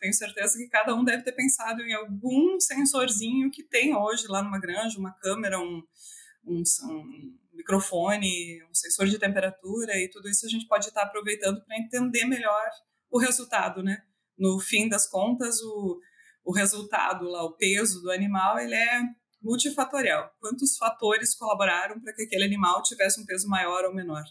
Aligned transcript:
tenho 0.00 0.14
certeza 0.14 0.58
que 0.58 0.68
cada 0.68 0.94
um 0.94 1.04
deve 1.04 1.22
ter 1.22 1.32
pensado 1.32 1.82
em 1.82 1.92
algum 1.92 2.58
sensorzinho 2.58 3.50
que 3.50 3.62
tem 3.62 3.94
hoje 3.94 4.26
lá 4.26 4.42
numa 4.42 4.58
granja, 4.58 4.98
uma 4.98 5.12
câmera, 5.12 5.60
um, 5.60 5.82
um, 6.44 6.62
um 6.88 7.38
microfone, 7.52 8.64
um 8.64 8.74
sensor 8.74 9.06
de 9.06 9.18
temperatura 9.18 9.96
e 9.96 10.08
tudo 10.08 10.28
isso 10.28 10.46
a 10.46 10.48
gente 10.48 10.66
pode 10.66 10.88
estar 10.88 11.02
aproveitando 11.02 11.62
para 11.64 11.78
entender 11.78 12.24
melhor 12.24 12.70
o 13.10 13.18
resultado, 13.18 13.82
né? 13.82 14.02
No 14.38 14.58
fim 14.58 14.88
das 14.88 15.06
contas, 15.06 15.60
o, 15.60 16.00
o 16.44 16.52
resultado 16.52 17.26
lá, 17.26 17.44
o 17.44 17.56
peso 17.56 18.00
do 18.00 18.10
animal, 18.10 18.58
ele 18.58 18.74
é 18.74 19.02
multifatorial. 19.42 20.30
Quantos 20.40 20.76
fatores 20.78 21.34
colaboraram 21.34 22.00
para 22.00 22.14
que 22.14 22.22
aquele 22.22 22.44
animal 22.44 22.82
tivesse 22.82 23.20
um 23.20 23.26
peso 23.26 23.48
maior 23.48 23.84
ou 23.84 23.94
menor? 23.94 24.24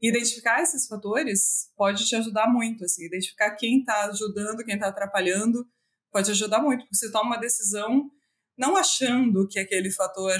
Identificar 0.00 0.62
esses 0.62 0.86
fatores 0.86 1.70
pode 1.76 2.06
te 2.06 2.16
ajudar 2.16 2.48
muito, 2.48 2.84
assim, 2.84 3.04
identificar 3.04 3.50
quem 3.56 3.80
está 3.80 4.06
ajudando, 4.06 4.64
quem 4.64 4.74
está 4.74 4.88
atrapalhando, 4.88 5.66
pode 6.10 6.30
ajudar 6.30 6.60
muito, 6.60 6.80
porque 6.80 6.96
você 6.96 7.10
toma 7.12 7.30
uma 7.30 7.40
decisão 7.40 8.10
não 8.56 8.76
achando 8.76 9.46
que 9.48 9.58
aquele 9.58 9.90
fator 9.90 10.38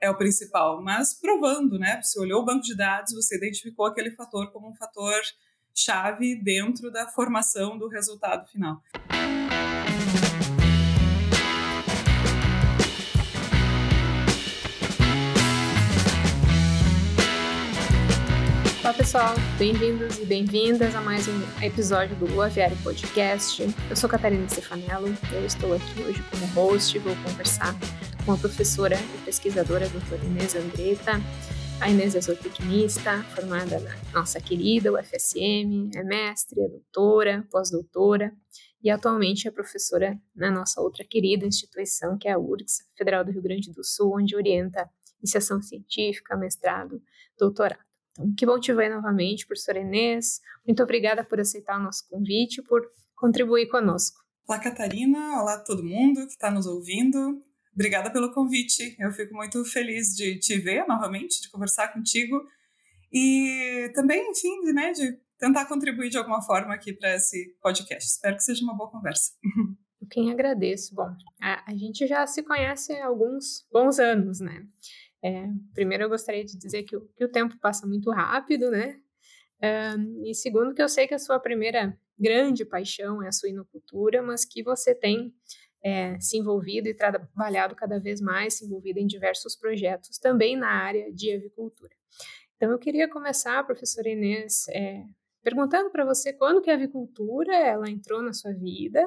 é 0.00 0.08
o 0.08 0.16
principal, 0.16 0.82
mas 0.82 1.12
provando, 1.18 1.78
né? 1.78 2.00
Você 2.02 2.18
olhou 2.18 2.42
o 2.42 2.44
banco 2.44 2.62
de 2.62 2.74
dados, 2.74 3.12
você 3.12 3.36
identificou 3.36 3.86
aquele 3.86 4.10
fator 4.12 4.50
como 4.50 4.70
um 4.70 4.74
fator 4.74 5.20
chave 5.74 6.42
dentro 6.42 6.90
da 6.90 7.06
formação 7.08 7.78
do 7.78 7.88
resultado 7.88 8.46
final. 8.48 8.82
Olá 18.90 18.96
pessoal, 18.96 19.34
bem-vindos 19.56 20.18
e 20.18 20.26
bem-vindas 20.26 20.96
a 20.96 21.00
mais 21.00 21.28
um 21.28 21.64
episódio 21.64 22.16
do 22.16 22.42
Aviário 22.42 22.76
Podcast. 22.82 23.62
Eu 23.88 23.94
sou 23.94 24.10
Catarina 24.10 24.48
Stefanello, 24.48 25.06
eu 25.32 25.46
estou 25.46 25.74
aqui 25.74 26.02
hoje 26.02 26.20
como 26.28 26.44
host 26.46 26.98
vou 26.98 27.14
conversar 27.22 27.72
com 28.26 28.32
a 28.32 28.36
professora 28.36 28.96
e 28.96 29.24
pesquisadora 29.24 29.88
doutora 29.88 30.24
Inês 30.24 30.56
Andretta. 30.56 31.12
A 31.80 31.88
Inês 31.88 32.16
é 32.16 32.20
zootecnista, 32.20 33.22
formada 33.32 33.78
na 33.78 33.94
nossa 34.12 34.40
querida 34.40 34.92
UFSM, 34.92 35.90
é 35.94 36.02
mestre, 36.02 36.60
é 36.60 36.68
doutora, 36.68 37.46
pós-doutora 37.48 38.32
e 38.82 38.90
atualmente 38.90 39.46
é 39.46 39.52
professora 39.52 40.20
na 40.34 40.50
nossa 40.50 40.80
outra 40.80 41.04
querida 41.04 41.46
instituição, 41.46 42.18
que 42.18 42.26
é 42.26 42.32
a 42.32 42.38
URGS, 42.40 42.88
Federal 42.96 43.24
do 43.24 43.30
Rio 43.30 43.40
Grande 43.40 43.72
do 43.72 43.84
Sul, 43.84 44.16
onde 44.16 44.34
orienta 44.34 44.90
iniciação 45.20 45.62
científica, 45.62 46.36
mestrado, 46.36 47.00
doutorado. 47.38 47.89
Então, 48.12 48.34
que 48.36 48.44
bom 48.44 48.58
te 48.58 48.72
ver 48.72 48.90
novamente, 48.90 49.46
professora 49.46 49.78
Inês. 49.78 50.40
Muito 50.66 50.82
obrigada 50.82 51.24
por 51.24 51.40
aceitar 51.40 51.78
o 51.78 51.82
nosso 51.82 52.08
convite 52.08 52.60
e 52.60 52.64
por 52.64 52.82
contribuir 53.14 53.68
conosco. 53.68 54.18
Olá, 54.48 54.58
Catarina. 54.58 55.40
Olá, 55.40 55.58
todo 55.58 55.84
mundo 55.84 56.26
que 56.26 56.32
está 56.32 56.50
nos 56.50 56.66
ouvindo. 56.66 57.42
Obrigada 57.72 58.10
pelo 58.12 58.32
convite. 58.32 58.96
Eu 58.98 59.12
fico 59.12 59.34
muito 59.34 59.64
feliz 59.64 60.14
de 60.16 60.38
te 60.38 60.58
ver 60.58 60.86
novamente, 60.86 61.40
de 61.40 61.50
conversar 61.50 61.92
contigo 61.92 62.40
e 63.12 63.90
também, 63.94 64.30
enfim, 64.30 64.60
de, 64.62 64.72
né, 64.72 64.92
de 64.92 65.18
tentar 65.38 65.66
contribuir 65.66 66.10
de 66.10 66.18
alguma 66.18 66.42
forma 66.42 66.74
aqui 66.74 66.92
para 66.92 67.14
esse 67.14 67.56
podcast. 67.62 68.10
Espero 68.10 68.36
que 68.36 68.42
seja 68.42 68.64
uma 68.64 68.76
boa 68.76 68.90
conversa. 68.90 69.32
Eu 70.00 70.08
quem 70.08 70.32
agradeço. 70.32 70.94
Bom, 70.94 71.14
a, 71.40 71.70
a 71.70 71.76
gente 71.76 72.06
já 72.06 72.26
se 72.26 72.42
conhece 72.42 72.92
há 72.94 73.06
alguns 73.06 73.66
bons 73.72 73.98
anos, 73.98 74.40
né? 74.40 74.66
É, 75.22 75.46
primeiro, 75.74 76.04
eu 76.04 76.08
gostaria 76.08 76.44
de 76.44 76.56
dizer 76.56 76.82
que 76.84 76.96
o, 76.96 77.08
que 77.16 77.24
o 77.24 77.30
tempo 77.30 77.58
passa 77.58 77.86
muito 77.86 78.10
rápido, 78.10 78.70
né? 78.70 78.98
E 80.24 80.34
segundo, 80.34 80.74
que 80.74 80.80
eu 80.80 80.88
sei 80.88 81.06
que 81.06 81.12
a 81.12 81.18
sua 81.18 81.38
primeira 81.38 81.94
grande 82.18 82.64
paixão 82.64 83.22
é 83.22 83.28
a 83.28 83.32
suinocultura, 83.32 84.22
mas 84.22 84.44
que 84.44 84.62
você 84.62 84.94
tem 84.94 85.34
é, 85.82 86.18
se 86.20 86.38
envolvido 86.38 86.88
e 86.88 86.94
trabalhado 86.94 87.74
cada 87.74 87.98
vez 87.98 88.20
mais, 88.20 88.54
se 88.54 88.64
envolvido 88.64 88.98
em 88.98 89.06
diversos 89.06 89.56
projetos 89.56 90.18
também 90.18 90.56
na 90.56 90.68
área 90.68 91.12
de 91.12 91.32
avicultura. 91.32 91.94
Então, 92.56 92.70
eu 92.70 92.78
queria 92.78 93.08
começar, 93.08 93.64
professora 93.64 94.08
Inês, 94.08 94.66
é, 94.68 95.02
perguntando 95.42 95.90
para 95.90 96.04
você 96.04 96.32
quando 96.32 96.60
que 96.60 96.70
a 96.70 96.74
avicultura 96.74 97.54
ela 97.56 97.88
entrou 97.88 98.22
na 98.22 98.34
sua 98.34 98.52
vida 98.52 99.02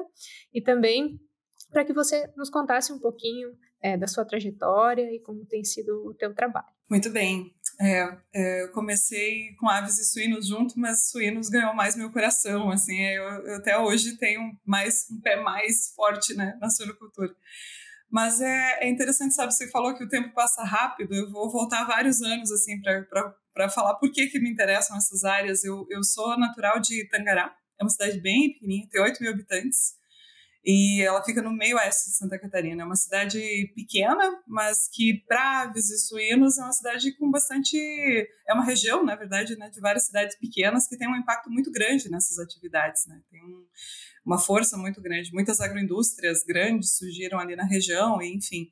e 0.52 0.60
também 0.60 1.20
para 1.74 1.84
que 1.84 1.92
você 1.92 2.30
nos 2.36 2.48
contasse 2.48 2.92
um 2.92 3.00
pouquinho 3.00 3.48
é, 3.82 3.98
da 3.98 4.06
sua 4.06 4.24
trajetória 4.24 5.12
e 5.12 5.18
como 5.18 5.44
tem 5.44 5.64
sido 5.64 6.06
o 6.06 6.14
teu 6.14 6.32
trabalho. 6.32 6.68
Muito 6.88 7.10
bem. 7.10 7.52
É, 7.80 8.16
é, 8.32 8.62
eu 8.62 8.70
comecei 8.70 9.56
com 9.58 9.68
aves 9.68 9.98
e 9.98 10.04
suínos 10.04 10.46
junto, 10.46 10.78
mas 10.78 11.10
suínos 11.10 11.48
ganhou 11.48 11.74
mais 11.74 11.96
meu 11.96 12.12
coração, 12.12 12.70
assim, 12.70 12.96
eu, 12.96 13.24
eu 13.24 13.56
até 13.56 13.76
hoje 13.76 14.16
tenho 14.16 14.56
mais 14.64 15.06
um 15.10 15.20
pé 15.20 15.42
mais 15.42 15.92
forte, 15.96 16.34
né, 16.34 16.56
na 16.60 16.70
suinocultura. 16.70 17.34
Mas 18.08 18.40
é, 18.40 18.84
é 18.84 18.88
interessante, 18.88 19.34
sabe, 19.34 19.52
você 19.52 19.68
falou 19.68 19.92
que 19.96 20.04
o 20.04 20.08
tempo 20.08 20.32
passa 20.32 20.62
rápido, 20.62 21.12
eu 21.12 21.28
vou 21.32 21.50
voltar 21.50 21.84
vários 21.84 22.22
anos, 22.22 22.52
assim, 22.52 22.80
para 22.80 23.68
falar 23.68 23.96
por 23.96 24.12
que 24.12 24.28
que 24.28 24.38
me 24.38 24.48
interessam 24.48 24.96
essas 24.96 25.24
áreas. 25.24 25.64
Eu, 25.64 25.84
eu 25.90 26.04
sou 26.04 26.38
natural 26.38 26.78
de 26.78 27.08
Tangará, 27.08 27.52
é 27.80 27.82
uma 27.82 27.90
cidade 27.90 28.20
bem 28.20 28.52
pequenininha, 28.52 28.88
tem 28.88 29.02
8 29.02 29.20
mil 29.20 29.32
habitantes, 29.32 29.94
e 30.64 31.02
ela 31.02 31.22
fica 31.22 31.42
no 31.42 31.52
meio 31.52 31.76
oeste 31.76 32.10
de 32.10 32.16
Santa 32.16 32.38
Catarina. 32.38 32.82
É 32.82 32.86
uma 32.86 32.96
cidade 32.96 33.38
pequena, 33.74 34.42
mas 34.46 34.88
que 34.90 35.22
para 35.28 35.62
aves 35.62 35.90
e 35.90 35.98
suínos 35.98 36.56
é 36.56 36.62
uma 36.62 36.72
cidade 36.72 37.12
com 37.18 37.30
bastante. 37.30 37.76
É 38.48 38.54
uma 38.54 38.64
região, 38.64 39.04
na 39.04 39.14
verdade, 39.14 39.56
né, 39.58 39.68
de 39.68 39.78
várias 39.78 40.06
cidades 40.06 40.38
pequenas 40.38 40.88
que 40.88 40.96
tem 40.96 41.06
um 41.06 41.16
impacto 41.16 41.50
muito 41.50 41.70
grande 41.70 42.10
nessas 42.10 42.38
atividades. 42.38 43.06
Né? 43.06 43.20
Tem 43.30 43.42
um, 43.44 43.66
uma 44.24 44.38
força 44.38 44.78
muito 44.78 45.02
grande. 45.02 45.34
Muitas 45.34 45.60
agroindústrias 45.60 46.42
grandes 46.42 46.96
surgiram 46.96 47.38
ali 47.38 47.54
na 47.54 47.66
região, 47.66 48.22
enfim. 48.22 48.70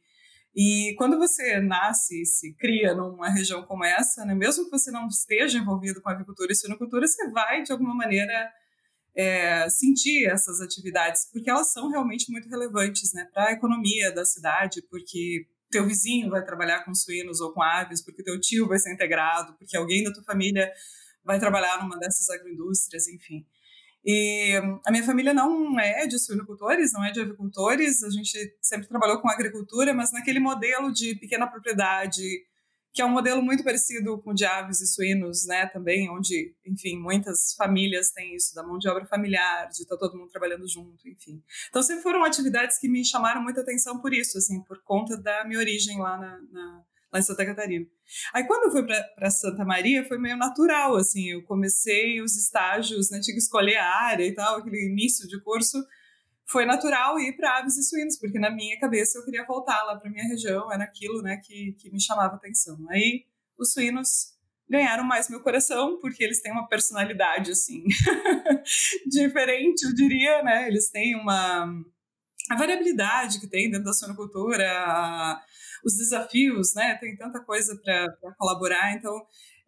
E 0.56 0.94
quando 0.96 1.18
você 1.18 1.60
nasce 1.60 2.22
e 2.22 2.26
se 2.26 2.54
cria 2.54 2.94
numa 2.94 3.28
região 3.28 3.64
como 3.64 3.84
essa, 3.84 4.24
né, 4.24 4.34
mesmo 4.34 4.64
que 4.64 4.70
você 4.70 4.90
não 4.90 5.08
esteja 5.08 5.58
envolvido 5.58 6.00
com 6.00 6.08
avicultura 6.08 6.52
e 6.52 6.54
suinocultura, 6.54 7.06
você 7.06 7.28
vai, 7.30 7.62
de 7.62 7.72
alguma 7.72 7.94
maneira, 7.94 8.50
é, 9.14 9.68
sentir 9.68 10.26
essas 10.26 10.60
atividades, 10.60 11.28
porque 11.30 11.50
elas 11.50 11.72
são 11.72 11.90
realmente 11.90 12.30
muito 12.30 12.48
relevantes 12.48 13.12
né, 13.12 13.28
para 13.32 13.48
a 13.48 13.52
economia 13.52 14.12
da 14.12 14.24
cidade, 14.24 14.82
porque 14.90 15.46
teu 15.70 15.86
vizinho 15.86 16.30
vai 16.30 16.44
trabalhar 16.44 16.84
com 16.84 16.94
suínos 16.94 17.40
ou 17.40 17.52
com 17.52 17.62
aves, 17.62 18.02
porque 18.02 18.22
teu 18.22 18.38
tio 18.40 18.68
vai 18.68 18.78
ser 18.78 18.92
integrado, 18.92 19.54
porque 19.58 19.76
alguém 19.76 20.04
da 20.04 20.12
tua 20.12 20.22
família 20.24 20.70
vai 21.24 21.38
trabalhar 21.38 21.82
numa 21.82 21.98
dessas 21.98 22.28
agroindústrias, 22.30 23.08
enfim. 23.08 23.46
E 24.04 24.60
a 24.84 24.90
minha 24.90 25.04
família 25.04 25.32
não 25.32 25.78
é 25.78 26.06
de 26.06 26.18
suinocultores, 26.18 26.92
não 26.92 27.04
é 27.04 27.12
de 27.12 27.20
avicultores, 27.20 28.02
a 28.02 28.10
gente 28.10 28.36
sempre 28.60 28.88
trabalhou 28.88 29.20
com 29.20 29.30
agricultura, 29.30 29.94
mas 29.94 30.12
naquele 30.12 30.40
modelo 30.40 30.92
de 30.92 31.14
pequena 31.14 31.46
propriedade, 31.46 32.22
que 32.92 33.00
é 33.00 33.04
um 33.04 33.10
modelo 33.10 33.42
muito 33.42 33.64
parecido 33.64 34.20
com 34.22 34.34
de 34.34 34.44
aves 34.44 34.80
e 34.80 34.86
suínos, 34.86 35.46
né, 35.46 35.66
também, 35.66 36.10
onde, 36.10 36.54
enfim, 36.66 36.98
muitas 36.98 37.54
famílias 37.54 38.10
têm 38.10 38.34
isso, 38.34 38.54
da 38.54 38.62
mão 38.62 38.78
de 38.78 38.88
obra 38.88 39.06
familiar, 39.06 39.68
de 39.68 39.82
estar 39.82 39.96
tá 39.96 40.00
todo 40.00 40.18
mundo 40.18 40.30
trabalhando 40.30 40.68
junto, 40.68 41.08
enfim. 41.08 41.42
Então, 41.68 41.82
sempre 41.82 42.02
foram 42.02 42.22
atividades 42.24 42.78
que 42.78 42.88
me 42.88 43.04
chamaram 43.04 43.42
muita 43.42 43.62
atenção 43.62 44.00
por 44.00 44.12
isso, 44.12 44.36
assim, 44.36 44.62
por 44.64 44.82
conta 44.82 45.16
da 45.16 45.44
minha 45.44 45.58
origem 45.58 45.98
lá 45.98 46.18
na, 46.18 46.40
na 46.50 46.84
lá 47.12 47.18
em 47.18 47.22
Santa 47.22 47.44
Catarina. 47.44 47.86
Aí, 48.32 48.46
quando 48.46 48.64
eu 48.64 48.70
fui 48.70 48.86
para 48.86 49.30
Santa 49.30 49.64
Maria, 49.64 50.06
foi 50.08 50.18
meio 50.18 50.36
natural, 50.36 50.96
assim, 50.96 51.30
eu 51.30 51.42
comecei 51.44 52.22
os 52.22 52.36
estágios, 52.36 53.10
né, 53.10 53.20
tinha 53.20 53.34
que 53.34 53.42
escolher 53.42 53.76
a 53.76 54.02
área 54.04 54.24
e 54.24 54.34
tal, 54.34 54.56
aquele 54.56 54.90
início 54.90 55.28
de 55.28 55.38
curso, 55.42 55.76
foi 56.52 56.66
natural 56.66 57.18
ir 57.18 57.34
para 57.34 57.58
aves 57.58 57.78
e 57.78 57.82
suínos, 57.82 58.18
porque 58.18 58.38
na 58.38 58.50
minha 58.50 58.78
cabeça 58.78 59.18
eu 59.18 59.24
queria 59.24 59.44
voltar 59.44 59.82
lá 59.84 59.96
para 59.96 60.10
minha 60.10 60.28
região, 60.28 60.70
era 60.70 60.84
aquilo 60.84 61.22
né, 61.22 61.38
que, 61.38 61.72
que 61.78 61.90
me 61.90 62.00
chamava 62.00 62.36
atenção. 62.36 62.78
Aí 62.90 63.24
os 63.58 63.72
suínos 63.72 64.34
ganharam 64.68 65.02
mais 65.02 65.30
meu 65.30 65.40
coração, 65.40 65.98
porque 66.00 66.22
eles 66.22 66.42
têm 66.42 66.52
uma 66.52 66.68
personalidade, 66.68 67.50
assim, 67.50 67.82
diferente, 69.10 69.84
eu 69.84 69.94
diria, 69.94 70.42
né? 70.42 70.68
Eles 70.68 70.90
têm 70.90 71.16
uma... 71.16 71.66
A 72.50 72.56
variabilidade 72.56 73.40
que 73.40 73.46
tem 73.46 73.70
dentro 73.70 73.84
da 73.84 73.92
suinocultura, 73.92 74.66
a, 74.68 75.40
os 75.84 75.96
desafios, 75.96 76.74
né? 76.74 76.96
Tem 76.96 77.16
tanta 77.16 77.40
coisa 77.40 77.78
para 77.82 78.34
colaborar, 78.36 78.94
então 78.94 79.14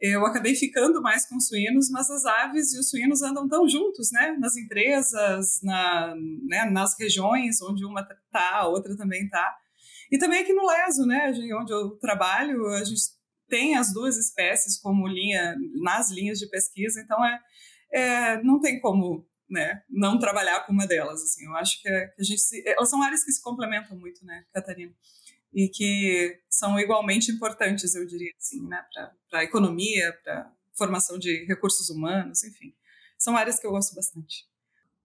eu 0.06 0.26
acabei 0.26 0.54
ficando 0.54 1.00
mais 1.00 1.26
com 1.26 1.40
suínos, 1.40 1.88
mas 1.90 2.10
as 2.10 2.26
aves 2.26 2.74
e 2.74 2.78
os 2.78 2.90
suínos 2.90 3.22
andam 3.22 3.48
tão 3.48 3.66
juntos, 3.66 4.10
né? 4.12 4.36
Nas 4.38 4.54
empresas, 4.56 5.60
na, 5.62 6.14
né? 6.46 6.64
nas 6.70 6.94
regiões 6.98 7.62
onde 7.62 7.86
uma 7.86 8.06
tá, 8.30 8.50
a 8.56 8.68
outra 8.68 8.94
também 8.96 9.28
tá. 9.28 9.56
E 10.12 10.18
também 10.18 10.42
aqui 10.42 10.52
no 10.52 10.66
Leso, 10.66 11.06
né? 11.06 11.32
Onde 11.58 11.72
eu 11.72 11.96
trabalho, 11.98 12.66
a 12.66 12.84
gente 12.84 13.00
tem 13.48 13.76
as 13.76 13.92
duas 13.94 14.18
espécies 14.18 14.78
como 14.78 15.08
linha 15.08 15.56
nas 15.82 16.10
linhas 16.10 16.38
de 16.38 16.48
pesquisa, 16.50 17.00
então 17.00 17.24
é, 17.24 17.40
é 17.92 18.42
não 18.42 18.60
tem 18.60 18.80
como 18.80 19.26
né, 19.48 19.82
não 19.88 20.18
trabalhar 20.18 20.66
com 20.66 20.72
uma 20.72 20.86
delas. 20.86 21.22
Assim, 21.22 21.46
eu 21.46 21.54
acho 21.56 21.80
que, 21.80 21.88
é, 21.88 22.12
a 22.18 22.22
gente 22.22 22.40
se, 22.40 22.62
elas 22.66 22.90
são 22.90 23.02
áreas 23.02 23.24
que 23.24 23.32
se 23.32 23.42
complementam 23.42 23.96
muito, 23.96 24.24
né, 24.24 24.44
Catarina? 24.52 24.92
E 25.54 25.68
que 25.68 26.40
são 26.50 26.78
igualmente 26.78 27.30
importantes, 27.30 27.94
eu 27.94 28.04
diria 28.04 28.32
assim, 28.36 28.66
né, 28.66 28.84
para 29.30 29.40
a 29.40 29.44
economia, 29.44 30.12
para 30.24 30.52
formação 30.76 31.18
de 31.18 31.44
recursos 31.44 31.88
humanos, 31.88 32.42
enfim. 32.42 32.74
São 33.16 33.36
áreas 33.36 33.60
que 33.60 33.66
eu 33.66 33.70
gosto 33.70 33.94
bastante. 33.94 34.46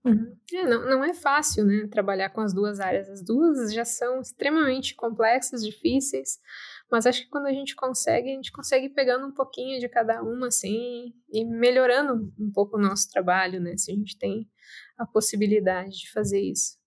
Uhum. 0.03 0.35
É, 0.53 0.65
não, 0.65 0.89
não 0.89 1.03
é 1.03 1.13
fácil, 1.13 1.65
né, 1.65 1.85
trabalhar 1.87 2.29
com 2.29 2.41
as 2.41 2.53
duas 2.53 2.79
áreas. 2.79 3.07
As 3.09 3.23
duas 3.23 3.71
já 3.71 3.85
são 3.85 4.21
extremamente 4.21 4.95
complexas, 4.95 5.63
difíceis, 5.63 6.39
mas 6.91 7.05
acho 7.05 7.23
que 7.23 7.29
quando 7.29 7.45
a 7.45 7.53
gente 7.53 7.75
consegue, 7.75 8.31
a 8.31 8.35
gente 8.35 8.51
consegue 8.51 8.89
pegando 8.89 9.27
um 9.27 9.33
pouquinho 9.33 9.79
de 9.79 9.87
cada 9.87 10.23
uma, 10.23 10.47
assim, 10.47 11.13
e 11.31 11.45
melhorando 11.45 12.33
um 12.39 12.51
pouco 12.51 12.77
o 12.77 12.81
nosso 12.81 13.07
trabalho, 13.11 13.59
né, 13.59 13.77
se 13.77 13.91
a 13.91 13.95
gente 13.95 14.17
tem 14.17 14.49
a 14.97 15.05
possibilidade 15.05 15.99
de 15.99 16.11
fazer 16.11 16.41
isso. 16.41 16.78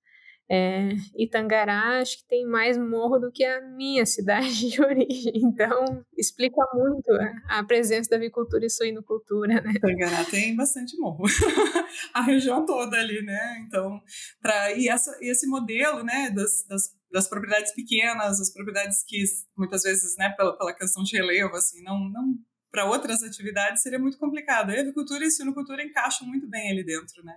É, 0.51 0.91
Itangará 1.17 2.01
acho 2.01 2.19
que 2.19 2.29
tem 2.29 2.45
mais 2.45 2.77
morro 2.77 3.19
do 3.19 3.33
que 3.33 3.45
a 3.45 3.61
minha 3.61 4.05
cidade 4.07 4.69
de 4.69 4.83
origem, 4.83 5.33
então 5.37 6.05
explica 6.17 6.61
muito 6.75 7.11
a, 7.49 7.65
presença 7.65 8.11
da 8.11 8.17
avicultura 8.17 8.67
e 8.67 8.71
suinocultura, 8.71 9.61
né? 9.61 9.73
Itangará 9.75 10.25
tem 10.25 10.55
bastante 10.55 10.99
morro, 10.99 11.25
a 12.13 12.23
região 12.23 12.67
toda 12.67 12.99
ali, 12.99 13.23
né? 13.23 13.65
Então, 13.67 14.01
para 14.41 14.73
e, 14.73 14.89
essa, 14.89 15.17
esse 15.23 15.47
modelo, 15.47 16.03
né, 16.03 16.31
das, 16.31 16.67
das, 16.69 16.83
das, 17.11 17.29
propriedades 17.29 17.73
pequenas, 17.73 18.41
as 18.41 18.53
propriedades 18.53 19.03
que 19.07 19.25
muitas 19.57 19.83
vezes, 19.83 20.17
né, 20.19 20.31
pela, 20.37 20.57
pela 20.59 20.75
questão 20.75 21.03
de 21.03 21.17
relevo, 21.17 21.55
assim, 21.57 21.83
não, 21.83 21.99
não 22.11 22.35
para 22.71 22.87
outras 22.87 23.23
atividades 23.23 23.83
seria 23.83 23.99
muito 23.99 24.19
complicado. 24.19 24.71
A 24.71 24.81
avicultura 24.81 25.23
e 25.23 25.27
a 25.27 25.31
suinocultura 25.31 25.83
encaixam 25.83 26.27
muito 26.27 26.49
bem 26.49 26.71
ali 26.71 26.83
dentro, 26.83 27.23
né? 27.23 27.37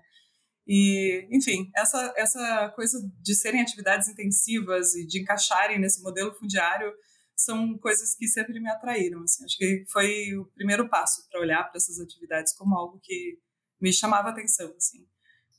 E, 0.67 1.27
enfim, 1.31 1.69
essa, 1.75 2.13
essa 2.17 2.69
coisa 2.75 2.99
de 3.21 3.35
serem 3.35 3.61
atividades 3.61 4.07
intensivas 4.07 4.95
e 4.95 5.05
de 5.05 5.21
encaixarem 5.21 5.79
nesse 5.79 6.01
modelo 6.01 6.33
fundiário 6.33 6.91
são 7.35 7.77
coisas 7.77 8.15
que 8.15 8.27
sempre 8.27 8.59
me 8.59 8.69
atraíram. 8.69 9.21
Assim. 9.21 9.43
Acho 9.43 9.57
que 9.57 9.85
foi 9.91 10.35
o 10.35 10.45
primeiro 10.55 10.89
passo 10.89 11.27
para 11.29 11.41
olhar 11.41 11.63
para 11.63 11.77
essas 11.77 11.99
atividades 11.99 12.53
como 12.53 12.75
algo 12.75 12.99
que 13.03 13.37
me 13.79 13.93
chamava 13.93 14.29
atenção. 14.29 14.73
Assim. 14.75 15.05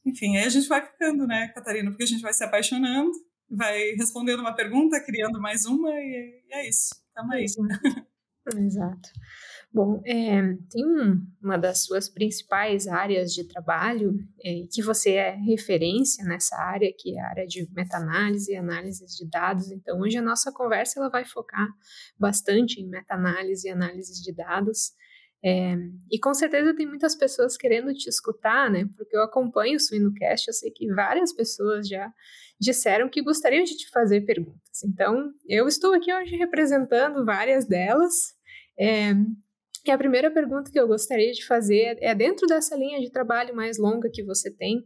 Enfim, 0.04 0.36
aí 0.36 0.44
a 0.44 0.48
gente 0.48 0.68
vai 0.68 0.84
ficando, 0.84 1.26
né, 1.26 1.48
Catarina? 1.48 1.90
Porque 1.90 2.04
a 2.04 2.06
gente 2.06 2.22
vai 2.22 2.32
se 2.32 2.42
apaixonando, 2.42 3.12
vai 3.50 3.92
respondendo 3.92 4.40
uma 4.40 4.54
pergunta, 4.54 5.04
criando 5.04 5.40
mais 5.40 5.64
uma, 5.66 5.90
e, 5.90 6.42
é 6.50 6.68
isso. 6.68 6.94
Tamo 7.14 7.32
aí. 7.32 7.44
Exato. 8.56 9.08
Bom, 9.76 10.00
é, 10.06 10.40
tem 10.70 10.86
um, 10.86 11.22
uma 11.38 11.58
das 11.58 11.84
suas 11.84 12.08
principais 12.08 12.88
áreas 12.88 13.30
de 13.34 13.44
trabalho 13.44 14.16
é, 14.42 14.62
que 14.72 14.80
você 14.80 15.10
é 15.16 15.32
referência 15.32 16.24
nessa 16.24 16.56
área, 16.56 16.90
que 16.98 17.14
é 17.14 17.20
a 17.20 17.28
área 17.28 17.46
de 17.46 17.68
meta-análise 17.74 18.50
e 18.50 18.56
análise 18.56 19.04
de 19.04 19.28
dados. 19.28 19.70
Então, 19.70 20.00
hoje 20.00 20.16
a 20.16 20.22
nossa 20.22 20.50
conversa 20.50 20.98
ela 20.98 21.10
vai 21.10 21.26
focar 21.26 21.68
bastante 22.18 22.80
em 22.80 22.88
meta-análise 22.88 23.68
e 23.68 23.70
análise 23.70 24.22
de 24.22 24.34
dados. 24.34 24.92
É, 25.44 25.76
e 26.10 26.18
com 26.18 26.32
certeza 26.32 26.74
tem 26.74 26.86
muitas 26.86 27.14
pessoas 27.14 27.54
querendo 27.58 27.92
te 27.92 28.08
escutar, 28.08 28.70
né? 28.70 28.88
Porque 28.96 29.14
eu 29.14 29.22
acompanho 29.22 29.76
o 29.76 29.78
Suinocast, 29.80 30.48
eu 30.48 30.54
sei 30.54 30.70
que 30.70 30.90
várias 30.94 31.34
pessoas 31.34 31.86
já 31.86 32.10
disseram 32.58 33.10
que 33.10 33.20
gostariam 33.20 33.62
de 33.62 33.76
te 33.76 33.90
fazer 33.90 34.22
perguntas. 34.22 34.82
Então, 34.82 35.34
eu 35.46 35.68
estou 35.68 35.92
aqui 35.92 36.10
hoje 36.14 36.34
representando 36.34 37.26
várias 37.26 37.66
delas. 37.66 38.34
É, 38.78 39.12
que 39.86 39.92
a 39.92 39.96
primeira 39.96 40.32
pergunta 40.32 40.68
que 40.68 40.80
eu 40.80 40.88
gostaria 40.88 41.30
de 41.30 41.46
fazer 41.46 41.96
é 42.00 42.12
dentro 42.12 42.44
dessa 42.48 42.74
linha 42.74 42.98
de 42.98 43.08
trabalho 43.08 43.54
mais 43.54 43.78
longa 43.78 44.10
que 44.12 44.24
você 44.24 44.50
tem, 44.50 44.84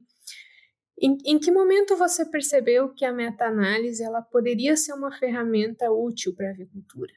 em, 1.01 1.17
em 1.25 1.39
que 1.39 1.51
momento 1.51 1.97
você 1.97 2.27
percebeu 2.27 2.93
que 2.93 3.07
a 3.07 3.13
meta-análise 3.13 4.05
ela 4.05 4.21
poderia 4.21 4.77
ser 4.77 4.93
uma 4.93 5.11
ferramenta 5.11 5.91
útil 5.91 6.35
para 6.37 6.49
a 6.49 6.51
avicultura? 6.51 7.15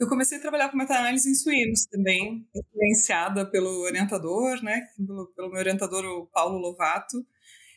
Eu 0.00 0.08
comecei 0.08 0.38
a 0.38 0.40
trabalhar 0.40 0.70
com 0.70 0.78
meta-análise 0.78 1.30
em 1.30 1.34
suínos 1.34 1.84
também, 1.84 2.48
influenciada 2.54 3.44
pelo 3.44 3.82
orientador, 3.82 4.62
né, 4.62 4.88
pelo, 4.96 5.26
pelo 5.36 5.50
meu 5.50 5.58
orientador, 5.58 6.02
o 6.02 6.26
Paulo 6.28 6.56
Lovato, 6.56 7.18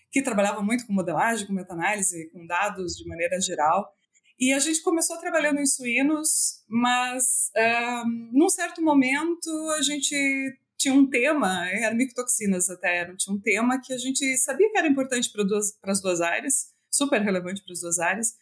que 0.09 0.21
trabalhava 0.21 0.61
muito 0.61 0.87
com 0.87 0.93
modelagem, 0.93 1.45
com 1.45 1.51
meta-análise, 1.51 2.29
com 2.31 2.47
dados 2.47 2.93
de 2.93 3.05
maneira 3.05 3.37
geral. 3.41 3.96
E 4.39 4.53
a 4.53 4.59
gente 4.59 4.81
começou 4.83 5.17
trabalhando 5.17 5.59
em 5.59 5.65
suínos, 5.65 6.63
mas 6.67 7.51
um, 8.05 8.29
num 8.33 8.49
certo 8.49 8.81
momento 8.81 9.49
a 9.77 9.81
gente 9.81 10.15
tinha 10.77 10.93
um 10.93 11.09
tema, 11.09 11.67
era 11.69 11.95
micotoxinas 11.95 12.69
até, 12.69 12.97
era, 12.97 13.15
tinha 13.15 13.35
um 13.35 13.39
tema 13.39 13.81
que 13.81 13.91
a 13.91 13.97
gente 13.97 14.37
sabia 14.37 14.69
que 14.71 14.77
era 14.77 14.87
importante 14.87 15.31
para, 15.31 15.43
duas, 15.43 15.77
as 15.83 16.01
duas 16.01 16.21
áreas, 16.21 16.67
super 16.91 17.19
relevante 17.19 17.63
para 17.63 17.73
as 17.73 17.81
duas 17.81 17.97
áreas, 17.97 18.33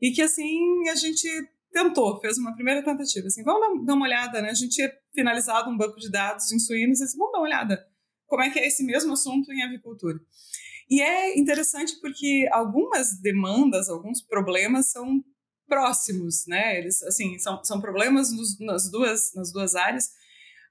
e 0.00 0.12
que 0.12 0.22
assim 0.22 0.88
a 0.88 0.94
gente 0.94 1.28
tentou, 1.72 2.20
fez 2.20 2.38
uma 2.38 2.54
primeira 2.54 2.84
tentativa, 2.84 3.26
assim, 3.26 3.42
vamos 3.42 3.84
dar, 3.84 3.94
uma 3.94 4.06
olhada, 4.06 4.40
né? 4.40 4.50
A 4.50 4.54
gente 4.54 4.74
tinha 4.74 4.90
finalizado 5.12 5.68
um 5.68 5.76
banco 5.76 5.98
de 5.98 6.10
dados 6.10 6.52
em 6.52 6.60
suínos, 6.60 7.00
assim, 7.00 7.18
vamos 7.18 7.32
dar 7.32 7.38
uma 7.38 7.46
olhada 7.46 7.90
como 8.30 8.42
é 8.42 8.48
que 8.48 8.60
é 8.60 8.66
esse 8.66 8.84
mesmo 8.84 9.12
assunto 9.12 9.52
em 9.52 9.62
avicultura. 9.62 10.18
E 10.88 11.02
é 11.02 11.38
interessante 11.38 12.00
porque 12.00 12.48
algumas 12.52 13.20
demandas, 13.20 13.88
alguns 13.88 14.22
problemas 14.22 14.90
são 14.90 15.22
próximos, 15.70 16.46
né? 16.46 16.78
Eles, 16.78 17.00
assim, 17.04 17.38
são, 17.38 17.62
são 17.64 17.80
problemas 17.80 18.32
nos, 18.32 18.58
nas, 18.58 18.90
duas, 18.90 19.32
nas 19.34 19.52
duas 19.52 19.74
áreas, 19.76 20.10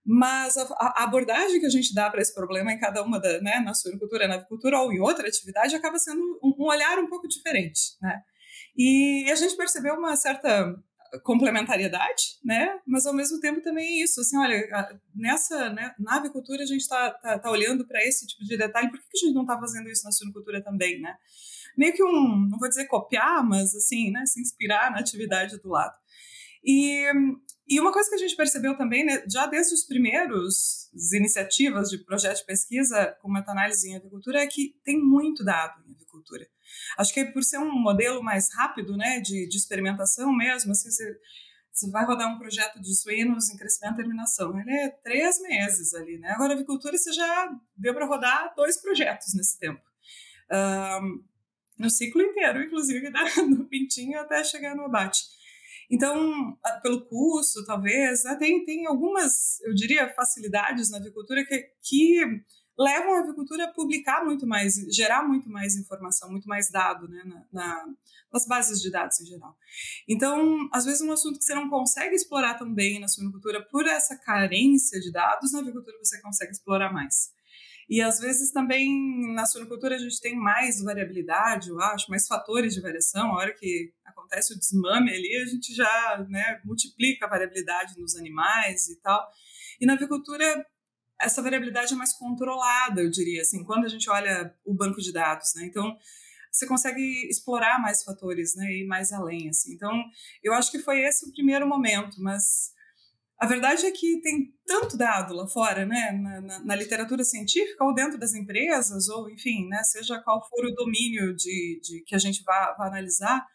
mas 0.05 0.57
a, 0.57 0.63
a 0.79 1.03
abordagem 1.05 1.59
que 1.59 1.65
a 1.65 1.69
gente 1.69 1.93
dá 1.93 2.09
para 2.09 2.21
esse 2.21 2.33
problema 2.33 2.71
em 2.71 2.79
cada 2.79 3.01
uma, 3.01 3.19
da, 3.19 3.41
né, 3.41 3.59
na 3.59 3.73
suinocultura, 3.73 4.27
na 4.27 4.35
avicultura 4.35 4.79
ou 4.79 4.91
em 4.91 4.99
outra 4.99 5.27
atividade, 5.27 5.75
acaba 5.75 5.97
sendo 5.97 6.21
um, 6.43 6.53
um 6.59 6.65
olhar 6.65 6.99
um 6.99 7.07
pouco 7.07 7.27
diferente, 7.27 7.95
né? 8.01 8.21
E 8.77 9.29
a 9.31 9.35
gente 9.35 9.55
percebeu 9.55 9.95
uma 9.95 10.15
certa 10.15 10.75
complementariedade, 11.23 12.23
né? 12.43 12.79
Mas 12.85 13.05
ao 13.05 13.13
mesmo 13.13 13.39
tempo 13.39 13.61
também 13.61 14.01
isso, 14.01 14.21
assim, 14.21 14.37
olha, 14.37 14.61
nessa, 15.15 15.69
né, 15.69 15.93
na 15.97 16.17
avicultura 16.17 16.61
a 16.61 16.65
gente 16.65 16.81
está 16.81 17.11
tá, 17.11 17.39
tá 17.39 17.49
olhando 17.49 17.87
para 17.87 18.03
esse 18.03 18.27
tipo 18.27 18.43
de 18.43 18.57
detalhe, 18.57 18.89
por 18.89 18.99
que, 18.99 19.05
que 19.09 19.17
a 19.17 19.27
gente 19.27 19.33
não 19.33 19.41
está 19.41 19.57
fazendo 19.57 19.89
isso 19.89 20.03
na 20.03 20.11
suinocultura 20.11 20.63
também, 20.63 21.01
né? 21.01 21.15
Meio 21.77 21.93
que 21.93 22.03
um, 22.03 22.47
não 22.49 22.59
vou 22.59 22.69
dizer 22.69 22.87
copiar, 22.87 23.43
mas 23.43 23.73
assim, 23.75 24.11
né, 24.11 24.25
se 24.25 24.41
inspirar 24.41 24.91
na 24.91 24.99
atividade 24.99 25.57
do 25.61 25.69
lado. 25.69 25.95
E, 26.63 27.05
e 27.67 27.79
uma 27.79 27.91
coisa 27.91 28.09
que 28.09 28.15
a 28.15 28.19
gente 28.19 28.35
percebeu 28.35 28.75
também, 28.75 29.05
né, 29.05 29.23
já 29.31 29.45
desde 29.45 29.73
os 29.73 29.85
primeiros 29.85 30.89
iniciativas 31.13 31.89
de 31.89 31.99
projeto 31.99 32.37
de 32.37 32.45
pesquisa 32.45 33.15
com 33.21 33.31
meta-análise 33.31 33.89
em 33.89 33.95
avicultura, 33.95 34.41
é 34.41 34.47
que 34.47 34.75
tem 34.83 34.99
muito 34.99 35.43
dado 35.43 35.81
em 35.87 35.93
avicultura. 35.93 36.47
Acho 36.97 37.13
que 37.13 37.25
por 37.25 37.43
ser 37.43 37.59
um 37.59 37.71
modelo 37.71 38.21
mais 38.21 38.53
rápido, 38.53 38.97
né, 38.97 39.19
de, 39.19 39.47
de 39.47 39.57
experimentação 39.57 40.35
mesmo, 40.35 40.71
assim, 40.71 40.91
você, 40.91 41.17
você 41.71 41.89
vai 41.91 42.05
rodar 42.05 42.33
um 42.33 42.37
projeto 42.37 42.79
de 42.81 42.93
suínos 42.95 43.49
em 43.49 43.57
crescimento 43.57 43.93
e 43.93 43.97
terminação. 43.97 44.59
Ele 44.59 44.71
é 44.71 44.89
três 44.89 45.41
meses 45.41 45.93
ali, 45.93 46.17
né? 46.19 46.31
Agora, 46.31 46.53
a 46.53 46.55
avicultura, 46.55 46.97
você 46.97 47.11
já 47.11 47.55
deu 47.77 47.93
para 47.93 48.05
rodar 48.05 48.53
dois 48.55 48.81
projetos 48.81 49.33
nesse 49.33 49.57
tempo. 49.57 49.81
Um, 50.51 51.23
no 51.79 51.89
ciclo 51.89 52.21
inteiro, 52.21 52.61
inclusive 52.61 53.09
né, 53.09 53.23
do 53.55 53.65
pintinho 53.65 54.19
até 54.19 54.43
chegar 54.43 54.75
no 54.75 54.83
abate. 54.83 55.23
Então, 55.89 56.55
pelo 56.83 57.05
custo, 57.07 57.65
talvez, 57.65 58.23
né, 58.23 58.35
tem, 58.35 58.63
tem 58.63 58.85
algumas, 58.85 59.59
eu 59.61 59.73
diria, 59.73 60.13
facilidades 60.13 60.91
na 60.91 60.97
avicultura 60.97 61.43
que, 61.43 61.57
que 61.81 62.21
levam 62.77 63.15
a 63.15 63.19
avicultura 63.21 63.65
a 63.65 63.73
publicar 63.73 64.23
muito 64.23 64.45
mais, 64.45 64.75
gerar 64.95 65.27
muito 65.27 65.49
mais 65.49 65.75
informação, 65.75 66.29
muito 66.29 66.47
mais 66.47 66.69
dado 66.69 67.07
né, 67.07 67.23
na, 67.25 67.45
na, 67.51 67.85
nas 68.31 68.45
bases 68.45 68.81
de 68.81 68.91
dados 68.91 69.19
em 69.19 69.25
geral. 69.25 69.55
Então, 70.07 70.69
às 70.71 70.85
vezes, 70.85 71.01
um 71.01 71.11
assunto 71.11 71.39
que 71.39 71.43
você 71.43 71.55
não 71.55 71.69
consegue 71.69 72.13
explorar 72.13 72.53
tão 72.53 72.71
bem 72.71 72.99
na 72.99 73.07
suinocultura 73.07 73.65
por 73.71 73.87
essa 73.87 74.15
carência 74.17 74.99
de 74.99 75.11
dados, 75.11 75.51
na 75.51 75.59
avicultura 75.59 75.97
você 75.97 76.21
consegue 76.21 76.51
explorar 76.51 76.93
mais. 76.93 77.31
E 77.89 78.01
às 78.01 78.19
vezes 78.19 78.51
também 78.51 79.33
na 79.33 79.45
suinocultura 79.45 79.95
a 79.95 79.99
gente 79.99 80.21
tem 80.21 80.35
mais 80.35 80.81
variabilidade, 80.81 81.69
eu 81.69 81.79
acho, 81.81 82.09
mais 82.09 82.27
fatores 82.27 82.73
de 82.73 82.81
variação. 82.81 83.31
A 83.31 83.37
hora 83.37 83.53
que 83.53 83.91
acontece 84.05 84.53
o 84.53 84.59
desmame 84.59 85.09
ali, 85.09 85.41
a 85.41 85.45
gente 85.45 85.73
já 85.73 86.25
né, 86.29 86.61
multiplica 86.63 87.25
a 87.25 87.29
variabilidade 87.29 87.99
nos 87.99 88.15
animais 88.15 88.87
e 88.89 89.01
tal. 89.01 89.27
E 89.81 89.85
na 89.85 89.93
avicultura 89.93 90.65
essa 91.19 91.41
variabilidade 91.41 91.93
é 91.93 91.97
mais 91.97 92.13
controlada, 92.13 93.01
eu 93.01 93.09
diria, 93.09 93.41
assim, 93.41 93.63
quando 93.65 93.85
a 93.85 93.89
gente 93.89 94.09
olha 94.09 94.55
o 94.63 94.73
banco 94.73 95.01
de 95.01 95.11
dados, 95.11 95.53
né? 95.55 95.65
Então, 95.65 95.97
você 96.49 96.65
consegue 96.65 97.27
explorar 97.29 97.79
mais 97.79 98.03
fatores, 98.03 98.55
né, 98.55 98.77
e 98.77 98.87
mais 98.87 99.11
além, 99.11 99.49
assim. 99.49 99.73
Então, 99.73 99.91
eu 100.41 100.53
acho 100.53 100.71
que 100.71 100.79
foi 100.79 101.01
esse 101.01 101.27
o 101.27 101.31
primeiro 101.33 101.67
momento, 101.67 102.21
mas 102.21 102.71
a 103.39 103.45
verdade 103.45 103.85
é 103.85 103.91
que 103.91 104.19
tem 104.21 104.53
tanto 104.65 104.97
dado 104.97 105.33
lá 105.33 105.47
fora, 105.47 105.85
né, 105.85 106.11
na, 106.11 106.41
na, 106.41 106.59
na, 106.59 106.75
literatura 106.75 107.23
científica 107.23 107.85
ou 107.85 107.93
dentro 107.93 108.19
das 108.19 108.33
empresas, 108.33 109.07
ou 109.07 109.29
enfim, 109.29 109.65
né, 109.69 109.81
seja 109.83 110.19
qual 110.19 110.45
for 110.49 110.65
o 110.65 110.75
domínio 110.75 111.33
de, 111.33 111.79
de 111.81 112.03
que 112.05 112.13
a 112.13 112.17
gente 112.17 112.43
vá, 112.43 112.75
analisar, 112.77 113.47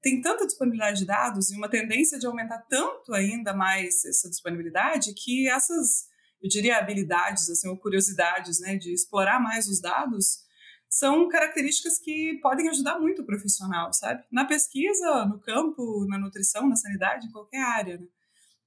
tem 0.00 0.20
tanta 0.20 0.46
disponibilidade 0.46 1.00
de 1.00 1.06
dados 1.06 1.50
e 1.50 1.56
uma 1.56 1.68
tendência 1.68 2.16
de 2.16 2.26
aumentar 2.26 2.58
tanto 2.68 3.12
ainda 3.12 3.52
mais 3.52 4.04
essa 4.04 4.30
disponibilidade 4.30 5.12
que 5.14 5.48
essas, 5.48 6.04
eu 6.40 6.48
diria, 6.48 6.78
habilidades, 6.78 7.50
assim, 7.50 7.68
ou 7.68 7.76
curiosidades, 7.76 8.60
né, 8.60 8.76
de 8.76 8.92
explorar 8.92 9.40
mais 9.40 9.66
os 9.66 9.80
dados, 9.80 10.44
são 10.88 11.28
características 11.28 11.98
que 11.98 12.38
podem 12.40 12.68
ajudar 12.68 13.00
muito 13.00 13.22
o 13.22 13.26
profissional, 13.26 13.92
sabe? 13.92 14.22
Na 14.30 14.44
pesquisa, 14.44 15.26
no 15.26 15.40
campo, 15.40 16.06
na 16.06 16.18
nutrição, 16.18 16.68
na 16.68 16.76
sanidade, 16.76 17.26
em 17.26 17.32
qualquer 17.32 17.62
área, 17.62 17.98
né? 17.98 18.06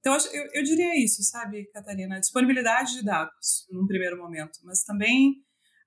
Então, 0.00 0.16
eu, 0.32 0.48
eu 0.54 0.62
diria 0.62 1.04
isso, 1.04 1.22
sabe, 1.22 1.66
Catarina? 1.72 2.20
Disponibilidade 2.20 2.94
de 2.94 3.04
dados, 3.04 3.66
num 3.70 3.86
primeiro 3.86 4.16
momento, 4.16 4.60
mas 4.64 4.84
também 4.84 5.44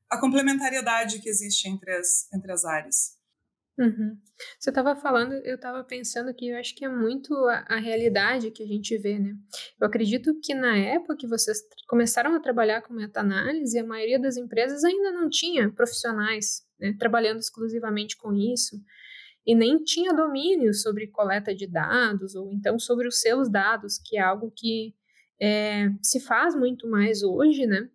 a 0.10 0.20
complementariedade 0.20 1.20
que 1.22 1.30
existe 1.30 1.70
entre 1.70 1.91
as, 1.94 2.32
entre 2.34 2.51
as 2.51 2.65
áreas. 2.65 3.22
Uhum. 3.80 4.18
Você 4.60 4.70
estava 4.70 4.96
falando, 4.96 5.34
eu 5.34 5.56
estava 5.56 5.84
pensando 5.84 6.34
que 6.34 6.50
eu 6.50 6.58
acho 6.58 6.75
que 6.75 6.84
é 6.84 6.89
muito 6.89 7.34
a, 7.48 7.65
a, 7.70 7.80
realidade 7.80 8.51
que 8.51 8.62
a 8.62 8.68
gente 8.68 8.98
vê, 8.98 9.18
né? 9.18 9.34
Eu 9.80 9.88
acredito 9.88 10.38
que 10.44 10.53
na 10.53 10.77
época 10.77 11.15
que 11.15 11.27
vocês 11.27 11.60
começaram 11.88 12.36
a 12.36 12.39
trabalhar 12.39 12.82
com 12.82 12.94
meta-análise, 12.94 13.80
a 13.80 13.86
maioria 13.86 14.20
das 14.20 14.36
empresas 14.38 14.84
ainda 14.84 15.12
não 15.12 15.30
tinha 15.30 15.72
profissionais 15.72 16.63
né, 16.80 16.94
trabalhando 17.00 17.39
exclusivamente 17.39 18.18
com 18.18 18.34
isso 18.34 18.75
e 19.45 19.55
nem 19.55 19.83
tinha 19.83 20.13
domínio 20.13 20.74
sobre 20.74 21.07
coleta 21.07 21.53
de 21.53 21.67
dados 21.67 22.36
ou 22.36 22.51
então 22.51 22.77
sobre 22.77 23.07
os 23.07 23.19
seus 23.19 23.50
dados, 23.50 23.98
que 23.98 24.17
é 24.17 24.21
algo 24.21 24.51
que 24.55 24.93
é, 25.41 25.89
se 26.01 26.19
faz 26.19 26.55
muito 26.55 26.88
mais 26.88 27.24
hoje, 27.24 27.65
né? 27.65 27.89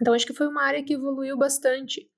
Então 0.00 0.12
acho 0.12 0.26
que 0.26 0.34
foi 0.34 0.46
uma 0.46 0.62
área 0.62 0.82
que 0.84 0.94
evoluiu 0.94 1.36
bastante. 1.36 2.10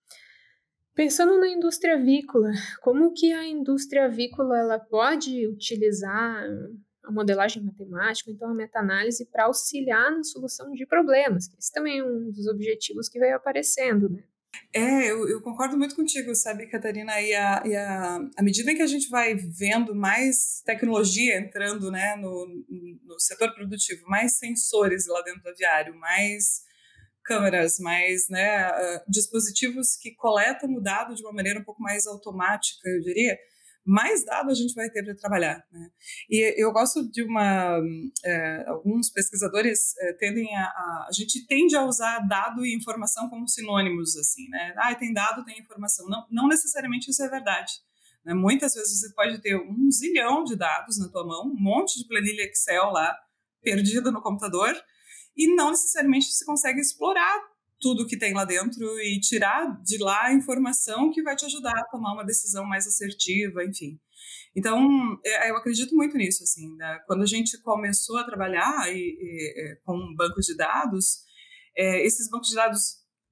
Pensando 0.94 1.38
na 1.38 1.48
indústria 1.48 1.94
avícola, 1.94 2.50
como 2.80 3.12
que 3.12 3.32
a 3.32 3.46
indústria 3.46 4.06
avícola 4.06 4.58
ela 4.58 4.78
pode 4.78 5.46
utilizar 5.46 6.42
a 7.04 7.12
modelagem 7.12 7.62
matemática, 7.62 8.30
então 8.30 8.48
a 8.48 8.54
meta-análise, 8.54 9.26
para 9.26 9.44
auxiliar 9.44 10.10
na 10.10 10.24
solução 10.24 10.72
de 10.72 10.86
problemas? 10.86 11.48
Esse 11.56 11.70
também 11.70 11.98
é 11.98 12.04
um 12.04 12.30
dos 12.30 12.46
objetivos 12.46 13.08
que 13.08 13.20
veio 13.20 13.36
aparecendo, 13.36 14.08
né? 14.08 14.24
É, 14.72 15.10
eu, 15.10 15.28
eu, 15.28 15.40
concordo 15.40 15.76
muito 15.76 15.94
contigo, 15.94 16.34
sabe, 16.34 16.66
Catarina? 16.66 17.20
E, 17.20 17.34
a, 17.34 17.62
e 17.64 17.76
a, 17.76 18.18
à 18.36 18.42
medida 18.42 18.74
que 18.74 18.82
a 18.82 18.86
gente 18.86 19.08
vai 19.08 19.34
vendo 19.34 19.94
mais 19.94 20.62
tecnologia 20.64 21.38
entrando 21.38 21.90
né, 21.90 22.16
no, 22.16 22.46
no 23.04 23.20
setor 23.20 23.54
produtivo, 23.54 24.06
mais 24.06 24.38
sensores 24.38 25.06
lá 25.06 25.22
dentro 25.22 25.42
do 25.42 25.48
aviário, 25.48 25.94
mais 25.96 26.64
câmeras, 27.24 27.78
mais 27.80 28.28
né, 28.28 28.68
uh, 28.70 29.10
dispositivos 29.10 29.96
que 29.96 30.14
coletam 30.14 30.72
o 30.74 30.80
dado 30.80 31.14
de 31.14 31.22
uma 31.22 31.32
maneira 31.32 31.58
um 31.58 31.64
pouco 31.64 31.82
mais 31.82 32.06
automática, 32.06 32.88
eu 32.88 33.00
diria, 33.00 33.36
mais 33.86 34.24
dado 34.24 34.50
a 34.50 34.54
gente 34.54 34.74
vai 34.74 34.90
ter 34.90 35.04
para 35.04 35.14
trabalhar. 35.14 35.64
Né? 35.70 35.88
E 36.28 36.60
eu 36.60 36.72
gosto 36.72 37.08
de 37.08 37.22
uma. 37.22 37.80
É, 38.24 38.64
alguns 38.66 39.08
pesquisadores 39.10 39.96
é, 39.98 40.12
tendem 40.14 40.54
a, 40.56 40.64
a, 40.64 41.06
a. 41.08 41.12
gente 41.12 41.46
tende 41.46 41.76
a 41.76 41.84
usar 41.84 42.18
dado 42.26 42.66
e 42.66 42.74
informação 42.74 43.30
como 43.30 43.48
sinônimos, 43.48 44.16
assim, 44.16 44.48
né? 44.48 44.74
Ah, 44.76 44.94
tem 44.94 45.12
dado, 45.12 45.44
tem 45.44 45.60
informação. 45.60 46.08
Não, 46.08 46.26
não 46.30 46.48
necessariamente 46.48 47.10
isso 47.10 47.22
é 47.22 47.28
verdade. 47.28 47.74
Né? 48.24 48.34
Muitas 48.34 48.74
vezes 48.74 49.00
você 49.00 49.14
pode 49.14 49.40
ter 49.40 49.56
um 49.56 49.90
zilhão 49.90 50.42
de 50.42 50.56
dados 50.56 50.98
na 50.98 51.08
tua 51.08 51.24
mão, 51.24 51.46
um 51.46 51.56
monte 51.56 51.98
de 51.98 52.08
planilha 52.08 52.42
Excel 52.42 52.90
lá, 52.90 53.16
perdida 53.62 54.10
no 54.10 54.20
computador, 54.20 54.74
e 55.36 55.54
não 55.54 55.70
necessariamente 55.70 56.32
você 56.32 56.44
consegue 56.44 56.80
explorar 56.80 57.55
tudo 57.80 58.06
que 58.06 58.18
tem 58.18 58.32
lá 58.32 58.44
dentro 58.44 58.84
e 59.00 59.20
tirar 59.20 59.80
de 59.82 59.98
lá 59.98 60.26
a 60.26 60.32
informação 60.32 61.10
que 61.10 61.22
vai 61.22 61.36
te 61.36 61.44
ajudar 61.44 61.72
a 61.76 61.86
tomar 61.90 62.14
uma 62.14 62.24
decisão 62.24 62.64
mais 62.64 62.86
assertiva, 62.86 63.64
enfim. 63.64 63.98
Então, 64.56 64.80
é, 65.24 65.50
eu 65.50 65.56
acredito 65.56 65.94
muito 65.94 66.16
nisso, 66.16 66.42
assim, 66.42 66.74
né? 66.76 66.98
quando 67.06 67.22
a 67.22 67.26
gente 67.26 67.60
começou 67.60 68.16
a 68.16 68.24
trabalhar 68.24 68.90
e, 68.90 68.96
e, 68.96 69.54
é, 69.54 69.76
com 69.84 70.14
bancos 70.16 70.46
de 70.46 70.56
dados, 70.56 71.18
é, 71.76 72.04
esses 72.06 72.30
bancos 72.30 72.48
de 72.48 72.54
dados, 72.54 72.80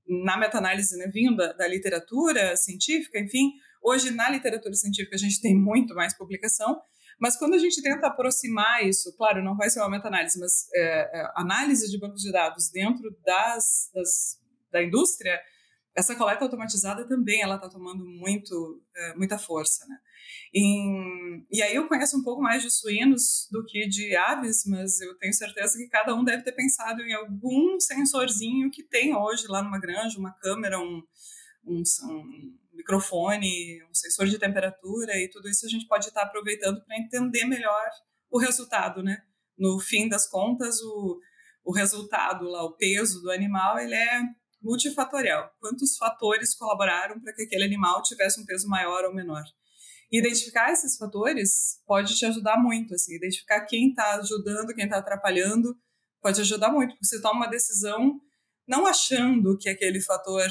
na 0.06 0.36
meta-análise, 0.36 0.94
né, 0.98 1.08
vinham 1.08 1.34
da, 1.34 1.54
da 1.54 1.66
literatura 1.66 2.54
científica, 2.56 3.18
enfim, 3.18 3.52
hoje 3.82 4.10
na 4.10 4.28
literatura 4.28 4.74
científica 4.74 5.16
a 5.16 5.18
gente 5.18 5.40
tem 5.40 5.56
muito 5.56 5.94
mais 5.94 6.14
publicação, 6.14 6.78
mas 7.21 7.37
quando 7.37 7.54
a 7.54 7.59
gente 7.59 7.83
tenta 7.83 8.06
aproximar 8.06 8.85
isso, 8.85 9.14
claro, 9.16 9.42
não 9.42 9.56
vai 9.56 9.71
ser 9.71 9.80
uma 9.80 9.90
meta-análise, 9.90 10.38
mas 10.38 10.68
é, 10.75 11.21
é, 11.21 11.33
análise 11.37 11.90
de 11.90 11.99
bancos 11.99 12.23
de 12.23 12.33
dados 12.33 12.71
dentro 12.71 13.11
das, 13.25 13.90
das, 13.94 14.40
da 14.71 14.83
indústria, 14.83 15.40
essa 15.94 16.16
coleta 16.16 16.44
automatizada 16.44 17.06
também 17.06 17.40
ela 17.40 17.54
está 17.54 17.68
tomando 17.68 18.04
muito, 18.04 18.83
é, 18.97 19.14
muita 19.14 19.38
força, 19.38 19.87
né? 19.87 19.97
E, 20.52 21.44
e 21.50 21.62
aí 21.62 21.75
eu 21.75 21.87
conheço 21.87 22.16
um 22.16 22.23
pouco 22.23 22.42
mais 22.42 22.62
de 22.62 22.71
suínos 22.71 23.49
do 23.50 23.64
que 23.64 23.87
de 23.87 24.16
aves, 24.16 24.64
mas 24.66 25.00
eu 25.00 25.16
tenho 25.18 25.33
certeza 25.33 25.76
que 25.76 25.88
cada 25.88 26.14
um 26.14 26.25
deve 26.25 26.42
ter 26.42 26.52
pensado 26.52 27.02
em 27.02 27.12
algum 27.12 27.78
sensorzinho 27.78 28.71
que 28.71 28.83
tem 28.83 29.14
hoje 29.14 29.47
lá 29.49 29.62
numa 29.62 29.78
granja, 29.78 30.18
uma 30.18 30.33
câmera, 30.33 30.80
um, 30.80 31.02
um, 31.64 31.83
um 32.04 32.59
microfone, 32.74 33.82
um 33.84 33.94
sensor 33.94 34.26
de 34.26 34.38
temperatura 34.38 35.16
e 35.16 35.28
tudo 35.30 35.48
isso 35.48 35.66
a 35.66 35.68
gente 35.68 35.86
pode 35.86 36.08
estar 36.08 36.22
aproveitando 36.22 36.84
para 36.84 36.98
entender 36.98 37.44
melhor 37.44 37.90
o 38.30 38.38
resultado, 38.38 39.02
né? 39.02 39.22
No 39.56 39.78
fim 39.78 40.08
das 40.08 40.28
contas, 40.28 40.80
o, 40.80 41.20
o 41.64 41.72
resultado 41.72 42.44
lá, 42.44 42.64
o 42.64 42.76
peso 42.76 43.20
do 43.22 43.30
animal, 43.30 43.78
ele 43.78 43.94
é 43.94 44.20
multifatorial. 44.60 45.50
Quantos 45.60 45.96
fatores 45.96 46.54
colaboraram 46.54 47.20
para 47.20 47.32
que 47.32 47.42
aquele 47.42 47.64
animal 47.64 48.02
tivesse 48.02 48.40
um 48.40 48.46
peso 48.46 48.68
maior 48.68 49.04
ou 49.04 49.14
menor? 49.14 49.44
identificar 50.18 50.70
esses 50.70 50.96
fatores 50.96 51.80
pode 51.86 52.14
te 52.16 52.24
ajudar 52.26 52.56
muito, 52.56 52.94
assim, 52.94 53.16
identificar 53.16 53.64
quem 53.66 53.88
está 53.88 54.16
ajudando, 54.16 54.74
quem 54.74 54.84
está 54.84 54.98
atrapalhando, 54.98 55.76
pode 56.20 56.40
ajudar 56.40 56.70
muito, 56.70 56.90
porque 56.90 57.04
você 57.04 57.20
toma 57.20 57.40
uma 57.40 57.50
decisão 57.50 58.20
não 58.66 58.86
achando 58.86 59.58
que 59.58 59.68
aquele 59.68 60.00
fator 60.00 60.48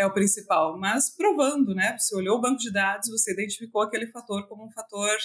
é 0.00 0.06
o 0.06 0.12
principal, 0.12 0.78
mas 0.78 1.10
provando, 1.10 1.74
né? 1.74 1.96
Você 1.98 2.16
olhou 2.16 2.38
o 2.38 2.40
banco 2.40 2.58
de 2.58 2.72
dados, 2.72 3.10
você 3.10 3.32
identificou 3.32 3.82
aquele 3.82 4.06
fator 4.06 4.48
como 4.48 4.66
um 4.66 4.70
fator 4.72 5.16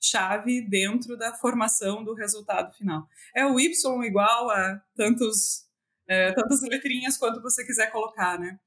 chave 0.00 0.66
dentro 0.68 1.16
da 1.16 1.34
formação 1.34 2.04
do 2.04 2.14
resultado 2.14 2.72
final. 2.74 3.06
É 3.34 3.44
o 3.44 3.58
Y 3.58 3.72
igual 4.06 4.50
a 4.50 4.80
tantos, 4.94 5.66
é, 6.08 6.32
tantas 6.32 6.62
letrinhas 6.62 7.18
quanto 7.18 7.42
você 7.42 7.64
quiser 7.66 7.90
colocar, 7.90 8.38
né? 8.38 8.58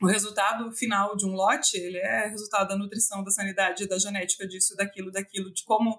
O 0.00 0.06
resultado 0.06 0.70
final 0.72 1.16
de 1.16 1.24
um 1.24 1.32
lote, 1.32 1.76
ele 1.76 1.98
é 1.98 2.26
resultado 2.26 2.68
da 2.68 2.76
nutrição, 2.76 3.24
da 3.24 3.30
sanidade, 3.30 3.88
da 3.88 3.98
genética 3.98 4.46
disso, 4.46 4.76
daquilo, 4.76 5.10
daquilo, 5.10 5.52
de 5.52 5.64
como 5.64 5.98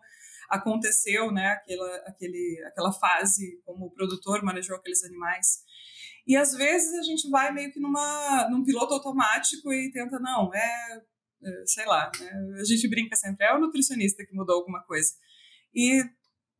aconteceu, 0.49 1.31
né, 1.31 1.47
aquela, 1.47 1.95
aquele, 2.05 2.63
aquela 2.67 2.91
fase, 2.91 3.61
como 3.65 3.85
o 3.85 3.91
produtor 3.91 4.43
manejou 4.43 4.75
aqueles 4.75 5.03
animais. 5.03 5.63
E 6.25 6.35
às 6.37 6.53
vezes 6.53 6.93
a 6.93 7.03
gente 7.03 7.29
vai 7.29 7.51
meio 7.51 7.71
que 7.71 7.79
numa, 7.79 8.49
num 8.49 8.63
piloto 8.63 8.93
automático 8.93 9.73
e 9.73 9.91
tenta, 9.91 10.19
não, 10.19 10.53
é, 10.53 11.01
é 11.43 11.65
sei 11.65 11.85
lá, 11.85 12.09
né? 12.19 12.59
a 12.59 12.63
gente 12.63 12.89
brinca 12.89 13.15
sempre, 13.15 13.45
é 13.45 13.53
o 13.53 13.59
nutricionista 13.59 14.25
que 14.25 14.33
mudou 14.33 14.55
alguma 14.55 14.81
coisa. 14.83 15.13
E 15.75 16.01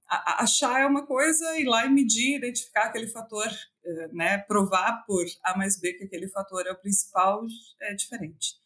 a, 0.09 0.43
achar 0.43 0.81
é 0.81 0.85
uma 0.85 1.05
coisa, 1.05 1.57
ir 1.57 1.65
lá 1.65 1.85
e 1.85 1.89
medir, 1.89 2.37
identificar 2.37 2.85
aquele 2.85 3.07
fator, 3.07 3.47
é, 3.85 4.07
né, 4.09 4.37
provar 4.39 5.03
por 5.05 5.25
A 5.43 5.57
mais 5.57 5.79
B 5.79 5.93
que 5.93 6.03
aquele 6.03 6.27
fator 6.27 6.65
é 6.67 6.71
o 6.71 6.79
principal, 6.79 7.45
é 7.81 7.93
diferente. 7.93 8.61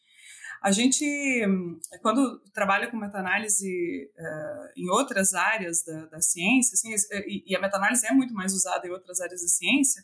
A 0.62 0.72
gente, 0.72 1.06
quando 2.01 2.39
trabalha 2.51 2.89
com 2.89 2.98
meta-análise 2.98 4.12
uh, 4.18 4.72
em 4.75 4.89
outras 4.89 5.36
áreas 5.36 5.84
da, 5.84 6.08
da 6.08 6.20
ciência, 6.20 6.74
assim, 6.74 6.96
e, 7.27 7.51
e 7.51 7.56
a 7.56 7.62
meta-análise 7.62 8.08
é 8.08 8.12
muito 8.12 8.34
mais 8.34 8.54
usada 8.54 8.88
em 8.88 8.89
outras 8.89 9.22
áreas 9.22 9.42
da 9.42 9.48
ciência, 9.48 10.04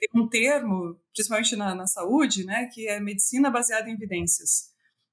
tem 0.00 0.08
um 0.14 0.26
termo, 0.26 0.98
principalmente 1.12 1.54
na, 1.54 1.74
na 1.74 1.86
saúde, 1.86 2.44
né, 2.44 2.66
que 2.72 2.88
é 2.88 2.98
medicina 2.98 3.50
baseada 3.50 3.90
em 3.90 3.92
evidências. 3.92 4.70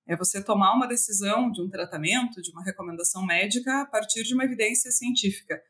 É 0.08 0.16
você 0.16 0.42
tomar 0.42 0.74
uma 0.74 0.88
decisão 0.88 1.52
de 1.52 1.62
um 1.62 1.70
tratamento, 1.70 2.42
de 2.42 2.52
uma 2.52 2.64
recomendação 2.64 3.26
médica 3.26 3.82
a 3.82 3.86
partir 3.86 4.24
de 4.24 4.34
uma 4.34 4.46
evidência 4.46 4.90
científica. 4.90 5.62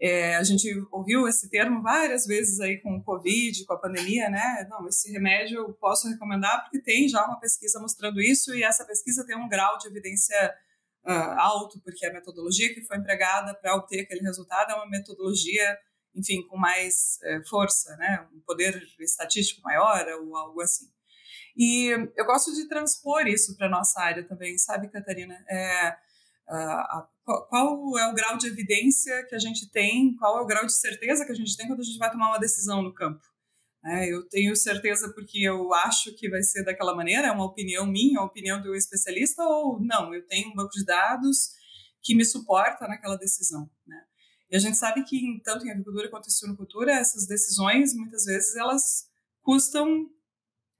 É, 0.00 0.36
a 0.36 0.42
gente 0.44 0.68
ouviu 0.92 1.26
esse 1.26 1.48
termo 1.48 1.82
várias 1.82 2.26
vezes 2.26 2.60
aí 2.60 2.80
com 2.80 2.96
o 2.96 3.02
Covid, 3.02 3.64
com 3.64 3.74
a 3.74 3.80
pandemia, 3.80 4.28
né? 4.28 4.66
Não, 4.70 4.86
esse 4.86 5.10
remédio 5.10 5.58
eu 5.58 5.72
posso 5.74 6.08
recomendar 6.08 6.62
porque 6.62 6.80
tem 6.80 7.08
já 7.08 7.24
uma 7.24 7.40
pesquisa 7.40 7.80
mostrando 7.80 8.20
isso 8.20 8.54
e 8.54 8.62
essa 8.62 8.84
pesquisa 8.84 9.26
tem 9.26 9.36
um 9.36 9.48
grau 9.48 9.78
de 9.78 9.88
evidência 9.88 10.54
uh, 11.06 11.38
alto, 11.38 11.80
porque 11.80 12.06
a 12.06 12.12
metodologia 12.12 12.72
que 12.74 12.82
foi 12.82 12.96
empregada 12.96 13.54
para 13.54 13.74
obter 13.76 14.00
aquele 14.00 14.20
resultado 14.20 14.72
é 14.72 14.74
uma 14.74 14.88
metodologia 14.88 15.78
enfim, 16.14 16.46
com 16.46 16.56
mais 16.56 17.18
é, 17.22 17.42
força, 17.44 17.96
né? 17.96 18.26
um 18.32 18.40
poder 18.40 18.82
estatístico 19.00 19.62
maior 19.62 20.06
ou 20.20 20.36
algo 20.36 20.60
assim. 20.60 20.86
E 21.56 21.88
eu 22.16 22.24
gosto 22.24 22.52
de 22.52 22.68
transpor 22.68 23.26
isso 23.26 23.56
para 23.56 23.68
nossa 23.68 24.00
área 24.00 24.24
também, 24.24 24.58
sabe, 24.58 24.88
Catarina? 24.88 25.34
É, 25.48 25.96
a, 26.48 26.98
a, 26.98 27.08
qual 27.48 27.98
é 27.98 28.06
o 28.08 28.14
grau 28.14 28.36
de 28.36 28.48
evidência 28.48 29.24
que 29.28 29.34
a 29.34 29.38
gente 29.38 29.70
tem, 29.70 30.16
qual 30.16 30.38
é 30.38 30.42
o 30.42 30.46
grau 30.46 30.66
de 30.66 30.74
certeza 30.74 31.24
que 31.24 31.32
a 31.32 31.34
gente 31.34 31.56
tem 31.56 31.66
quando 31.66 31.80
a 31.80 31.84
gente 31.84 31.98
vai 31.98 32.10
tomar 32.10 32.28
uma 32.28 32.40
decisão 32.40 32.82
no 32.82 32.92
campo? 32.92 33.22
É, 33.86 34.10
eu 34.10 34.26
tenho 34.28 34.56
certeza 34.56 35.12
porque 35.12 35.40
eu 35.40 35.72
acho 35.74 36.14
que 36.14 36.28
vai 36.28 36.42
ser 36.42 36.64
daquela 36.64 36.94
maneira, 36.94 37.28
é 37.28 37.30
uma 37.30 37.44
opinião 37.44 37.86
minha, 37.86 38.18
uma 38.18 38.26
opinião 38.26 38.60
do 38.60 38.74
especialista, 38.74 39.42
ou 39.44 39.78
não, 39.78 40.14
eu 40.14 40.26
tenho 40.26 40.50
um 40.50 40.54
banco 40.54 40.72
de 40.72 40.84
dados 40.84 41.50
que 42.02 42.14
me 42.14 42.24
suporta 42.24 42.88
naquela 42.88 43.16
decisão. 43.16 43.70
Né? 43.86 44.02
E 44.54 44.56
a 44.56 44.60
gente 44.60 44.78
sabe 44.78 45.02
que, 45.02 45.40
tanto 45.42 45.66
em 45.66 45.70
agricultura 45.72 46.08
quanto 46.08 46.28
em 46.28 46.30
suinocultura, 46.30 46.92
essas 46.92 47.26
decisões, 47.26 47.92
muitas 47.92 48.24
vezes, 48.24 48.54
elas 48.54 49.10
custam 49.42 50.08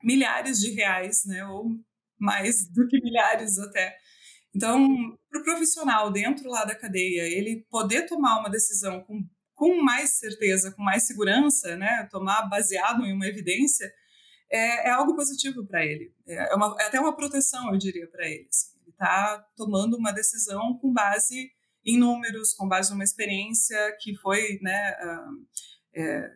milhares 0.01 0.61
de 0.61 0.71
reais, 0.71 1.25
né? 1.25 1.45
Ou 1.47 1.73
mais 2.17 2.69
do 2.69 2.87
que 2.87 3.01
milhares 3.03 3.59
até. 3.59 3.99
Então, 4.55 5.19
para 5.29 5.41
o 5.41 5.43
profissional 5.43 6.13
dentro 6.13 6.49
lá 6.49 6.65
da 6.65 6.77
cadeia, 6.77 7.23
ele 7.23 7.67
poder 7.69 8.07
tomar 8.07 8.39
uma 8.39 8.49
decisão 8.49 9.03
com, 9.03 9.29
com 9.57 9.83
mais 9.83 10.19
certeza, 10.21 10.71
com 10.71 10.81
mais 10.81 11.05
segurança, 11.05 11.77
né? 11.77 12.07
Tomar 12.13 12.49
baseado 12.49 13.05
em 13.05 13.13
uma 13.13 13.27
evidência, 13.27 13.93
é, 14.53 14.87
é 14.87 14.91
algo 14.91 15.17
positivo 15.17 15.67
para 15.67 15.85
ele. 15.85 16.15
É, 16.29 16.53
é, 16.53 16.55
uma, 16.55 16.77
é 16.79 16.87
até 16.87 17.01
uma 17.01 17.17
proteção, 17.17 17.73
eu 17.73 17.77
diria, 17.77 18.07
para 18.07 18.25
ele. 18.25 18.47
Assim. 18.49 18.73
Ele 18.83 18.91
está 18.91 19.45
tomando 19.57 19.97
uma 19.97 20.13
decisão 20.13 20.79
com 20.79 20.93
base 20.93 21.51
em 21.85 21.99
números, 21.99 22.55
com 22.55 22.69
base 22.69 22.91
numa 22.91 23.05
experiência 23.05 23.77
que 24.01 24.17
foi, 24.17 24.59
né, 24.63 24.97
é, 25.95 26.31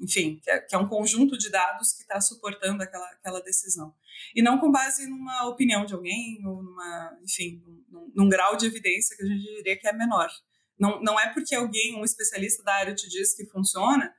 enfim, 0.00 0.40
que 0.42 0.50
é, 0.50 0.58
que 0.60 0.74
é, 0.74 0.78
um 0.78 0.88
conjunto 0.88 1.36
de 1.36 1.50
dados 1.50 1.92
que 1.92 2.02
está 2.02 2.20
suportando 2.20 2.82
aquela, 2.82 3.06
aquela 3.10 3.40
decisão. 3.40 3.94
E 4.34 4.42
não 4.42 4.58
com 4.58 4.70
base 4.70 5.06
numa 5.08 5.46
opinião 5.46 5.84
de 5.84 5.94
alguém 5.94 6.44
ou 6.46 6.62
numa, 6.62 7.18
enfim, 7.22 7.62
num, 7.88 8.12
num 8.14 8.28
grau 8.28 8.56
de 8.56 8.66
evidência 8.66 9.16
que 9.16 9.22
a 9.22 9.26
gente 9.26 9.42
diria 9.42 9.76
que 9.76 9.88
é 9.88 9.92
menor. 9.92 10.30
Não, 10.78 11.00
não 11.00 11.18
é 11.18 11.32
porque 11.32 11.54
alguém, 11.54 11.96
um 11.96 12.04
especialista 12.04 12.62
da 12.62 12.74
área, 12.74 12.94
te 12.94 13.08
diz 13.08 13.34
que 13.34 13.46
funciona, 13.46 14.14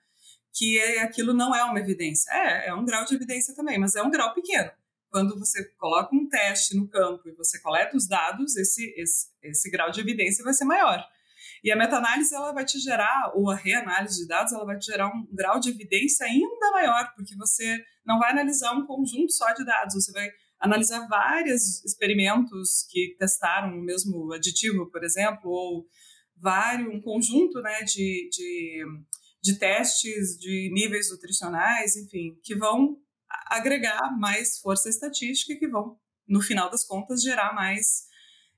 que 0.53 0.79
é, 0.79 1.01
aquilo 1.01 1.34
não 1.34 1.53
é 1.53 1.63
uma 1.63 1.79
evidência. 1.79 2.32
É, 2.32 2.70
é 2.70 2.74
um 2.74 2.86
grau 2.86 3.03
de 3.05 3.15
evidência 3.15 3.53
também, 3.53 3.77
mas 3.77 3.96
é 3.96 4.01
um 4.01 4.10
grau 4.10 4.34
pequeno. 4.34 4.72
Quando 5.15 5.39
você 5.39 5.63
coloca 5.77 6.13
um 6.13 6.27
teste 6.27 6.75
no 6.75 6.89
campo 6.89 7.29
e 7.29 7.31
você 7.31 7.57
coleta 7.62 7.95
os 7.95 8.05
dados, 8.05 8.57
esse, 8.57 8.93
esse, 8.98 9.27
esse 9.41 9.72
grau 9.72 9.89
de 9.89 10.01
evidência 10.01 10.43
vai 10.43 10.53
ser 10.53 10.65
maior. 10.65 11.01
E 11.63 11.72
a 11.72 11.75
meta-análise 11.77 12.36
ela 12.36 12.51
vai 12.51 12.65
te 12.65 12.77
gerar, 12.79 13.31
ou 13.34 13.50
a 13.50 13.55
reanálise 13.55 14.24
de 14.24 14.27
dados, 14.27 14.51
ela 14.51 14.65
vai 14.65 14.77
te 14.77 14.88
gerar 14.88 15.07
um 15.07 15.25
grau 15.31 15.57
de 15.57 15.69
evidência 15.69 16.25
ainda 16.25 16.69
maior, 16.72 17.13
porque 17.15 17.34
você 17.38 17.81
não 18.05 18.19
vai 18.19 18.31
analisar 18.31 18.74
um 18.74 18.86
conjunto 18.86 19.31
só 19.31 19.53
de 19.53 19.63
dados, 19.63 19.93
você 19.93 20.12
vai 20.12 20.29
analisar 20.60 21.07
vários 21.07 21.81
experimentos 21.86 22.86
que 22.89 23.15
testaram 23.17 23.69
o 23.69 23.81
mesmo 23.81 24.34
aditivo, 24.34 24.91
por 24.91 25.01
exemplo, 25.01 25.50
ou 25.50 25.88
vários, 26.36 26.93
um 26.93 27.00
conjunto 27.00 27.62
né, 27.62 27.84
de, 27.84 28.29
de, 28.29 28.86
de 29.41 29.57
testes 29.57 30.38
de 30.38 30.69
níveis 30.74 31.10
nutricionais, 31.10 31.95
enfim, 31.95 32.38
que 32.43 32.53
vão 32.53 32.98
agregar 33.47 34.17
mais 34.17 34.59
força 34.59 34.89
estatística 34.89 35.57
que 35.57 35.67
vão, 35.67 35.99
no 36.27 36.41
final 36.41 36.69
das 36.69 36.85
contas, 36.85 37.21
gerar 37.21 37.53
mais 37.53 38.07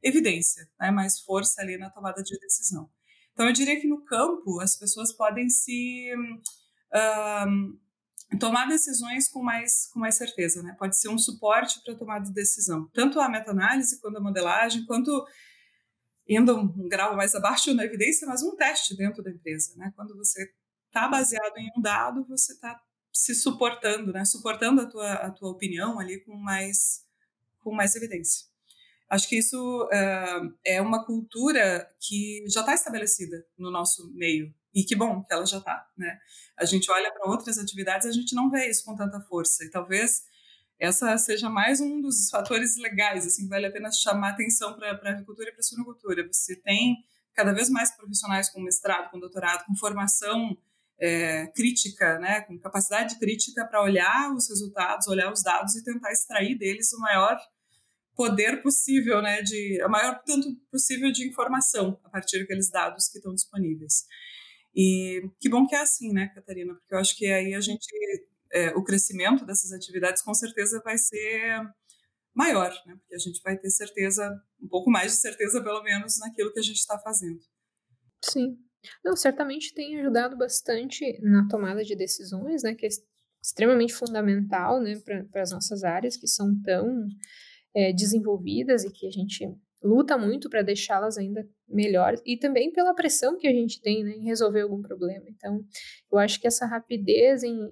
evidência, 0.02 0.70
né, 0.80 0.92
mais 0.92 1.20
força 1.20 1.62
ali 1.62 1.78
na 1.78 1.90
tomada 1.90 2.22
de 2.22 2.38
decisão. 2.40 2.90
Então, 3.34 3.46
eu 3.46 3.54
diria 3.54 3.80
que 3.80 3.88
no 3.88 4.04
campo 4.04 4.60
as 4.60 4.76
pessoas 4.76 5.12
podem 5.12 5.50
se 5.50 6.12
um, 7.48 7.80
tomar 8.40 8.68
decisões 8.68 9.30
com 9.30 9.44
mais, 9.44 9.88
com 9.94 10.00
mais 10.00 10.16
certeza, 10.16 10.64
né? 10.64 10.76
Pode 10.78 10.98
ser 10.98 11.10
um 11.10 11.18
suporte 11.18 11.82
para 11.84 11.94
a 11.94 11.98
tomada 11.98 12.26
de 12.26 12.34
decisão, 12.34 12.90
tanto 12.94 13.20
a 13.20 13.30
meta-análise 13.30 14.02
quanto 14.02 14.18
a 14.18 14.22
modelagem, 14.22 14.86
quanto 14.86 15.26
indo 16.28 16.58
um 16.58 16.90
grau 16.90 17.16
mais 17.16 17.34
abaixo 17.36 17.74
na 17.74 17.86
evidência, 17.86 18.28
mas 18.28 18.44
um 18.44 18.56
teste 18.56 18.98
dentro 18.98 19.24
da 19.24 19.32
empresa, 19.32 19.76
né? 19.78 19.94
Quando 19.96 20.16
você 20.18 20.52
está 20.88 21.08
baseado 21.08 21.58
em 21.58 21.70
um 21.78 21.82
dado, 21.82 22.26
você 22.28 22.54
está 22.54 22.82
se 23.18 23.34
suportando, 23.34 24.14
né? 24.14 24.24
Suportando 24.24 24.82
a 24.82 24.86
tua, 24.86 25.14
a 25.14 25.32
tua 25.32 25.50
opinião 25.50 26.00
ali 26.00 26.20
com 26.20 26.36
mais, 26.36 27.04
com 27.60 27.74
mais 27.74 27.96
evidência. 27.96 28.46
Acho 29.10 29.28
que 29.28 29.38
isso 29.38 29.86
uh, 29.86 30.58
é 30.64 30.80
uma 30.82 31.04
cultura 31.04 31.90
que 32.00 32.46
já 32.48 32.60
está 32.60 32.76
estabelecida 32.76 33.44
no 33.58 33.72
nosso 33.72 34.12
meio. 34.14 34.54
E 34.74 34.84
que 34.84 34.96
bom 34.96 35.24
que 35.24 35.34
ela 35.34 35.46
já 35.46 35.58
está, 35.58 35.90
né? 35.98 36.20
A 36.56 36.66
gente 36.66 36.92
olha 36.92 37.12
para 37.12 37.28
outras 37.28 37.58
atividades, 37.58 38.06
a 38.06 38.12
gente 38.12 38.36
não 38.36 38.52
vê 38.52 38.70
isso 38.70 38.86
com 38.86 38.96
tanta 38.96 39.20
força. 39.22 39.64
E 39.64 39.72
talvez 39.72 40.24
essa 40.78 41.18
seja 41.18 41.50
mais 41.50 41.82
um 41.82 42.00
dos 42.00 42.30
fatores 42.30 42.78
legais, 42.78 43.26
assim, 43.26 43.48
vale 43.48 43.66
a 43.66 43.72
pena 43.72 43.92
chamar 43.92 44.30
atenção 44.30 44.76
para 44.76 44.92
a 44.92 45.10
agricultura 45.10 45.50
e 45.50 45.52
para 45.52 45.62
a 45.62 45.64
suinocultura. 45.64 46.28
Você 46.32 46.56
tem 46.56 47.04
cada 47.34 47.52
vez 47.52 47.68
mais 47.70 47.96
profissionais 47.96 48.50
com 48.50 48.62
mestrado, 48.62 49.10
com 49.10 49.20
doutorado, 49.20 49.66
com 49.66 49.76
formação 49.76 50.56
é, 51.00 51.48
crítica, 51.48 52.20
né, 52.20 52.42
com 52.42 52.58
capacidade 52.60 53.18
crítica 53.20 53.66
para 53.66 53.84
olhar 53.84 54.34
os 54.34 54.50
resultados, 54.50 55.08
olhar 55.08 55.32
os 55.32 55.44
dados 55.44 55.76
e 55.76 55.84
tentar 55.84 56.12
extrair 56.12 56.58
deles 56.58 56.92
o 56.94 57.00
maior 57.00 57.40
poder 58.16 58.64
possível, 58.64 59.22
né, 59.22 59.42
de 59.42 59.80
a 59.82 59.88
maior 59.88 60.22
tanto 60.26 60.56
possível 60.72 61.12
de 61.12 61.28
informação 61.28 62.00
a 62.04 62.10
partir 62.10 62.40
daqueles 62.40 62.70
dados 62.70 63.08
que 63.10 63.20
estão 63.20 63.34
disponíveis. 63.34 64.06
E 64.76 65.22
que 65.40 65.50
bom 65.50 65.68
que 65.68 65.76
é 65.76 65.82
assim, 65.82 66.12
né, 66.12 66.28
Catarina? 66.34 66.74
Porque 66.74 66.94
eu 66.94 67.00
acho 67.00 67.16
que 67.16 67.28
aí 67.28 67.54
a 67.54 67.62
gente 67.62 67.88
é, 68.52 68.70
o 68.76 68.84
crescimento 68.84 69.46
dessas 69.46 69.72
atividades 69.72 70.22
com 70.22 70.34
certeza 70.34 70.82
vai 70.84 70.98
ser 70.98 71.62
maior, 72.34 72.72
né? 72.86 72.96
Porque 72.96 73.16
a 73.16 73.20
gente 73.20 73.42
vai 73.44 73.58
ter 73.58 73.70
certeza, 73.70 74.30
um 74.62 74.68
pouco 74.68 74.92
mais 74.92 75.12
de 75.14 75.18
certeza, 75.18 75.62
pelo 75.64 75.82
menos, 75.82 76.20
naquilo 76.20 76.54
que 76.54 76.60
a 76.60 76.64
gente 76.64 76.78
está 76.78 77.00
fazendo. 77.00 77.40
Sim. 78.24 78.58
Não, 79.04 79.16
certamente 79.16 79.74
tem 79.74 80.00
ajudado 80.00 80.38
bastante 80.38 81.20
na 81.22 81.48
tomada 81.48 81.84
de 81.84 81.96
decisões, 81.96 82.64
né? 82.64 82.76
Que 82.76 82.86
é 82.86 82.90
extremamente 83.42 83.94
fundamental, 83.94 84.82
né, 84.82 85.00
para 85.32 85.42
as 85.42 85.52
nossas 85.52 85.84
áreas 85.84 86.18
que 86.18 86.28
são 86.28 86.60
tão 86.64 87.08
é, 87.74 87.94
desenvolvidas 87.94 88.84
e 88.84 88.92
que 88.92 89.08
a 89.08 89.12
gente 89.12 89.48
luta 89.82 90.18
muito 90.18 90.50
para 90.50 90.64
deixá-las 90.64 91.18
ainda 91.18 91.48
melhores 91.68 92.22
e 92.26 92.36
também 92.36 92.72
pela 92.72 92.96
pressão 92.96 93.38
que 93.38 93.48
a 93.48 93.52
gente 93.52 93.80
tem 93.80 94.04
né, 94.04 94.12
em 94.12 94.26
resolver 94.26 94.62
algum 94.62 94.82
problema. 94.82 95.26
Então, 95.30 95.64
eu 96.12 96.18
acho 96.18 96.42
que 96.42 96.48
essa 96.48 96.66
rapidez 96.66 97.44
em 97.44 97.72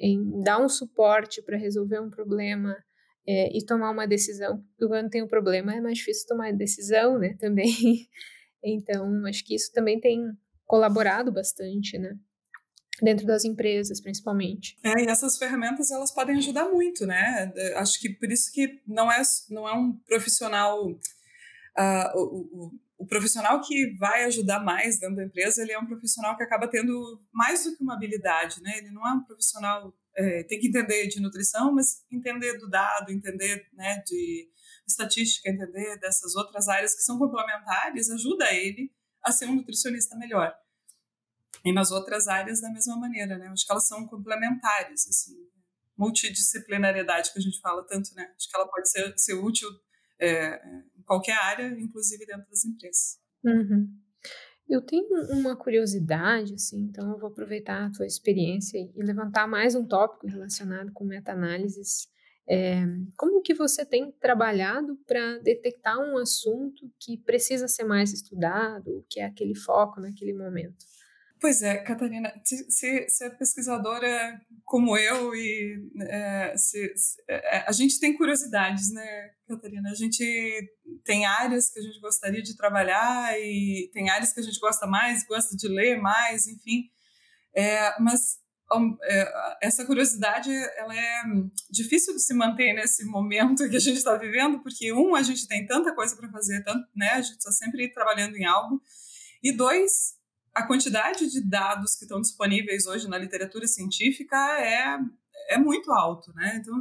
em 0.00 0.42
dar 0.42 0.58
um 0.58 0.68
suporte 0.68 1.42
para 1.42 1.58
resolver 1.58 2.00
um 2.00 2.08
problema 2.08 2.74
é, 3.26 3.54
e 3.56 3.64
tomar 3.64 3.90
uma 3.90 4.06
decisão. 4.06 4.64
Quando 4.78 5.10
tem 5.10 5.22
um 5.22 5.28
problema 5.28 5.74
é 5.74 5.80
mais 5.80 5.98
difícil 5.98 6.26
tomar 6.26 6.52
decisão, 6.52 7.18
né? 7.18 7.36
Também. 7.38 7.70
Então, 8.62 9.26
acho 9.26 9.44
que 9.44 9.54
isso 9.54 9.72
também 9.72 10.00
tem 10.00 10.32
colaborado 10.66 11.32
bastante, 11.32 11.98
né? 11.98 12.16
Dentro 13.02 13.26
das 13.26 13.44
empresas, 13.44 14.00
principalmente. 14.00 14.78
É, 14.84 15.04
e 15.04 15.06
essas 15.06 15.38
ferramentas 15.38 15.90
elas 15.90 16.12
podem 16.12 16.36
ajudar 16.36 16.68
muito, 16.68 17.06
né? 17.06 17.52
Acho 17.76 17.98
que 17.98 18.10
por 18.10 18.30
isso 18.30 18.52
que 18.52 18.80
não 18.86 19.10
é, 19.10 19.22
não 19.48 19.68
é 19.68 19.72
um 19.72 19.92
profissional. 20.06 20.86
Uh, 20.88 22.16
o, 22.18 22.66
o, 22.66 22.72
o 22.98 23.06
profissional 23.06 23.62
que 23.62 23.96
vai 23.96 24.24
ajudar 24.24 24.62
mais 24.62 24.98
dentro 24.98 25.16
da 25.16 25.24
empresa, 25.24 25.62
ele 25.62 25.72
é 25.72 25.78
um 25.78 25.86
profissional 25.86 26.36
que 26.36 26.42
acaba 26.42 26.68
tendo 26.68 27.22
mais 27.32 27.64
do 27.64 27.74
que 27.74 27.82
uma 27.82 27.94
habilidade, 27.94 28.60
né? 28.62 28.76
Ele 28.76 28.90
não 28.90 29.06
é 29.08 29.12
um 29.12 29.24
profissional 29.24 29.94
é, 30.16 30.42
tem 30.44 30.58
que 30.58 30.68
entender 30.68 31.06
de 31.06 31.20
nutrição, 31.20 31.72
mas 31.72 32.04
entender 32.10 32.58
do 32.58 32.68
dado, 32.68 33.10
entender 33.10 33.66
né, 33.72 34.02
de 34.06 34.48
estatística, 34.90 35.48
entender 35.48 35.98
dessas 35.98 36.34
outras 36.34 36.68
áreas 36.68 36.94
que 36.94 37.02
são 37.02 37.18
complementares, 37.18 38.10
ajuda 38.10 38.52
ele 38.52 38.92
a 39.22 39.32
ser 39.32 39.46
um 39.46 39.56
nutricionista 39.56 40.16
melhor. 40.16 40.54
E 41.64 41.72
nas 41.72 41.90
outras 41.90 42.26
áreas 42.26 42.60
da 42.60 42.70
mesma 42.70 42.96
maneira, 42.96 43.36
né? 43.36 43.48
Acho 43.48 43.66
que 43.66 43.72
elas 43.72 43.86
são 43.86 44.06
complementares, 44.06 45.06
assim, 45.08 45.36
multidisciplinariedade 45.96 47.32
que 47.32 47.38
a 47.38 47.42
gente 47.42 47.60
fala 47.60 47.86
tanto, 47.86 48.14
né? 48.14 48.32
Acho 48.36 48.48
que 48.48 48.56
ela 48.56 48.66
pode 48.66 48.90
ser, 48.90 49.12
ser 49.18 49.34
útil 49.34 49.68
é, 50.18 50.60
em 50.96 51.02
qualquer 51.02 51.36
área, 51.36 51.68
inclusive 51.78 52.24
dentro 52.24 52.48
das 52.48 52.64
empresas. 52.64 53.18
Uhum. 53.44 53.88
Eu 54.68 54.80
tenho 54.80 55.08
uma 55.32 55.56
curiosidade, 55.56 56.54
assim, 56.54 56.82
então 56.84 57.10
eu 57.10 57.18
vou 57.18 57.30
aproveitar 57.30 57.86
a 57.86 57.90
tua 57.90 58.06
experiência 58.06 58.78
e 58.78 59.02
levantar 59.02 59.48
mais 59.48 59.74
um 59.74 59.84
tópico 59.84 60.28
relacionado 60.28 60.92
com 60.92 61.04
meta-análises. 61.04 62.08
É, 62.52 62.84
como 63.16 63.40
que 63.42 63.54
você 63.54 63.86
tem 63.86 64.10
trabalhado 64.10 64.96
para 65.06 65.38
detectar 65.38 65.96
um 66.00 66.18
assunto 66.18 66.90
que 66.98 67.16
precisa 67.16 67.68
ser 67.68 67.84
mais 67.84 68.12
estudado, 68.12 69.06
que 69.08 69.20
é 69.20 69.24
aquele 69.24 69.54
foco 69.54 70.00
naquele 70.00 70.32
momento? 70.32 70.84
Pois 71.40 71.62
é, 71.62 71.76
Catarina, 71.78 72.32
se, 72.44 73.08
se 73.08 73.24
é 73.24 73.30
pesquisadora 73.30 74.40
como 74.64 74.96
eu 74.98 75.32
e 75.32 75.80
é, 76.00 76.54
se, 76.56 76.92
se, 76.96 77.22
é, 77.28 77.64
a 77.68 77.72
gente 77.72 78.00
tem 78.00 78.16
curiosidades, 78.16 78.92
né, 78.92 79.30
Catarina? 79.46 79.88
A 79.88 79.94
gente 79.94 80.24
tem 81.04 81.26
áreas 81.26 81.70
que 81.70 81.78
a 81.78 81.82
gente 81.82 82.00
gostaria 82.00 82.42
de 82.42 82.56
trabalhar 82.56 83.32
e 83.38 83.88
tem 83.94 84.10
áreas 84.10 84.32
que 84.32 84.40
a 84.40 84.42
gente 84.42 84.58
gosta 84.58 84.88
mais, 84.88 85.24
gosta 85.24 85.56
de 85.56 85.68
ler 85.68 86.00
mais, 86.00 86.48
enfim. 86.48 86.90
É, 87.54 87.98
mas 88.00 88.20
é, 88.20 88.39
essa 89.60 89.84
curiosidade 89.84 90.50
ela 90.76 90.94
é 90.94 91.22
difícil 91.70 92.14
de 92.14 92.22
se 92.22 92.32
manter 92.34 92.72
nesse 92.72 93.04
momento 93.04 93.68
que 93.68 93.76
a 93.76 93.80
gente 93.80 93.96
está 93.96 94.16
vivendo, 94.16 94.60
porque 94.60 94.92
um, 94.92 95.14
a 95.14 95.22
gente 95.22 95.48
tem 95.48 95.66
tanta 95.66 95.94
coisa 95.94 96.16
para 96.16 96.30
fazer, 96.30 96.62
tanto, 96.62 96.86
né? 96.94 97.10
A 97.10 97.20
gente 97.20 97.38
está 97.38 97.50
sempre 97.50 97.92
trabalhando 97.92 98.36
em 98.36 98.44
algo. 98.44 98.80
E 99.42 99.52
dois, 99.52 100.14
a 100.54 100.66
quantidade 100.66 101.28
de 101.28 101.40
dados 101.48 101.96
que 101.96 102.04
estão 102.04 102.20
disponíveis 102.20 102.86
hoje 102.86 103.08
na 103.08 103.18
literatura 103.18 103.66
científica 103.66 104.36
é, 104.60 104.98
é 105.48 105.58
muito 105.58 105.92
alto, 105.92 106.32
né? 106.34 106.56
Então, 106.60 106.80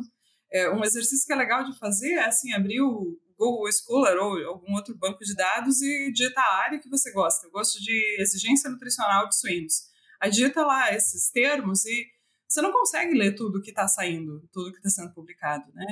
é, 0.51 0.69
um 0.69 0.83
exercício 0.83 1.25
que 1.25 1.33
é 1.33 1.35
legal 1.35 1.63
de 1.63 1.77
fazer 1.77 2.13
é 2.13 2.25
assim, 2.25 2.53
abrir 2.53 2.81
o 2.81 3.17
Google 3.37 3.71
Scholar 3.71 4.17
ou 4.17 4.37
algum 4.47 4.73
outro 4.73 4.95
banco 4.97 5.23
de 5.23 5.33
dados 5.33 5.81
e 5.81 6.11
digitar 6.11 6.43
a 6.43 6.57
área 6.65 6.79
que 6.79 6.89
você 6.89 7.11
gosta. 7.11 7.47
Eu 7.47 7.51
gosto 7.51 7.81
de 7.81 8.17
exigência 8.19 8.69
nutricional 8.69 9.27
de 9.27 9.39
suínos. 9.39 9.88
Digita 10.27 10.65
lá 10.65 10.93
esses 10.93 11.29
termos 11.31 11.85
e 11.85 12.05
você 12.49 12.61
não 12.61 12.71
consegue 12.71 13.13
ler 13.13 13.35
tudo 13.35 13.61
que 13.61 13.69
está 13.69 13.87
saindo, 13.87 14.41
tudo 14.51 14.71
que 14.71 14.79
está 14.79 14.89
sendo 14.89 15.13
publicado, 15.13 15.71
né? 15.71 15.85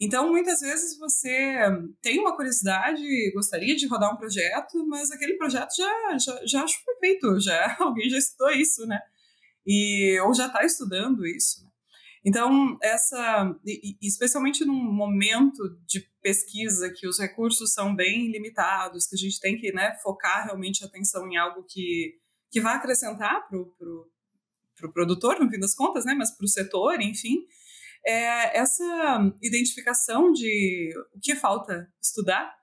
Então, 0.00 0.28
muitas 0.28 0.58
vezes 0.58 0.98
você 0.98 1.60
tem 2.02 2.18
uma 2.18 2.34
curiosidade, 2.34 3.00
gostaria 3.32 3.76
de 3.76 3.86
rodar 3.86 4.12
um 4.12 4.16
projeto, 4.16 4.84
mas 4.88 5.12
aquele 5.12 5.36
projeto 5.36 5.70
já, 5.76 6.18
já, 6.18 6.44
já 6.44 6.60
foi 6.66 6.96
feito, 6.98 7.38
já 7.38 7.76
alguém 7.78 8.10
já 8.10 8.18
estudou 8.18 8.50
isso, 8.50 8.84
né? 8.84 9.00
E, 9.64 10.18
ou 10.22 10.34
já 10.34 10.48
está 10.48 10.64
estudando 10.64 11.24
isso, 11.24 11.62
né? 11.62 11.70
Então, 12.24 12.78
essa, 12.80 13.52
especialmente 14.00 14.64
num 14.64 14.92
momento 14.92 15.76
de 15.86 16.00
pesquisa 16.20 16.92
que 16.92 17.06
os 17.06 17.18
recursos 17.18 17.72
são 17.72 17.94
bem 17.94 18.30
limitados, 18.30 19.06
que 19.06 19.16
a 19.16 19.18
gente 19.18 19.40
tem 19.40 19.56
que 19.56 19.72
né, 19.72 19.96
focar 20.02 20.44
realmente 20.46 20.84
a 20.84 20.86
atenção 20.86 21.28
em 21.28 21.36
algo 21.36 21.64
que, 21.64 22.14
que 22.52 22.60
vai 22.60 22.76
acrescentar 22.76 23.48
para 23.48 23.58
o 23.58 23.66
pro, 23.72 24.12
pro 24.76 24.92
produtor, 24.92 25.40
no 25.40 25.50
fim 25.50 25.58
das 25.58 25.74
contas, 25.74 26.04
né, 26.04 26.14
mas 26.14 26.30
para 26.30 26.44
o 26.44 26.48
setor, 26.48 27.00
enfim, 27.00 27.46
é, 28.06 28.58
essa 28.58 29.32
identificação 29.42 30.32
de 30.32 30.92
o 31.14 31.18
que 31.18 31.34
falta 31.34 31.90
estudar 32.00 32.54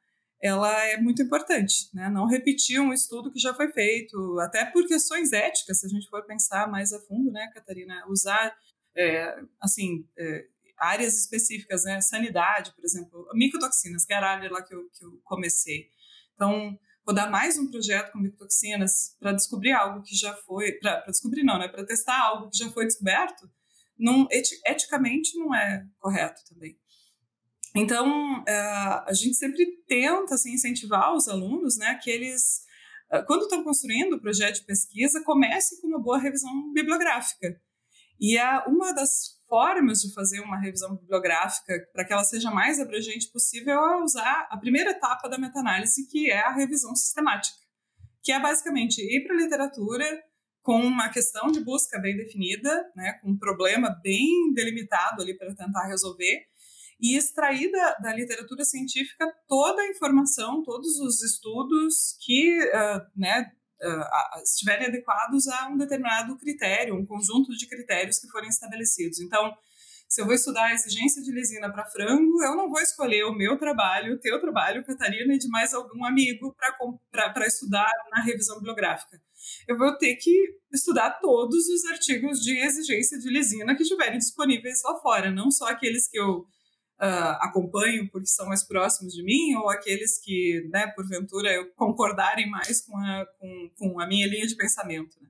ela 0.41 0.71
é 0.85 0.97
muito 0.97 1.21
importante, 1.21 1.89
né? 1.93 2.09
Não 2.09 2.25
repetir 2.25 2.79
um 2.79 2.93
estudo 2.93 3.29
que 3.29 3.39
já 3.39 3.53
foi 3.53 3.73
feito, 3.73 4.39
até 4.39 4.63
por 4.63 4.87
questões 4.87 5.33
éticas, 5.33 5.81
se 5.81 5.85
a 5.85 5.89
gente 5.89 6.09
for 6.09 6.25
pensar 6.25 6.65
mais 6.69 6.93
a 6.93 6.99
fundo, 7.01 7.29
né, 7.29 7.51
Catarina, 7.53 8.05
usar 8.07 8.55
é, 8.95 9.37
assim 9.59 10.07
é, 10.17 10.45
áreas 10.77 11.19
específicas, 11.19 11.83
né, 11.83 11.99
sanidade, 11.99 12.73
por 12.73 12.85
exemplo, 12.85 13.27
micotoxinas, 13.33 14.05
que 14.05 14.13
era 14.13 14.27
a 14.27 14.35
área 14.35 14.49
lá 14.49 14.63
que 14.63 14.73
eu, 14.73 14.89
que 14.91 15.03
eu 15.03 15.19
comecei. 15.25 15.89
Então, 16.35 16.79
vou 17.09 17.15
dar 17.15 17.27
mais 17.27 17.57
um 17.57 17.65
projeto 17.65 18.11
com 18.11 18.19
micotoxinas 18.19 19.15
para 19.19 19.31
descobrir 19.31 19.71
algo 19.71 20.03
que 20.03 20.15
já 20.15 20.31
foi, 20.31 20.73
para 20.73 21.03
descobrir 21.07 21.41
não, 21.41 21.57
né, 21.57 21.67
para 21.67 21.83
testar 21.83 22.15
algo 22.15 22.51
que 22.51 22.57
já 22.59 22.69
foi 22.69 22.85
descoberto, 22.85 23.49
não, 23.97 24.27
eticamente 24.63 25.35
não 25.35 25.55
é 25.55 25.87
correto 25.97 26.39
também. 26.47 26.77
Então, 27.75 28.43
é, 28.47 28.53
a 28.53 29.11
gente 29.11 29.37
sempre 29.37 29.65
tenta 29.87 30.35
assim, 30.35 30.53
incentivar 30.53 31.15
os 31.15 31.27
alunos 31.27 31.77
né, 31.79 31.95
que 31.95 32.11
eles, 32.11 32.61
é, 33.11 33.23
quando 33.23 33.41
estão 33.41 33.63
construindo 33.63 34.13
o 34.13 34.21
projeto 34.21 34.59
de 34.59 34.65
pesquisa, 34.67 35.23
comecem 35.23 35.81
com 35.81 35.87
uma 35.87 35.99
boa 35.99 36.19
revisão 36.19 36.71
bibliográfica. 36.73 37.59
E 38.19 38.37
é 38.37 38.59
uma 38.67 38.93
das 38.93 39.38
formas 39.49 39.99
de 40.01 40.13
fazer 40.13 40.39
uma 40.39 40.59
revisão 40.59 40.95
bibliográfica 40.95 41.73
para 41.91 42.05
que 42.05 42.13
ela 42.13 42.23
seja 42.23 42.51
mais 42.51 42.79
abrangente 42.79 43.29
possível 43.31 43.73
é 43.73 44.03
usar 44.03 44.47
a 44.49 44.57
primeira 44.57 44.91
etapa 44.91 45.27
da 45.27 45.37
meta-análise, 45.37 46.07
que 46.07 46.29
é 46.29 46.39
a 46.39 46.53
revisão 46.53 46.95
sistemática, 46.95 47.57
que 48.23 48.31
é 48.31 48.39
basicamente 48.39 49.01
ir 49.01 49.25
para 49.25 49.35
a 49.35 49.39
literatura 49.39 50.05
com 50.61 50.79
uma 50.79 51.09
questão 51.09 51.47
de 51.51 51.61
busca 51.61 51.99
bem 51.99 52.15
definida, 52.15 52.91
né, 52.95 53.13
com 53.21 53.31
um 53.31 53.37
problema 53.37 53.89
bem 54.03 54.53
delimitado 54.53 55.21
ali 55.21 55.35
para 55.35 55.55
tentar 55.55 55.87
resolver, 55.87 56.47
e 57.01 57.17
extrair 57.17 57.71
da, 57.71 57.95
da, 57.95 58.13
literatura 58.13 58.63
científica 58.65 59.25
toda 59.47 59.81
a 59.81 59.87
informação, 59.87 60.61
todos 60.63 60.99
os 60.99 61.23
estudos 61.23 62.17
que 62.19 62.59
uh, 62.59 63.01
né, 63.15 63.49
uh, 63.83 64.43
estiverem 64.43 64.87
adequados 64.87 65.47
a 65.47 65.67
um 65.67 65.77
determinado 65.77 66.37
critério, 66.37 66.95
um 66.95 67.05
conjunto 67.05 67.55
de 67.55 67.67
critérios 67.67 68.19
que 68.19 68.29
forem 68.29 68.49
estabelecidos. 68.49 69.19
Então, 69.19 69.53
se 70.09 70.21
eu 70.21 70.25
vou 70.25 70.33
estudar 70.33 70.65
a 70.65 70.73
exigência 70.73 71.21
de 71.21 71.31
lisina 71.31 71.71
para 71.71 71.85
frango, 71.85 72.43
eu 72.43 72.55
não 72.55 72.67
vou 72.67 72.81
escolher 72.81 73.25
o 73.25 73.35
meu 73.35 73.59
trabalho, 73.59 74.15
o 74.15 74.19
teu 74.19 74.41
trabalho, 74.41 74.83
Catarina, 74.83 75.35
e 75.35 75.37
de 75.37 75.47
mais 75.49 75.71
algum 75.71 76.03
amigo 76.03 76.55
para 77.11 77.45
estudar 77.45 77.91
na 78.11 78.23
revisão 78.23 78.57
bibliográfica. 78.57 79.21
Eu 79.67 79.77
vou 79.77 79.95
ter 79.97 80.15
que 80.15 80.57
estudar 80.73 81.19
todos 81.19 81.67
os 81.67 81.85
artigos 81.85 82.39
de 82.39 82.57
exigência 82.57 83.19
de 83.19 83.29
lisina 83.29 83.75
que 83.75 83.83
estiverem 83.83 84.17
disponíveis 84.17 84.81
lá 84.83 84.99
fora, 84.99 85.29
não 85.29 85.51
só 85.51 85.67
aqueles 85.67 86.09
que 86.09 86.19
eu 86.19 86.43
uh, 87.01 87.37
acompanho 87.41 88.09
porque 88.11 88.27
são 88.27 88.47
mais 88.47 88.63
próximos 88.63 89.13
de 89.13 89.23
mim, 89.23 89.55
ou 89.55 89.69
aqueles 89.69 90.19
que, 90.19 90.67
né, 90.71 90.87
porventura, 90.87 91.51
eu 91.51 91.71
concordarem 91.73 92.49
mais 92.49 92.81
com 92.81 92.97
a, 92.97 93.25
com, 93.39 93.71
com 93.77 93.99
a 93.99 94.07
minha 94.07 94.27
linha 94.27 94.45
de 94.45 94.55
pensamento. 94.55 95.17
Né? 95.21 95.29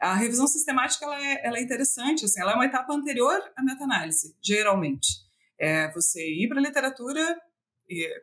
A 0.00 0.14
revisão 0.14 0.46
sistemática 0.46 1.04
ela 1.04 1.20
é, 1.20 1.46
ela 1.46 1.58
é 1.58 1.62
interessante, 1.62 2.24
assim, 2.24 2.40
ela 2.40 2.52
é 2.52 2.54
uma 2.54 2.66
etapa 2.66 2.92
anterior 2.92 3.38
à 3.56 3.62
meta-análise, 3.62 4.36
geralmente. 4.42 5.24
É 5.58 5.90
você 5.92 6.20
ir 6.20 6.48
para 6.48 6.58
a 6.58 6.62
literatura 6.62 7.40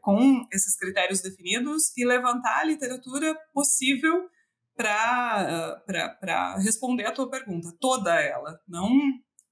com 0.02 0.46
esses 0.52 0.78
critérios 0.78 1.22
definidos 1.22 1.96
e 1.98 2.06
levantar 2.06 2.60
a 2.60 2.66
literatura 2.66 3.34
possível 3.54 4.30
para 4.76 6.58
responder 6.58 7.06
a 7.06 7.12
tua 7.12 7.30
pergunta, 7.30 7.76
toda 7.80 8.20
ela, 8.20 8.60
não 8.68 8.92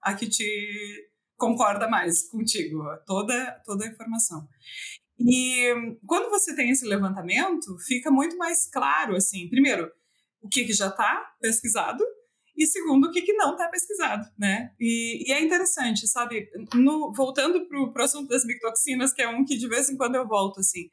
a 0.01 0.13
que 0.15 0.27
te 0.27 1.11
concorda 1.41 1.89
mais 1.89 2.30
contigo, 2.30 2.84
toda, 3.08 3.60
toda 3.65 3.84
a 3.84 3.88
informação. 3.88 4.47
E 5.19 5.97
quando 6.06 6.30
você 6.30 6.56
tem 6.56 6.69
esse 6.69 6.86
levantamento, 6.86 7.75
fica 7.80 8.12
muito 8.12 8.38
mais 8.38 8.69
claro, 8.69 9.15
assim, 9.15 9.49
primeiro, 9.49 9.91
o 10.39 10.47
que, 10.47 10.65
que 10.65 10.73
já 10.73 10.88
está 10.88 11.36
pesquisado, 11.41 12.04
e 12.56 12.67
segundo, 12.67 13.08
o 13.08 13.12
que, 13.12 13.23
que 13.23 13.34
não 13.34 13.54
está 13.54 13.67
pesquisado, 13.69 14.27
né? 14.38 14.71
E, 14.80 15.27
e, 15.27 15.34
é 15.34 15.41
interessante, 15.41 16.08
sabe? 16.08 16.47
No, 16.75 17.12
voltando 17.12 17.67
para 17.67 18.01
o 18.01 18.06
assunto 18.06 18.30
das 18.30 18.45
micotoxinas, 18.45 19.12
que 19.12 19.21
é 19.21 19.27
um 19.27 19.43
que 19.43 19.58
de 19.58 19.67
vez 19.67 19.89
em 19.89 19.97
quando 19.97 20.15
eu 20.15 20.27
volto, 20.27 20.60
assim. 20.60 20.89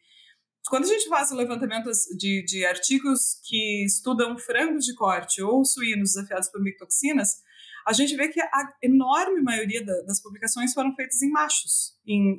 Quando 0.71 0.85
a 0.85 0.89
gente 0.89 1.09
faz 1.09 1.31
o 1.31 1.37
levantamento 1.37 1.91
de, 2.17 2.43
de 2.45 2.65
artigos 2.65 3.41
que 3.45 3.85
estudam 3.85 4.39
frangos 4.39 4.85
de 4.85 4.95
corte 4.95 5.43
ou 5.43 5.65
suínos 5.65 6.15
desafiados 6.15 6.49
por 6.49 6.63
micotoxinas, 6.63 7.43
a 7.89 7.93
gente 7.95 8.15
vê 8.17 8.29
que 8.29 8.39
a 8.39 8.75
enorme 8.83 9.41
maioria 9.41 9.83
da, 9.83 10.03
das 10.03 10.21
publicações 10.21 10.75
foram 10.75 10.95
feitas 10.95 11.23
em 11.23 11.31
machos, 11.31 11.97
em, 12.07 12.39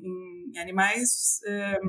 em 0.54 0.60
animais, 0.60 1.40
é, 1.44 1.80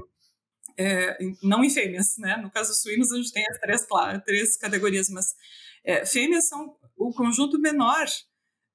é, 0.79 1.19
não 1.43 1.63
em 1.63 1.69
fêmeas, 1.69 2.17
né? 2.17 2.39
No 2.39 2.51
caso 2.51 2.71
dos 2.71 2.81
suínos, 2.81 3.13
a 3.13 3.17
gente 3.17 3.33
tem 3.33 3.45
as 3.51 3.59
três, 3.59 3.85
claro, 3.85 4.23
três 4.25 4.57
categorias, 4.57 5.11
mas 5.11 5.35
é, 5.85 6.07
fêmeas 6.07 6.49
são 6.49 6.75
o 6.97 7.13
conjunto 7.13 7.61
menor 7.61 8.07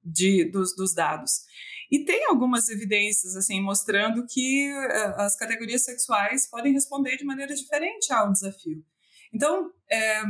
de, 0.03 0.45
dos, 0.51 0.75
dos 0.75 0.93
dados. 0.93 1.45
E 1.91 2.05
tem 2.05 2.25
algumas 2.25 2.69
evidências 2.69 3.35
assim 3.35 3.61
mostrando 3.61 4.25
que 4.27 4.71
as 5.17 5.35
categorias 5.35 5.83
sexuais 5.83 6.47
podem 6.47 6.73
responder 6.73 7.17
de 7.17 7.25
maneira 7.25 7.55
diferente 7.55 8.13
ao 8.13 8.31
desafio. 8.31 8.83
Então, 9.33 9.71
é, 9.89 10.21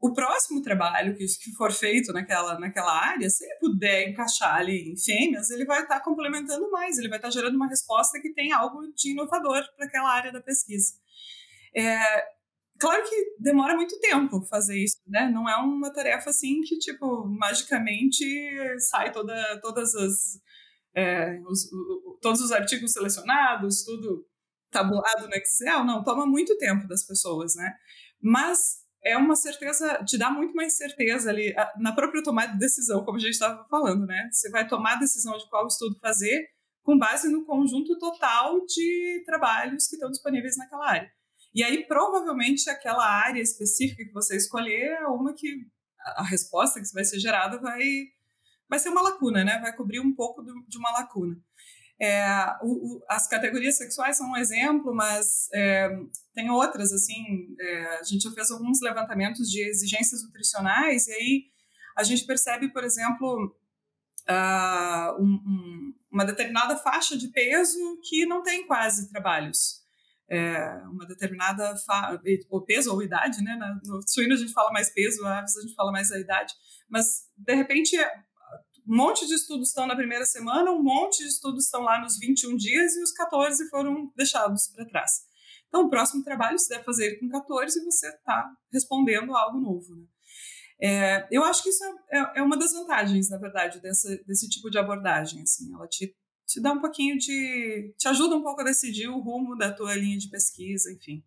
o 0.00 0.12
próximo 0.12 0.62
trabalho 0.62 1.16
que, 1.16 1.26
for 1.56 1.72
feito 1.72 2.12
naquela, 2.12 2.58
naquela 2.58 2.92
área, 2.92 3.28
se 3.28 3.44
ele 3.44 3.58
puder 3.58 4.08
encaixar 4.08 4.56
ali 4.56 4.92
em 4.92 4.96
fêmeas, 4.96 5.50
ele 5.50 5.64
vai 5.64 5.82
estar 5.82 5.98
tá 5.98 6.04
complementando 6.04 6.70
mais, 6.70 6.98
ele 6.98 7.08
vai 7.08 7.18
estar 7.18 7.28
tá 7.28 7.32
gerando 7.32 7.56
uma 7.56 7.68
resposta 7.68 8.20
que 8.20 8.32
tem 8.32 8.52
algo 8.52 8.80
de 8.94 9.10
inovador 9.10 9.64
para 9.76 9.86
aquela 9.86 10.12
área 10.12 10.32
da 10.32 10.40
pesquisa. 10.40 10.94
É, 11.74 11.98
claro 12.78 13.02
que 13.02 13.36
demora 13.40 13.74
muito 13.74 13.98
tempo 13.98 14.40
fazer 14.42 14.78
isso, 14.78 14.98
né? 15.06 15.28
Não 15.32 15.48
é 15.48 15.56
uma 15.56 15.92
tarefa 15.92 16.30
assim 16.30 16.60
que, 16.60 16.78
tipo, 16.78 17.26
magicamente 17.26 18.24
sai 18.78 19.10
toda, 19.10 19.60
todas 19.60 19.96
as, 19.96 20.40
é, 20.94 21.40
os, 21.40 21.72
o, 21.72 22.18
todos 22.22 22.40
os 22.40 22.52
artigos 22.52 22.92
selecionados, 22.92 23.82
tudo 23.82 24.24
tabulado 24.70 25.26
no 25.26 25.34
Excel. 25.34 25.84
Não, 25.84 26.04
toma 26.04 26.24
muito 26.24 26.56
tempo 26.56 26.86
das 26.86 27.04
pessoas, 27.04 27.56
né? 27.56 27.74
Mas 28.22 28.86
é 29.04 29.16
uma 29.16 29.36
certeza, 29.36 30.02
te 30.04 30.18
dá 30.18 30.30
muito 30.30 30.54
mais 30.54 30.76
certeza 30.76 31.30
ali 31.30 31.54
na 31.78 31.92
própria 31.92 32.22
tomada 32.22 32.52
de 32.52 32.58
decisão, 32.58 33.04
como 33.04 33.16
a 33.16 33.20
gente 33.20 33.32
estava 33.32 33.64
falando, 33.68 34.06
né? 34.06 34.28
Você 34.32 34.50
vai 34.50 34.66
tomar 34.66 34.94
a 34.94 34.98
decisão 35.00 35.36
de 35.38 35.48
qual 35.48 35.66
estudo 35.66 35.98
fazer 36.00 36.48
com 36.82 36.98
base 36.98 37.30
no 37.30 37.44
conjunto 37.44 37.98
total 37.98 38.64
de 38.66 39.22
trabalhos 39.26 39.86
que 39.86 39.96
estão 39.96 40.10
disponíveis 40.10 40.56
naquela 40.56 40.88
área. 40.88 41.10
E 41.54 41.62
aí, 41.62 41.86
provavelmente, 41.86 42.68
aquela 42.68 43.06
área 43.06 43.40
específica 43.40 44.04
que 44.04 44.12
você 44.12 44.36
escolher 44.36 44.96
é 45.00 45.06
uma 45.06 45.34
que 45.34 45.66
a 46.16 46.24
resposta 46.24 46.80
que 46.80 46.86
vai 46.92 47.04
ser 47.04 47.18
gerada 47.18 47.58
vai, 47.58 47.82
vai 48.68 48.78
ser 48.78 48.88
uma 48.88 49.02
lacuna, 49.02 49.44
né? 49.44 49.58
Vai 49.60 49.74
cobrir 49.74 50.00
um 50.00 50.14
pouco 50.14 50.42
de 50.42 50.78
uma 50.78 50.90
lacuna. 50.90 51.36
É, 52.00 52.22
o, 52.62 52.96
o, 52.96 53.04
as 53.08 53.26
categorias 53.26 53.76
sexuais 53.76 54.16
são 54.16 54.30
um 54.30 54.36
exemplo, 54.36 54.94
mas 54.94 55.48
é, 55.52 55.88
tem 56.32 56.48
outras, 56.48 56.92
assim, 56.92 57.56
é, 57.58 57.98
a 57.98 58.02
gente 58.04 58.22
já 58.22 58.30
fez 58.30 58.50
alguns 58.50 58.80
levantamentos 58.80 59.50
de 59.50 59.60
exigências 59.68 60.22
nutricionais 60.22 61.08
e 61.08 61.12
aí 61.12 61.44
a 61.96 62.04
gente 62.04 62.24
percebe, 62.24 62.72
por 62.72 62.84
exemplo, 62.84 63.56
uh, 64.28 65.20
um, 65.20 65.32
um, 65.34 65.94
uma 66.12 66.24
determinada 66.24 66.76
faixa 66.76 67.16
de 67.16 67.28
peso 67.28 67.98
que 68.08 68.24
não 68.24 68.42
tem 68.42 68.66
quase 68.66 69.10
trabalhos. 69.10 69.78
É, 70.30 70.58
uma 70.92 71.06
determinada 71.06 71.74
o 72.50 72.60
peso 72.60 72.92
ou 72.92 73.02
idade, 73.02 73.42
né? 73.42 73.58
No 73.84 74.06
suíno 74.06 74.34
a 74.34 74.36
gente 74.36 74.52
fala 74.52 74.70
mais 74.70 74.90
peso, 74.90 75.24
aves 75.26 75.56
a 75.56 75.62
gente 75.62 75.74
fala 75.74 75.90
mais 75.90 76.12
a 76.12 76.20
idade, 76.20 76.52
mas 76.86 77.26
de 77.34 77.54
repente 77.54 77.96
um 78.88 78.96
monte 78.96 79.26
de 79.26 79.34
estudos 79.34 79.68
estão 79.68 79.86
na 79.86 79.94
primeira 79.94 80.24
semana, 80.24 80.70
um 80.72 80.82
monte 80.82 81.18
de 81.18 81.28
estudos 81.28 81.66
estão 81.66 81.82
lá 81.82 82.00
nos 82.00 82.18
21 82.18 82.56
dias 82.56 82.96
e 82.96 83.02
os 83.02 83.12
14 83.12 83.68
foram 83.68 84.10
deixados 84.16 84.68
para 84.68 84.86
trás. 84.86 85.28
Então, 85.68 85.84
o 85.84 85.90
próximo 85.90 86.24
trabalho 86.24 86.58
você 86.58 86.70
deve 86.70 86.84
fazer 86.84 87.18
com 87.20 87.28
14 87.28 87.78
e 87.78 87.84
você 87.84 88.08
está 88.08 88.50
respondendo 88.72 89.36
algo 89.36 89.60
novo. 89.60 89.94
Né? 89.94 90.06
É, 90.80 91.28
eu 91.30 91.44
acho 91.44 91.62
que 91.62 91.68
isso 91.68 91.84
é, 91.84 92.18
é, 92.18 92.32
é, 92.36 92.42
uma 92.42 92.56
das 92.56 92.72
vantagens, 92.72 93.28
na 93.28 93.36
verdade, 93.36 93.78
dessa, 93.80 94.16
desse 94.26 94.48
tipo 94.48 94.70
de 94.70 94.78
abordagem. 94.78 95.42
Assim, 95.42 95.70
ela 95.74 95.86
te, 95.86 96.16
te 96.46 96.58
dá 96.58 96.72
um 96.72 96.80
pouquinho 96.80 97.18
de. 97.18 97.94
te 97.98 98.08
ajuda 98.08 98.36
um 98.36 98.42
pouco 98.42 98.62
a 98.62 98.64
decidir 98.64 99.08
o 99.08 99.18
rumo 99.18 99.54
da 99.54 99.70
tua 99.70 99.94
linha 99.94 100.16
de 100.16 100.30
pesquisa, 100.30 100.90
enfim. 100.90 101.22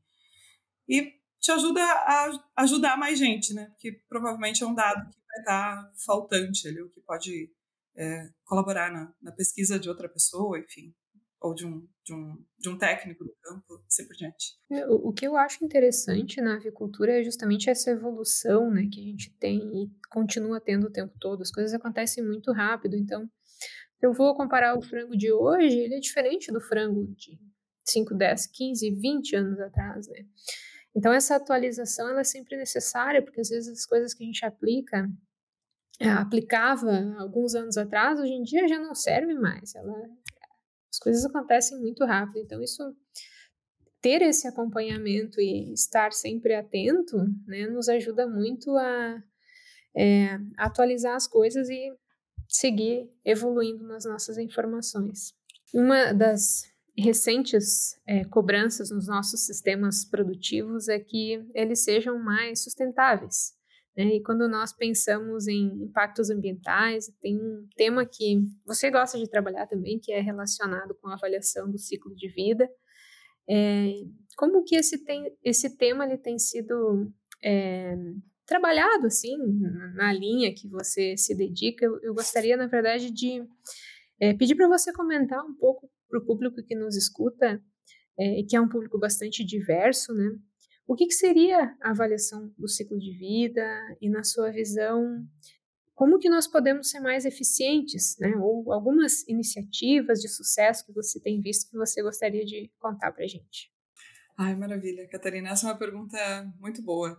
E 0.90 1.14
te 1.40 1.52
ajuda 1.52 1.84
a 1.84 2.32
ajudar 2.58 2.98
mais 2.98 3.20
gente, 3.20 3.54
né? 3.54 3.66
Porque 3.66 3.92
provavelmente 4.08 4.64
é 4.64 4.66
um 4.66 4.74
dado 4.74 5.10
que 5.12 5.21
vai 5.32 5.40
estar 5.40 5.92
faltante 6.06 6.68
ali, 6.68 6.82
o 6.82 6.90
que 6.90 7.02
pode 7.02 7.52
é, 7.96 8.30
colaborar 8.46 8.92
na, 8.92 9.14
na, 9.22 9.32
pesquisa 9.32 9.80
de 9.80 9.90
outra 9.90 10.08
pessoa, 10.10 10.60
enfim, 10.60 10.94
ou 11.40 11.54
de 11.54 11.66
um, 11.66 11.88
de 12.04 12.14
um, 12.14 12.46
de 12.60 12.70
um 12.70 12.78
técnico 12.78 13.24
do 13.24 13.36
campo, 13.42 13.84
assim 13.88 14.08
por 14.08 14.16
diante. 14.16 14.56
É, 14.72 14.88
o, 14.88 15.10
o 15.10 15.14
que 15.14 15.28
eu 15.28 15.36
acho 15.36 15.64
interessante 15.66 16.40
na 16.40 16.56
avicultura 16.56 17.20
é 17.20 17.24
justamente 17.24 17.70
essa 17.70 17.92
evolução 17.92 18.70
né, 18.70 18.88
que 18.92 19.02
a 19.02 19.04
gente 19.04 19.36
tem 19.38 19.60
e 19.60 19.92
continua 20.10 20.62
tendo 20.62 20.88
o 20.88 20.92
tempo 20.92 21.14
todo. 21.20 21.42
As 21.42 21.52
coisas 21.52 21.74
acontecem 21.74 22.24
muito 22.24 22.52
rápido, 22.52 22.96
então, 22.96 23.30
eu 24.02 24.14
vou 24.14 24.36
comparar 24.36 24.78
o 24.78 24.82
frango 24.82 25.16
de 25.16 25.32
hoje, 25.32 25.78
ele 25.78 25.96
é 25.96 26.00
diferente 26.00 26.52
do 26.52 26.62
frango 26.62 27.08
de 27.16 27.40
5, 27.86 28.16
10, 28.16 28.48
15, 28.48 28.92
20 28.92 29.36
anos 29.36 29.60
atrás, 29.60 30.08
né? 30.08 30.26
Então, 30.96 31.14
essa 31.14 31.36
atualização 31.36 32.10
ela 32.10 32.22
é 32.22 32.26
sempre 32.26 32.58
necessária, 32.58 33.22
porque 33.22 33.42
às 33.42 33.50
vezes 33.50 33.80
as 33.80 33.86
coisas 33.86 34.14
que 34.14 34.24
a 34.24 34.26
gente 34.26 34.46
aplica 34.46 35.10
é, 36.00 36.10
aplicava 36.10 36.92
alguns 37.20 37.54
anos 37.54 37.78
atrás, 37.78 38.20
hoje 38.20 38.34
em 38.34 38.44
dia 38.44 38.68
já 38.68 38.80
não 38.80 38.96
serve 38.96 39.34
mais. 39.36 39.76
Ela, 39.76 40.10
as 40.92 41.00
coisas 41.00 41.24
acontecem 41.26 41.78
muito 41.80 42.04
rápido. 42.06 42.40
Então, 42.40 42.62
isso 42.62 42.96
ter 44.02 44.22
esse 44.24 44.48
acompanhamento 44.48 45.40
e 45.40 45.72
estar 45.74 46.12
sempre 46.12 46.56
atento, 46.56 47.18
né, 47.46 47.68
nos 47.68 47.88
ajuda 47.88 48.28
muito 48.28 48.76
a 48.76 49.24
é, 49.96 50.40
atualizar 50.58 51.16
as 51.16 51.28
coisas 51.28 51.70
e 51.70 51.94
seguir 52.48 53.10
evoluindo 53.24 53.86
nas 53.86 54.06
nossas 54.06 54.38
informações. 54.38 55.34
Uma 55.74 56.14
das 56.14 56.71
recentes 56.98 57.96
é, 58.06 58.24
cobranças 58.26 58.92
nos 58.92 59.08
nossos 59.08 59.46
sistemas 59.46 60.06
produtivos 60.06 60.88
é 60.88 61.00
que 61.00 61.44
eles 61.54 61.84
sejam 61.84 62.20
mais 62.20 62.64
sustentáveis. 62.64 63.54
Né? 63.96 64.16
E 64.16 64.24
quando 64.24 64.48
nós 64.48 64.74
pensamos 64.74 65.48
em 65.48 65.68
impactos 65.84 66.30
ambientais, 66.30 67.12
tem 67.22 67.38
um 67.38 67.68
tema 67.76 68.06
que 68.06 68.40
você 68.66 68.90
gosta 68.90 69.18
de 69.18 69.30
trabalhar 69.30 69.68
também, 69.68 70.00
que 70.00 70.12
é 70.12 70.20
relacionado 70.20 70.96
com 71.02 71.08
a 71.08 71.14
avaliação 71.14 71.70
do 71.70 71.78
ciclo 71.78 72.14
de 72.16 72.28
vida. 72.30 72.70
É, 73.50 73.92
como 74.38 74.64
que 74.64 74.76
esse, 74.76 75.04
tem, 75.04 75.36
esse 75.44 75.78
tema 75.78 76.06
ele 76.06 76.18
tem 76.18 76.38
sido 76.38 77.12
é, 77.44 77.96
trabalhado 78.46 79.08
assim 79.08 79.38
na 79.96 80.14
linha 80.14 80.54
que 80.54 80.68
você 80.68 81.18
se 81.18 81.36
dedica? 81.36 81.86
Eu, 81.86 82.00
eu 82.02 82.14
gostaria, 82.14 82.56
na 82.56 82.68
verdade, 82.68 83.12
de 83.12 83.44
é, 84.20 84.34
pedir 84.34 84.56
para 84.56 84.68
você 84.68 84.94
comentar 84.94 85.44
um 85.44 85.54
pouco 85.56 85.90
para 86.12 86.20
o 86.20 86.26
público 86.26 86.62
que 86.62 86.76
nos 86.76 86.96
escuta, 86.98 87.64
é, 88.20 88.44
que 88.44 88.56
é 88.56 88.62
um 88.62 88.68
público 88.68 89.00
bastante 89.00 89.44
diverso, 89.44 90.14
né? 90.14 90.30
O 90.86 90.96
que, 90.96 91.08
que 91.08 91.14
seria 91.14 91.74
a 91.82 91.92
avaliação 91.92 92.54
do 92.58 92.68
ciclo 92.68 93.00
de 93.00 93.18
vida 93.18 93.66
e, 94.02 94.10
na 94.10 94.24
sua 94.24 94.52
visão, 94.52 95.26
como 95.96 96.20
que 96.20 96.30
nós 96.30 96.48
podemos 96.48 96.90
ser 96.90 97.00
mais 97.00 97.24
eficientes, 97.24 98.18
né? 98.20 98.36
Ou 98.36 98.74
algumas 98.74 99.26
iniciativas 99.28 100.20
de 100.20 100.28
sucesso 100.28 100.86
que 100.86 100.92
você 100.92 101.20
tem 101.22 101.40
visto 101.40 101.70
que 101.70 101.78
você 101.78 102.04
gostaria 102.04 102.44
de 102.44 102.70
contar 102.78 103.14
para 103.14 103.24
a 103.24 103.28
gente. 103.28 103.72
Ai, 104.38 104.56
maravilha, 104.56 105.08
Catarina. 105.08 105.50
Essa 105.50 105.68
é 105.68 105.72
uma 105.72 105.78
pergunta 105.78 106.18
muito 106.60 106.82
boa. 106.82 107.18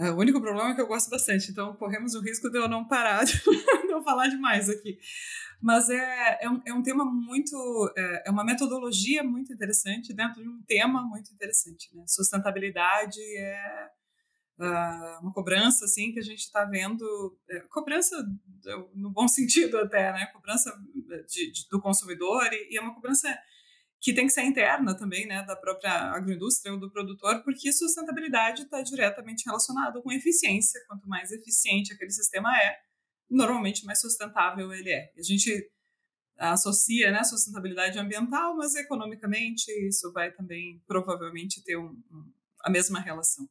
É, 0.00 0.10
o 0.10 0.16
único 0.16 0.40
problema 0.40 0.70
é 0.70 0.74
que 0.74 0.80
eu 0.80 0.86
gosto 0.86 1.10
bastante, 1.10 1.50
então 1.50 1.74
corremos 1.74 2.14
o 2.14 2.20
risco 2.20 2.48
de 2.48 2.56
eu 2.56 2.68
não 2.68 2.86
parar 2.86 3.24
não 3.92 4.02
falar 4.02 4.28
demais 4.28 4.68
aqui. 4.68 4.98
Mas 5.60 5.88
é, 5.90 6.38
é, 6.42 6.50
um, 6.50 6.62
é 6.66 6.74
um 6.74 6.82
tema 6.82 7.04
muito. 7.04 7.92
É, 7.96 8.28
é, 8.28 8.30
uma 8.30 8.44
metodologia 8.44 9.24
muito 9.24 9.52
interessante 9.52 10.14
dentro 10.14 10.42
de 10.42 10.48
um 10.48 10.62
tema 10.62 11.02
muito 11.02 11.32
interessante. 11.32 11.94
Né? 11.94 12.04
Sustentabilidade 12.06 13.20
é 13.36 13.88
uh, 14.60 15.20
uma 15.22 15.32
cobrança 15.32 15.84
assim 15.84 16.12
que 16.12 16.20
a 16.20 16.22
gente 16.22 16.40
está 16.40 16.64
vendo. 16.64 17.04
É, 17.50 17.60
cobrança 17.68 18.16
no 18.94 19.10
bom 19.10 19.26
sentido 19.28 19.78
até, 19.78 20.12
né? 20.12 20.26
Cobrança 20.26 20.72
de, 21.26 21.52
de, 21.52 21.68
do 21.68 21.80
consumidor 21.80 22.52
e, 22.52 22.74
e 22.74 22.78
é 22.78 22.80
uma 22.80 22.94
cobrança 22.94 23.28
que 24.00 24.12
tem 24.12 24.26
que 24.26 24.32
ser 24.32 24.44
interna 24.44 24.96
também, 24.96 25.26
né, 25.26 25.42
da 25.42 25.56
própria 25.56 25.90
agroindústria 26.12 26.72
ou 26.72 26.78
do 26.78 26.90
produtor, 26.90 27.42
porque 27.42 27.72
sustentabilidade 27.72 28.62
está 28.62 28.80
diretamente 28.80 29.44
relacionado 29.44 30.00
com 30.02 30.12
eficiência. 30.12 30.80
Quanto 30.86 31.08
mais 31.08 31.32
eficiente 31.32 31.92
aquele 31.92 32.10
sistema 32.10 32.56
é, 32.56 32.76
normalmente 33.30 33.84
mais 33.84 34.00
sustentável 34.00 34.72
ele 34.72 34.90
é. 34.90 35.12
A 35.16 35.22
gente 35.22 35.70
associa, 36.38 37.10
né, 37.10 37.24
sustentabilidade 37.24 37.98
ambiental, 37.98 38.56
mas 38.56 38.74
economicamente 38.76 39.70
isso 39.86 40.12
vai 40.12 40.30
também 40.30 40.80
provavelmente 40.86 41.62
ter 41.64 41.76
um, 41.76 42.00
um, 42.10 42.32
a 42.62 42.70
mesma 42.70 43.00
relação. 43.00 43.48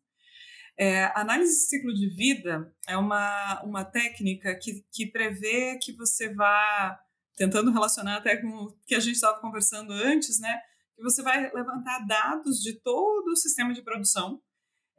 É, 0.80 1.06
análise 1.20 1.54
de 1.54 1.66
ciclo 1.70 1.94
de 1.94 2.08
vida 2.08 2.72
é 2.88 2.96
uma, 2.96 3.62
uma 3.64 3.84
técnica 3.84 4.56
que, 4.56 4.86
que 4.92 5.08
prevê 5.08 5.78
que 5.82 5.92
você 5.92 6.34
vá 6.34 7.00
tentando 7.36 7.72
relacionar 7.72 8.18
até 8.18 8.38
com 8.38 8.48
o 8.48 8.74
que 8.86 8.96
a 8.96 9.00
gente 9.00 9.16
estava 9.16 9.40
conversando 9.40 9.92
antes, 9.92 10.40
né? 10.40 10.60
Que 10.96 11.04
você 11.04 11.22
vai 11.22 11.52
levantar 11.52 12.06
dados 12.08 12.62
de 12.62 12.74
todo 12.82 13.28
o 13.30 13.36
sistema 13.36 13.74
de 13.74 13.82
produção, 13.82 14.42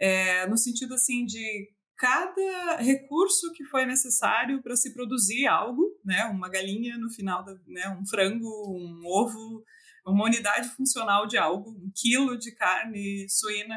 é, 0.01 0.47
no 0.47 0.57
sentido 0.57 0.95
assim 0.95 1.25
de 1.25 1.69
cada 1.99 2.77
recurso 2.77 3.53
que 3.53 3.65
foi 3.65 3.85
necessário 3.85 4.63
para 4.63 4.77
se 4.77 4.95
produzir 4.95 5.49
algo, 5.49 5.99
né? 6.05 6.25
Uma 6.27 6.49
galinha 6.49 6.97
no 6.97 7.11
final, 7.11 7.45
da, 7.45 7.55
né? 7.67 7.89
Um 8.01 8.07
frango, 8.07 8.49
um 8.49 9.03
ovo, 9.05 9.65
uma 10.07 10.25
unidade 10.25 10.69
funcional 10.71 11.27
de 11.27 11.37
algo, 11.37 11.71
um 11.71 11.91
quilo 11.93 12.39
de 12.39 12.53
carne 12.53 13.29
suína, 13.29 13.77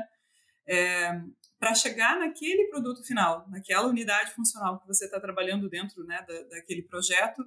é, 0.67 1.19
para 1.59 1.73
chegar 1.73 2.19
naquele 2.19 2.67
produto 2.69 3.03
final, 3.03 3.47
naquela 3.49 3.87
unidade 3.87 4.31
funcional 4.33 4.79
que 4.79 4.87
você 4.87 5.05
está 5.05 5.19
trabalhando 5.19 5.67
dentro, 5.67 6.03
né? 6.03 6.23
Da, 6.27 6.43
daquele 6.43 6.83
projeto 6.83 7.43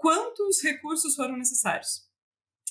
quantos 0.00 0.62
recursos 0.62 1.14
foram 1.14 1.36
necessários. 1.36 2.08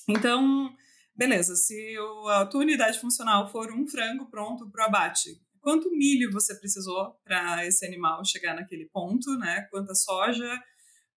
Então, 0.07 0.75
beleza, 1.13 1.55
se 1.55 1.95
a 2.31 2.45
tua 2.45 2.61
unidade 2.61 2.99
funcional 2.99 3.51
for 3.51 3.71
um 3.71 3.85
frango 3.85 4.25
pronto 4.25 4.67
para 4.69 4.85
o 4.85 4.87
abate, 4.87 5.39
quanto 5.61 5.91
milho 5.91 6.31
você 6.31 6.57
precisou 6.57 7.15
para 7.23 7.65
esse 7.65 7.85
animal 7.85 8.23
chegar 8.25 8.55
naquele 8.55 8.85
ponto, 8.85 9.37
né? 9.37 9.67
Quanta 9.71 9.93
soja, 9.95 10.61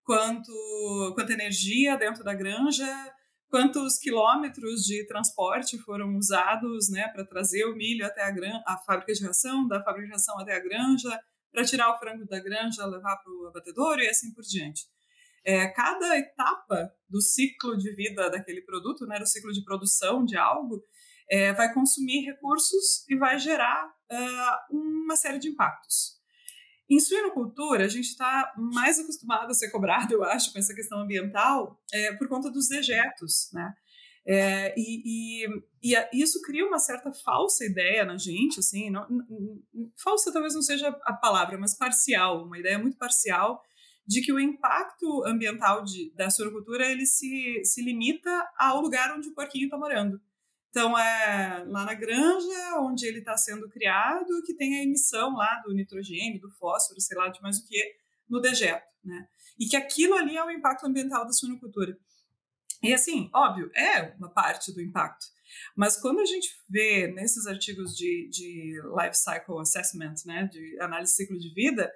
quanto, 0.05 1.13
quanta 1.15 1.33
energia 1.33 1.97
dentro 1.97 2.25
da 2.25 2.35
granja, 2.35 2.87
quantos 3.49 3.99
quilômetros 3.99 4.83
de 4.83 5.07
transporte 5.07 5.79
foram 5.79 6.17
usados, 6.17 6.89
né, 6.91 7.09
para 7.09 7.25
trazer 7.25 7.65
o 7.67 7.77
milho 7.77 8.05
até 8.07 8.23
a, 8.23 8.31
gran 8.31 8.63
a 8.67 8.79
fábrica 8.79 9.13
de 9.13 9.25
ração, 9.25 9.69
da 9.69 9.83
fábrica 9.83 10.07
de 10.07 10.13
ração 10.13 10.39
até 10.39 10.55
a 10.55 10.61
granja, 10.61 11.21
para 11.53 11.65
tirar 11.65 11.95
o 11.95 11.99
frango 11.99 12.27
da 12.27 12.41
granja, 12.41 12.87
levar 12.87 13.17
para 13.17 13.31
o 13.31 13.49
abatedouro 13.49 14.01
e 14.01 14.09
assim 14.09 14.33
por 14.33 14.43
diante 14.43 14.87
é, 15.45 15.69
cada 15.69 16.17
etapa 16.19 16.93
do 17.09 17.21
ciclo 17.21 17.77
de 17.77 17.95
vida 17.95 18.31
daquele 18.31 18.63
produto, 18.63 19.07
né, 19.07 19.19
do 19.19 19.27
ciclo 19.27 19.53
de 19.53 19.65
produção 19.65 20.25
de 20.25 20.37
algo, 20.37 20.83
é, 21.31 21.53
vai 21.53 21.73
consumir 21.73 22.25
recursos 22.25 23.09
e 23.09 23.17
vai 23.17 23.39
gerar 23.39 23.87
uh, 23.87 24.77
uma 24.77 25.17
série 25.17 25.39
de 25.39 25.49
impactos. 25.49 26.21
Em 26.91 27.01
suinocultura, 27.01 27.85
a 27.85 27.89
gente 27.89 28.09
está 28.09 28.53
mais 28.57 28.99
acostumado 28.99 29.51
a 29.51 29.55
ser 29.55 29.71
cobrado, 29.71 30.13
eu 30.13 30.25
acho, 30.25 30.53
com 30.53 30.59
essa 30.59 30.75
questão 30.75 31.01
ambiental, 31.01 31.81
é, 31.93 32.13
por 32.13 32.29
conta 32.29 32.51
dos 32.51 32.69
dejetos, 32.69 33.49
né? 33.53 33.73
É, 34.25 34.73
e, 34.79 35.45
e, 35.45 35.49
e, 35.83 36.23
isso 36.23 36.41
cria 36.43 36.65
uma 36.65 36.79
certa 36.79 37.13
falsa 37.13 37.65
ideia 37.65 38.05
na 38.05 38.17
gente, 38.17 38.61
assim, 38.61 38.89
não, 38.89 39.07
falsa 39.97 40.33
talvez 40.33 40.55
não 40.55 40.63
seja 40.63 40.89
a 41.05 41.13
palavra, 41.13 41.59
mas 41.59 41.77
parcial, 41.77 42.45
uma 42.45 42.59
ideia 42.59 42.79
muito 42.79 42.97
parcial 42.97 43.61
de 44.07 44.21
que 44.21 44.33
o 44.33 44.39
impacto 44.39 45.25
ambiental 45.25 45.83
de, 45.83 46.13
da 46.15 46.31
suinocultura 46.31 46.87
ele 46.87 47.07
se, 47.07 47.63
se 47.65 47.83
limita 47.83 48.31
ao 48.59 48.81
lugar 48.81 49.17
onde 49.17 49.29
o 49.29 49.35
porquinho 49.35 49.65
está 49.65 49.79
morando. 49.79 50.21
Então, 50.73 50.99
é 50.99 51.63
lá 51.67 51.85
na 51.85 51.93
granja, 51.93 52.81
onde 52.81 53.07
ele 53.07 53.19
está 53.19 53.37
sendo 53.37 53.69
criado, 53.69 54.43
que 54.43 54.55
tem 54.55 54.79
a 54.79 54.83
emissão 54.83 55.35
lá 55.35 55.61
do 55.67 55.75
nitrogênio, 55.75 56.41
do 56.41 56.51
fósforo, 56.53 56.99
sei 56.99 57.15
lá 57.15 57.29
de 57.29 57.43
mais 57.43 57.59
o 57.59 57.69
que, 57.69 57.95
no 58.27 58.41
dejeto, 58.41 58.89
né? 59.05 59.29
E 59.59 59.67
que 59.67 59.77
aquilo 59.77 60.15
ali 60.15 60.35
é 60.35 60.43
o 60.43 60.51
impacto 60.51 60.87
ambiental 60.87 61.27
da 61.27 61.33
suinocultura. 61.33 61.95
E 62.83 62.95
assim, 62.95 63.29
óbvio, 63.35 63.71
é 63.77 64.15
uma 64.17 64.31
parte 64.31 64.73
do 64.73 64.81
impacto. 64.81 65.27
Mas 65.77 66.01
quando 66.01 66.21
a 66.21 66.25
gente 66.25 66.49
vê 66.67 67.07
nesses 67.07 67.47
artigos 67.47 67.95
de, 67.95 68.31
de 68.31 68.81
life 68.99 69.15
cycle 69.15 69.61
assessment, 69.61 70.15
né, 70.25 70.49
de 70.51 70.81
análise 70.81 71.13
de 71.13 71.17
ciclo 71.17 71.39
de 71.39 71.53
vida, 71.53 71.93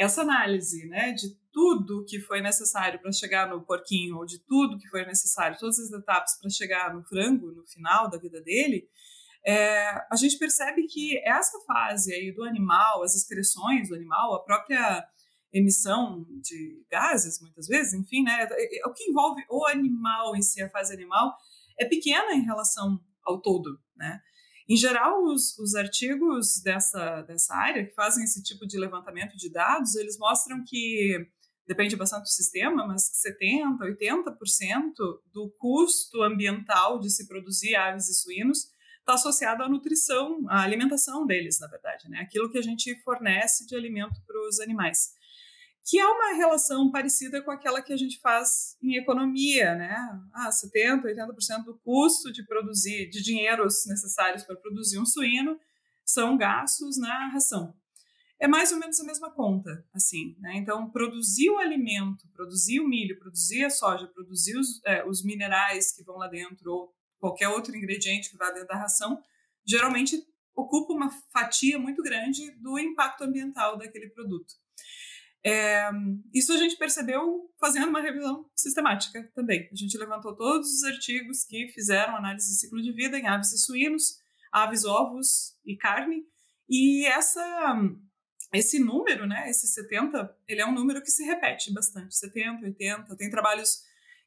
essa 0.00 0.22
análise 0.22 0.86
né, 0.86 1.12
de 1.12 1.28
tudo 1.52 2.06
que 2.06 2.18
foi 2.20 2.40
necessário 2.40 2.98
para 3.00 3.12
chegar 3.12 3.50
no 3.50 3.60
porquinho, 3.60 4.16
ou 4.16 4.24
de 4.24 4.38
tudo 4.38 4.78
que 4.78 4.88
foi 4.88 5.04
necessário, 5.04 5.58
todas 5.58 5.78
as 5.78 5.90
etapas 5.92 6.38
para 6.40 6.48
chegar 6.48 6.94
no 6.94 7.04
frango 7.04 7.52
no 7.52 7.66
final 7.66 8.08
da 8.08 8.16
vida 8.16 8.40
dele, 8.40 8.88
é, 9.44 9.90
a 10.10 10.16
gente 10.16 10.38
percebe 10.38 10.86
que 10.86 11.18
essa 11.22 11.58
fase 11.66 12.14
aí 12.14 12.32
do 12.32 12.44
animal, 12.44 13.02
as 13.02 13.14
excreções 13.14 13.90
do 13.90 13.94
animal, 13.94 14.34
a 14.34 14.42
própria 14.42 15.06
emissão 15.52 16.24
de 16.40 16.82
gases, 16.90 17.38
muitas 17.40 17.66
vezes, 17.66 17.92
enfim, 17.92 18.22
né, 18.22 18.48
é, 18.50 18.78
é, 18.78 18.88
o 18.88 18.94
que 18.94 19.04
envolve 19.04 19.42
o 19.50 19.66
animal 19.66 20.34
em 20.34 20.40
si, 20.40 20.62
a 20.62 20.70
fase 20.70 20.94
animal, 20.94 21.36
é 21.78 21.84
pequena 21.84 22.32
em 22.32 22.42
relação 22.42 22.98
ao 23.22 23.40
todo, 23.40 23.78
né? 23.96 24.20
Em 24.70 24.76
geral, 24.76 25.24
os, 25.24 25.58
os 25.58 25.74
artigos 25.74 26.62
dessa, 26.62 27.22
dessa 27.22 27.52
área 27.56 27.84
que 27.84 27.92
fazem 27.92 28.22
esse 28.22 28.40
tipo 28.40 28.64
de 28.64 28.78
levantamento 28.78 29.36
de 29.36 29.50
dados, 29.50 29.96
eles 29.96 30.16
mostram 30.16 30.62
que 30.64 31.26
depende 31.66 31.96
bastante 31.96 32.22
do 32.22 32.28
sistema, 32.28 32.86
mas 32.86 33.10
70%, 33.26 33.78
80% 33.80 34.92
do 35.32 35.50
custo 35.58 36.22
ambiental 36.22 37.00
de 37.00 37.10
se 37.10 37.26
produzir 37.26 37.74
aves 37.74 38.08
e 38.08 38.14
suínos 38.14 38.68
está 39.00 39.14
associado 39.14 39.64
à 39.64 39.68
nutrição, 39.68 40.48
à 40.48 40.62
alimentação 40.62 41.26
deles, 41.26 41.58
na 41.58 41.66
verdade, 41.66 42.08
né? 42.08 42.20
Aquilo 42.20 42.48
que 42.48 42.58
a 42.58 42.62
gente 42.62 42.94
fornece 43.02 43.66
de 43.66 43.74
alimento 43.74 44.22
para 44.24 44.40
os 44.48 44.60
animais. 44.60 45.14
Que 45.88 45.98
é 45.98 46.06
uma 46.06 46.34
relação 46.34 46.90
parecida 46.90 47.42
com 47.42 47.50
aquela 47.50 47.82
que 47.82 47.92
a 47.92 47.96
gente 47.96 48.20
faz 48.20 48.76
em 48.82 48.96
economia, 48.96 49.74
né? 49.74 49.96
Ah, 50.32 50.50
70%, 50.50 51.02
80% 51.04 51.64
do 51.64 51.78
custo 51.78 52.32
de 52.32 52.44
produzir, 52.44 53.08
de 53.08 53.22
dinheiros 53.22 53.86
necessários 53.86 54.44
para 54.44 54.56
produzir 54.56 54.98
um 54.98 55.06
suíno, 55.06 55.58
são 56.04 56.36
gastos 56.36 56.98
na 56.98 57.28
ração. 57.28 57.74
É 58.38 58.48
mais 58.48 58.72
ou 58.72 58.78
menos 58.78 58.98
a 58.98 59.04
mesma 59.04 59.30
conta, 59.30 59.84
assim, 59.92 60.34
né? 60.38 60.56
Então, 60.56 60.90
produzir 60.90 61.50
o 61.50 61.58
alimento, 61.58 62.26
produzir 62.32 62.80
o 62.80 62.88
milho, 62.88 63.18
produzir 63.18 63.64
a 63.64 63.70
soja, 63.70 64.06
produzir 64.06 64.56
os, 64.56 64.82
é, 64.86 65.04
os 65.06 65.22
minerais 65.22 65.92
que 65.92 66.02
vão 66.02 66.16
lá 66.16 66.26
dentro, 66.26 66.72
ou 66.72 66.94
qualquer 67.18 67.48
outro 67.48 67.76
ingrediente 67.76 68.30
que 68.30 68.38
vá 68.38 68.50
dentro 68.50 68.68
da 68.68 68.76
ração, 68.76 69.22
geralmente 69.66 70.16
ocupa 70.56 70.94
uma 70.94 71.10
fatia 71.30 71.78
muito 71.78 72.02
grande 72.02 72.50
do 72.62 72.78
impacto 72.78 73.24
ambiental 73.24 73.76
daquele 73.76 74.08
produto. 74.08 74.54
É, 75.44 75.90
isso 76.34 76.52
a 76.52 76.56
gente 76.56 76.76
percebeu 76.76 77.50
fazendo 77.58 77.88
uma 77.88 78.02
revisão 78.02 78.44
sistemática 78.54 79.30
também. 79.34 79.68
A 79.72 79.74
gente 79.74 79.96
levantou 79.96 80.36
todos 80.36 80.68
os 80.68 80.84
artigos 80.84 81.44
que 81.44 81.68
fizeram 81.68 82.16
análise 82.16 82.48
de 82.48 82.58
ciclo 82.58 82.82
de 82.82 82.92
vida 82.92 83.18
em 83.18 83.26
aves 83.26 83.52
e 83.52 83.58
suínos, 83.58 84.18
aves, 84.52 84.84
ovos 84.84 85.56
e 85.64 85.76
carne, 85.76 86.24
e 86.68 87.06
essa 87.06 87.74
esse 88.52 88.80
número, 88.80 89.26
né, 89.26 89.48
esse 89.48 89.68
70, 89.68 90.36
ele 90.48 90.60
é 90.60 90.66
um 90.66 90.74
número 90.74 91.00
que 91.00 91.10
se 91.10 91.24
repete 91.24 91.72
bastante, 91.72 92.16
70, 92.16 92.66
80, 92.66 93.16
tem 93.16 93.30
trabalhos 93.30 93.82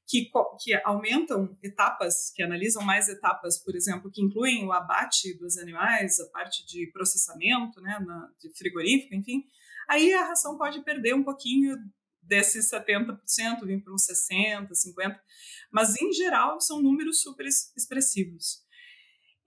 que, 0.08 0.30
que 0.62 0.74
aumentam 0.86 1.58
etapas, 1.62 2.32
que 2.34 2.42
analisam 2.42 2.84
mais 2.84 3.10
etapas, 3.10 3.58
por 3.62 3.76
exemplo, 3.76 4.10
que 4.10 4.22
incluem 4.22 4.66
o 4.66 4.72
abate 4.72 5.38
dos 5.38 5.58
animais, 5.58 6.20
a 6.22 6.30
parte 6.30 6.66
de 6.66 6.90
processamento, 6.94 7.82
né, 7.82 8.00
na, 8.00 8.30
de 8.40 8.50
frigorífico, 8.58 9.14
enfim, 9.14 9.44
aí 9.90 10.14
a 10.14 10.26
ração 10.26 10.58
pode 10.58 10.84
perder 10.84 11.14
um 11.16 11.24
pouquinho 11.24 11.78
desses 12.22 12.70
70%, 12.70 13.18
vir 13.66 13.84
para 13.84 13.94
uns 13.94 14.06
60%, 14.08 14.70
50%, 14.70 15.20
mas 15.72 16.02
em 16.02 16.12
geral 16.14 16.60
são 16.62 16.82
números 16.82 17.22
super 17.22 17.46
expressivos. 17.46 18.64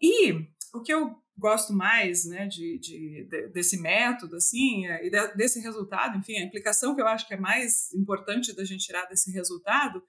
E 0.00 0.32
o 0.74 0.82
que 0.82 0.92
eu 0.92 1.16
gosto 1.38 1.72
mais 1.72 2.24
né, 2.24 2.46
de, 2.46 2.78
de, 2.78 3.28
de, 3.28 3.48
desse 3.48 3.80
método, 3.80 4.36
assim, 4.36 4.86
é, 4.86 5.06
e 5.06 5.10
de, 5.10 5.34
desse 5.34 5.60
resultado, 5.60 6.16
enfim, 6.16 6.36
a 6.36 6.44
implicação 6.44 6.94
que 6.94 7.00
eu 7.00 7.06
acho 7.06 7.26
que 7.26 7.34
é 7.34 7.38
mais 7.38 7.92
importante 7.94 8.54
da 8.54 8.64
gente 8.64 8.86
tirar 8.86 9.04
desse 9.06 9.30
resultado 9.30 10.02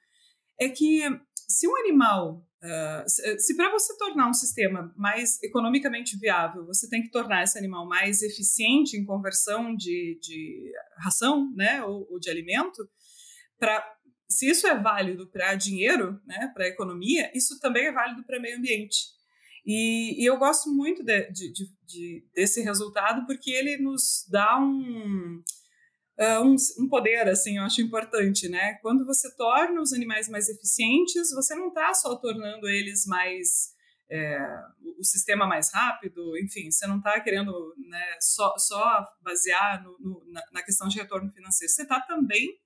é 0.60 0.70
que 0.70 1.02
se 1.48 1.68
um 1.68 1.78
animal, 1.78 2.47
uh, 2.64 3.10
se, 3.10 3.40
se 3.40 3.56
para 3.56 3.72
você 3.72 3.98
tornar 3.98 4.30
um 4.30 4.34
sistema 4.34 4.94
mais 4.96 5.42
economicamente 5.44 6.18
viável, 6.18 6.66
você 6.66 6.90
tem 6.90 7.02
que 7.02 7.12
tornar 7.12 7.44
esse 7.44 7.58
animal 7.58 7.88
mais 7.88 8.22
eficiente 8.22 8.98
em 8.98 9.06
conversão 9.06 9.76
de, 9.76 10.20
de 10.22 10.72
ração, 10.98 11.52
né, 11.56 11.84
ou, 11.84 12.08
ou 12.12 12.20
de 12.20 12.30
alimento, 12.30 12.88
para 13.60 13.84
se 14.30 14.50
isso 14.50 14.68
é 14.68 14.78
válido 14.78 15.28
para 15.32 15.56
dinheiro, 15.56 16.20
né, 16.26 16.52
para 16.54 16.68
economia, 16.68 17.32
isso 17.34 17.60
também 17.60 17.88
é 17.88 17.92
válido 17.92 18.24
para 18.26 18.40
meio 18.40 18.58
ambiente. 18.58 19.16
E, 19.66 20.22
e 20.22 20.26
eu 20.26 20.38
gosto 20.38 20.70
muito 20.70 21.04
de, 21.04 21.30
de, 21.30 21.52
de, 21.86 22.26
desse 22.34 22.62
resultado 22.62 23.26
porque 23.26 23.52
ele 23.52 23.78
nos 23.78 24.26
dá 24.30 24.58
um, 24.60 25.44
uh, 26.20 26.44
um, 26.44 26.56
um, 26.80 26.88
poder, 26.90 27.28
assim, 27.28 27.58
eu 27.58 27.64
acho 27.64 27.82
importante, 27.82 28.48
né? 28.50 28.74
Quando 28.82 29.06
você 29.06 29.34
torna 29.36 29.82
os 29.82 29.94
animais 29.94 30.30
mais 30.30 30.50
eficientes, 30.50 31.32
você 31.32 31.56
não 31.56 31.70
está 31.70 31.94
só 31.94 32.16
tornando 32.16 32.68
eles 32.68 33.06
mais 33.06 33.74
é, 34.10 34.40
o 34.98 35.04
sistema 35.04 35.46
mais 35.46 35.72
rápido, 35.74 36.38
enfim, 36.38 36.72
você 36.72 36.88
não 36.88 36.98
está 36.98 37.20
querendo 37.20 37.76
né, 37.90 38.18
só, 38.22 38.58
só 38.58 39.06
basear 39.22 39.84
no, 39.84 39.98
no, 40.00 40.32
na, 40.32 40.42
na, 40.54 40.64
questão 40.64 40.88
de 40.88 40.98
retorno 40.98 41.30
financeiro, 41.32 41.72
você 41.72 41.84
está 41.84 42.00
também 42.00 42.58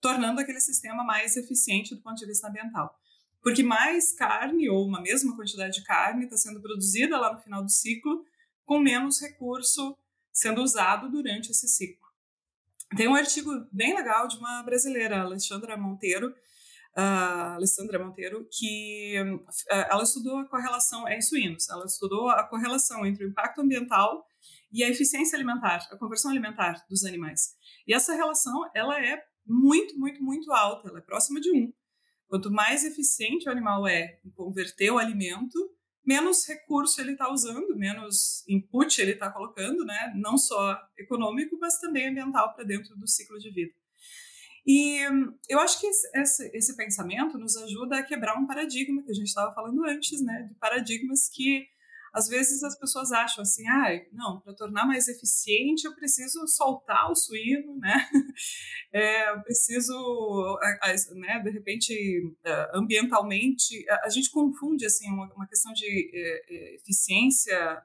tornando 0.00 0.40
aquele 0.40 0.60
sistema 0.60 1.04
mais 1.04 1.36
eficiente 1.36 1.94
do 1.94 2.00
ponto 2.00 2.16
de 2.16 2.26
vista 2.26 2.48
ambiental 2.48 2.98
porque 3.42 3.62
mais 3.62 4.12
carne 4.12 4.68
ou 4.68 4.86
uma 4.86 5.00
mesma 5.00 5.34
quantidade 5.34 5.74
de 5.74 5.84
carne 5.84 6.24
está 6.24 6.36
sendo 6.36 6.60
produzida 6.60 7.18
lá 7.18 7.32
no 7.32 7.40
final 7.40 7.62
do 7.62 7.70
ciclo 7.70 8.24
com 8.64 8.78
menos 8.78 9.20
recurso 9.20 9.96
sendo 10.32 10.62
usado 10.62 11.10
durante 11.10 11.50
esse 11.50 11.66
ciclo. 11.66 11.99
Tem 12.96 13.06
um 13.06 13.14
artigo 13.14 13.50
bem 13.72 13.94
legal 13.94 14.26
de 14.26 14.36
uma 14.36 14.62
brasileira, 14.64 15.20
Alexandra 15.20 15.76
Monteiro, 15.76 16.28
uh, 16.96 17.54
Alessandra 17.54 18.04
Monteiro, 18.04 18.48
que 18.50 19.16
uh, 19.20 19.44
ela 19.68 20.02
estudou 20.02 20.38
a 20.38 20.48
correlação 20.48 21.06
é 21.06 21.16
em 21.16 21.22
suínos, 21.22 21.68
ela 21.68 21.84
estudou 21.84 22.28
a 22.28 22.42
correlação 22.42 23.06
entre 23.06 23.24
o 23.24 23.28
impacto 23.28 23.60
ambiental 23.60 24.26
e 24.72 24.82
a 24.82 24.88
eficiência 24.88 25.36
alimentar, 25.36 25.86
a 25.90 25.96
conversão 25.96 26.32
alimentar 26.32 26.84
dos 26.88 27.04
animais. 27.04 27.54
E 27.86 27.94
essa 27.94 28.12
relação 28.14 28.68
ela 28.74 29.00
é 29.00 29.22
muito, 29.46 29.96
muito, 29.98 30.22
muito 30.22 30.52
alta, 30.52 30.88
ela 30.88 30.98
é 30.98 31.02
próxima 31.02 31.40
de 31.40 31.50
um. 31.52 31.72
Quanto 32.26 32.50
mais 32.50 32.84
eficiente 32.84 33.48
o 33.48 33.52
animal 33.52 33.86
é 33.86 34.20
em 34.24 34.30
converter 34.30 34.90
o 34.90 34.98
alimento, 34.98 35.58
menos 36.04 36.46
recurso 36.46 37.00
ele 37.00 37.12
está 37.12 37.30
usando, 37.30 37.76
menos 37.76 38.44
input 38.48 39.00
ele 39.00 39.12
está 39.12 39.30
colocando, 39.30 39.84
né? 39.84 40.12
não 40.16 40.36
só 40.38 40.78
econômico, 40.98 41.58
mas 41.60 41.78
também 41.78 42.08
ambiental 42.08 42.54
para 42.54 42.64
dentro 42.64 42.96
do 42.96 43.06
ciclo 43.08 43.38
de 43.38 43.50
vida. 43.50 43.72
E 44.66 45.00
eu 45.48 45.58
acho 45.60 45.80
que 45.80 45.86
esse, 45.86 46.50
esse, 46.54 46.76
pensamento 46.76 47.38
nos 47.38 47.56
ajuda 47.56 47.98
a 47.98 48.02
quebrar 48.02 48.36
um 48.38 48.46
paradigma 48.46 49.02
que 49.02 49.10
a 49.10 49.14
gente 49.14 49.28
estava 49.28 49.54
falando 49.54 49.84
antes, 49.84 50.20
né? 50.22 50.46
de 50.48 50.54
paradigmas 50.54 51.28
que 51.28 51.66
às 52.12 52.28
vezes 52.28 52.62
as 52.62 52.78
pessoas 52.78 53.12
acham 53.12 53.42
assim, 53.42 53.66
ah, 53.68 53.88
não, 54.12 54.40
para 54.40 54.54
tornar 54.54 54.86
mais 54.86 55.08
eficiente 55.08 55.86
eu 55.86 55.94
preciso 55.94 56.46
soltar 56.46 57.10
o 57.10 57.14
suíno, 57.14 57.76
né? 57.78 58.08
É, 58.92 59.30
eu 59.30 59.40
preciso, 59.42 60.58
né, 61.14 61.38
de 61.38 61.50
repente, 61.50 61.94
é, 62.44 62.70
ambientalmente, 62.74 63.88
a 64.02 64.08
gente 64.08 64.28
confunde 64.32 64.84
assim 64.84 65.08
uma, 65.08 65.46
questão 65.46 65.72
de 65.72 66.10
é, 66.12 66.44
é, 66.48 66.74
eficiência, 66.74 67.80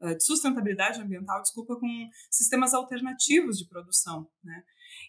de 0.00 0.24
sustentabilidade 0.24 1.02
ambiental, 1.02 1.42
desculpa, 1.42 1.76
com 1.76 2.08
sistemas 2.30 2.72
alternativos 2.72 3.58
de 3.58 3.68
produção, 3.68 4.26
né? 4.42 4.64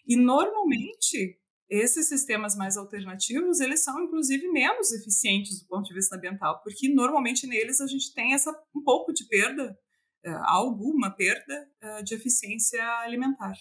E 0.06 0.14
normalmente 0.14 1.40
esses 1.70 2.08
sistemas 2.08 2.56
mais 2.56 2.76
alternativos, 2.76 3.60
eles 3.60 3.84
são 3.84 4.02
inclusive 4.02 4.48
menos 4.48 4.92
eficientes 4.92 5.60
do 5.60 5.68
ponto 5.68 5.86
de 5.86 5.94
vista 5.94 6.16
ambiental, 6.16 6.60
porque 6.64 6.92
normalmente 6.92 7.46
neles 7.46 7.80
a 7.80 7.86
gente 7.86 8.12
tem 8.12 8.34
essa 8.34 8.50
um 8.74 8.82
pouco 8.82 9.12
de 9.12 9.24
perda, 9.28 9.78
uh, 10.26 10.42
alguma 10.46 11.14
perda 11.14 11.68
uh, 11.82 12.02
de 12.02 12.14
eficiência 12.14 12.84
alimentar. 12.98 13.54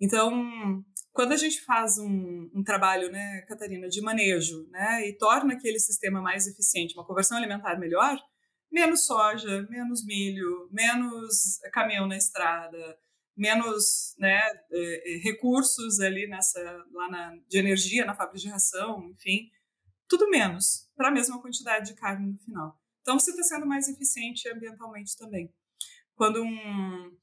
Então, 0.00 0.82
quando 1.12 1.32
a 1.32 1.36
gente 1.36 1.60
faz 1.64 1.98
um, 1.98 2.50
um, 2.54 2.62
trabalho, 2.64 3.10
né, 3.10 3.42
Catarina, 3.48 3.88
de 3.88 4.00
manejo, 4.00 4.66
né, 4.70 5.06
e 5.06 5.18
torna 5.18 5.54
aquele 5.54 5.78
sistema 5.78 6.22
mais 6.22 6.46
eficiente, 6.46 6.94
uma 6.94 7.04
conversão 7.04 7.36
alimentar 7.36 7.78
melhor, 7.78 8.16
menos 8.72 9.04
soja, 9.04 9.66
menos 9.68 10.04
milho, 10.06 10.68
menos 10.70 11.58
caminhão 11.72 12.06
na 12.06 12.16
estrada, 12.16 12.96
menos 13.38 14.14
né, 14.18 14.36
é, 14.70 15.14
é, 15.14 15.18
recursos 15.18 16.00
ali 16.00 16.26
nessa 16.26 16.60
lá 16.92 17.08
na, 17.08 17.36
de 17.48 17.58
energia 17.58 18.04
na 18.04 18.14
fábrica 18.14 18.38
de 18.38 18.48
ração, 18.48 19.10
enfim, 19.10 19.48
tudo 20.08 20.28
menos 20.28 20.90
para 20.96 21.08
a 21.08 21.12
mesma 21.12 21.40
quantidade 21.40 21.92
de 21.92 21.94
carne 21.94 22.32
no 22.32 22.38
final. 22.38 22.76
Então 23.00 23.18
você 23.18 23.30
está 23.30 23.44
sendo 23.44 23.66
mais 23.66 23.88
eficiente 23.88 24.48
ambientalmente 24.50 25.16
também. 25.16 25.54
Quando 26.14 26.42
um 26.42 27.16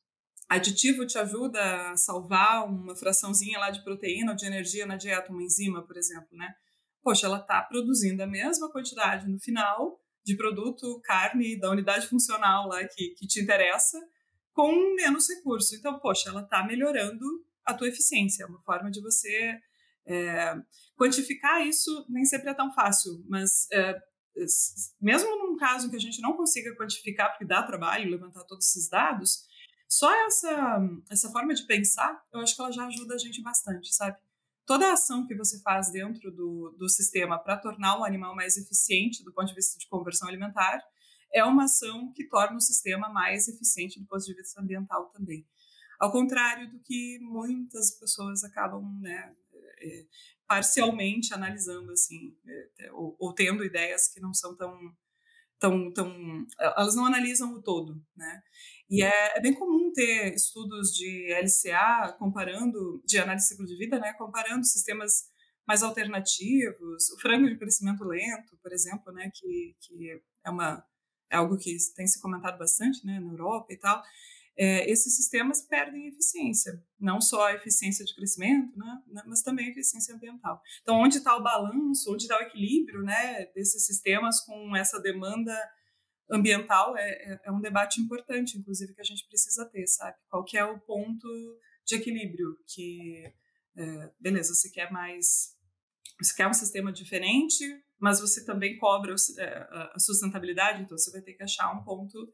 aditivo 0.48 1.06
te 1.06 1.18
ajuda 1.18 1.92
a 1.92 1.98
salvar 1.98 2.66
uma 2.66 2.96
fraçãozinha 2.96 3.60
lá 3.60 3.70
de 3.70 3.84
proteína 3.84 4.32
ou 4.32 4.38
de 4.38 4.46
energia 4.46 4.86
na 4.86 4.96
dieta, 4.96 5.32
uma 5.32 5.44
enzima, 5.44 5.86
por 5.86 5.98
exemplo, 5.98 6.30
né? 6.32 6.56
Poxa, 7.04 7.28
ela 7.28 7.40
está 7.40 7.62
produzindo 7.62 8.24
a 8.24 8.28
mesma 8.28 8.72
quantidade 8.72 9.28
no 9.28 9.40
final 9.40 10.00
de 10.24 10.36
produto, 10.36 11.00
carne 11.04 11.60
da 11.60 11.70
unidade 11.70 12.08
funcional 12.08 12.68
lá 12.68 12.84
que, 12.88 13.10
que 13.10 13.28
te 13.28 13.42
interessa, 13.42 14.00
com 14.56 14.96
menos 14.96 15.28
recurso. 15.30 15.76
Então, 15.76 16.00
poxa, 16.00 16.30
ela 16.30 16.42
está 16.42 16.64
melhorando 16.66 17.26
a 17.66 17.74
tua 17.74 17.90
eficiência. 17.90 18.44
É 18.44 18.48
uma 18.48 18.62
forma 18.62 18.90
de 18.90 19.02
você 19.02 19.60
é, 20.08 20.56
quantificar 20.98 21.68
isso 21.68 22.06
nem 22.10 22.24
sempre 22.24 22.50
é 22.50 22.54
tão 22.54 22.74
fácil, 22.74 23.22
mas 23.28 23.68
é, 23.72 24.02
mesmo 25.02 25.30
num 25.38 25.58
caso 25.58 25.90
que 25.90 25.96
a 25.96 26.00
gente 26.00 26.22
não 26.22 26.38
consiga 26.38 26.76
quantificar, 26.76 27.32
porque 27.32 27.46
dá 27.46 27.64
trabalho 27.64 28.10
levantar 28.10 28.46
todos 28.46 28.66
esses 28.66 28.90
dados, 28.90 29.46
só 29.90 30.14
essa, 30.26 30.80
essa 31.10 31.30
forma 31.32 31.54
de 31.54 31.66
pensar, 31.66 32.24
eu 32.34 32.40
acho 32.40 32.56
que 32.56 32.62
ela 32.62 32.72
já 32.72 32.86
ajuda 32.88 33.16
a 33.16 33.18
gente 33.18 33.42
bastante, 33.42 33.94
sabe? 33.94 34.18
Toda 34.66 34.92
ação 34.92 35.28
que 35.28 35.36
você 35.36 35.62
faz 35.62 35.92
dentro 35.92 36.32
do, 36.32 36.76
do 36.78 36.90
sistema 36.90 37.38
para 37.38 37.58
tornar 37.58 38.00
o 38.00 38.04
animal 38.04 38.36
mais 38.36 38.58
eficiente 38.58 39.24
do 39.24 39.34
ponto 39.34 39.48
de 39.48 39.54
vista 39.54 39.78
de 39.78 39.88
conversão 39.88 40.28
alimentar, 40.28 40.82
é 41.36 41.44
uma 41.44 41.66
ação 41.66 42.12
que 42.14 42.28
torna 42.28 42.56
o 42.56 42.62
sistema 42.62 43.10
mais 43.10 43.48
eficiente 43.50 44.00
do 44.00 44.08
ponto 44.08 44.24
de 44.24 44.34
vista 44.34 44.62
ambiental 44.62 45.10
também. 45.10 45.46
ao 46.00 46.12
contrário 46.12 46.70
do 46.70 46.80
que 46.80 47.20
muitas 47.22 47.98
pessoas 47.98 48.44
acabam, 48.44 48.84
né, 49.00 49.34
é, 49.80 50.06
parcialmente 50.48 51.34
analisando, 51.34 51.92
assim, 51.92 52.38
é, 52.80 52.92
ou, 52.92 53.16
ou, 53.20 53.34
tendo 53.34 53.64
ideias 53.64 54.08
que 54.10 54.20
não 54.20 54.34
são 54.34 54.56
tão, 54.56 54.78
tão, 55.58 55.92
tão, 55.94 56.46
elas 56.60 56.96
não 56.96 57.06
analisam 57.06 57.54
o 57.54 57.62
todo, 57.62 58.02
né? 58.16 58.42
E 58.90 59.04
é, 59.04 59.38
é 59.38 59.42
bem 59.42 59.54
comum 59.54 59.92
ter 59.94 60.34
estudos 60.34 60.92
de 60.92 61.34
LCA 61.34 62.14
comparando, 62.20 63.02
de 63.06 63.18
análise 63.18 63.46
de 63.46 63.50
ciclo 63.50 63.66
de 63.66 63.78
vida, 63.78 64.00
né, 64.00 64.14
comparando 64.14 64.66
sistemas 64.66 65.30
mais 65.68 65.82
alternativos, 65.82 67.10
o 67.10 67.20
frango 67.20 67.48
de 67.48 67.58
crescimento 67.58 68.04
lento, 68.04 68.58
por 68.62 68.72
exemplo, 68.74 69.12
né, 69.14 69.32
que, 69.34 69.76
que 69.80 70.22
é 70.46 70.50
uma 70.50 70.74
é 70.74 70.95
algo 71.32 71.58
que 71.58 71.76
tem 71.96 72.08
se 72.08 72.22
comentado 72.22 72.58
bastante, 72.58 73.06
né, 73.06 73.20
na 73.20 73.32
Europa 73.32 73.74
e 73.74 73.78
tal 73.78 74.04
é, 74.58 74.90
esses 74.90 75.16
sistemas 75.16 75.62
perdem 75.62 76.08
eficiência, 76.08 76.82
não 77.00 77.20
só 77.20 77.48
a 77.48 77.54
eficiência 77.54 78.06
de 78.06 78.16
crescimento, 78.16 78.78
né, 78.78 79.04
né 79.08 79.24
mas 79.26 79.42
também 79.42 79.68
a 79.68 79.72
eficiência 79.72 80.16
ambiental. 80.16 80.62
Então, 80.82 80.96
onde 80.96 81.18
está 81.18 81.36
o 81.36 81.44
balanço, 81.44 82.12
onde 82.12 82.24
está 82.24 82.38
o 82.38 82.44
equilíbrio 82.44 83.04
né, 83.04 83.46
desses 83.48 83.86
sistemas 83.86 84.40
com 84.42 84.76
essa 84.76 85.00
demanda 85.00 85.54
ambiental 86.32 86.98
é, 86.98 87.02
é, 87.04 87.42
é, 87.46 87.52
um 87.52 87.60
debate 87.60 88.02
importante, 88.02 88.58
inclusive, 88.58 88.94
que 88.94 89.02
a 89.02 89.06
gente 89.06 89.28
precisa 89.28 89.66
ter, 89.66 89.86
sabe? 89.88 90.18
Qual 90.30 90.44
que 90.44 90.58
é 90.58 90.66
o 90.66 90.80
ponto 90.80 91.28
de 91.86 91.96
equilíbrio 91.96 92.58
que, 92.66 93.24
é, 93.78 94.12
beleza, 94.20 94.56
você 94.56 94.72
quer 94.72 94.90
mais, 94.92 95.54
você 96.20 96.34
quer 96.34 96.48
um 96.48 96.54
sistema 96.54 96.92
diferente, 96.92 97.64
mas 98.00 98.20
você 98.20 98.46
também 98.46 98.78
cobra 98.78 99.16
é, 99.38 99.68
a 99.94 100.00
sustentabilidade, 100.00 100.84
então 100.84 100.98
você 100.98 101.12
vai 101.12 101.22
ter 101.22 101.34
que 101.34 101.44
achar 101.44 101.72
um 101.72 101.84
ponto 101.84 102.32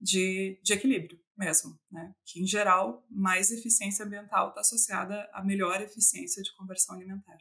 de, 0.00 0.60
de 0.62 0.72
equilíbrio 0.72 1.18
mesmo, 1.36 1.78
né? 1.90 2.14
Que 2.24 2.42
em 2.42 2.46
geral 2.46 3.06
mais 3.08 3.50
eficiência 3.50 4.04
ambiental 4.04 4.48
está 4.48 4.60
associada 4.60 5.28
a 5.32 5.42
melhor 5.44 5.80
eficiência 5.80 6.42
de 6.42 6.54
conversão 6.56 6.96
alimentar 6.96 7.38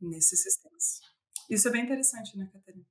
nesses 0.00 0.42
sistemas. 0.42 1.00
Isso 1.50 1.68
é 1.68 1.72
bem 1.72 1.84
interessante, 1.84 2.36
né, 2.36 2.48
Catarina? 2.52 2.86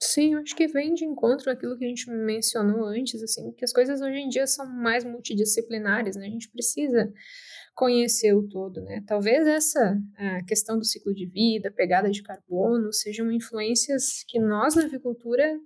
Sim, 0.00 0.34
eu 0.34 0.40
acho 0.40 0.54
que 0.54 0.68
vem 0.68 0.94
de 0.94 1.04
encontro 1.04 1.50
aquilo 1.50 1.76
que 1.76 1.84
a 1.84 1.88
gente 1.88 2.08
mencionou 2.08 2.84
antes, 2.86 3.20
assim, 3.20 3.52
que 3.52 3.64
as 3.64 3.72
coisas 3.72 4.00
hoje 4.00 4.18
em 4.18 4.28
dia 4.28 4.46
são 4.46 4.64
mais 4.64 5.04
multidisciplinares, 5.04 6.14
né? 6.14 6.26
A 6.26 6.30
gente 6.30 6.48
precisa 6.50 7.12
conhecer 7.78 8.34
o 8.34 8.42
todo, 8.42 8.82
né? 8.82 9.04
Talvez 9.06 9.46
essa 9.46 9.96
questão 10.48 10.76
do 10.76 10.84
ciclo 10.84 11.14
de 11.14 11.26
vida, 11.26 11.70
pegada 11.70 12.10
de 12.10 12.24
carbono, 12.24 12.92
sejam 12.92 13.30
influências 13.30 14.24
que 14.26 14.40
nós 14.40 14.74
na 14.74 14.82
avicultura 14.82 15.56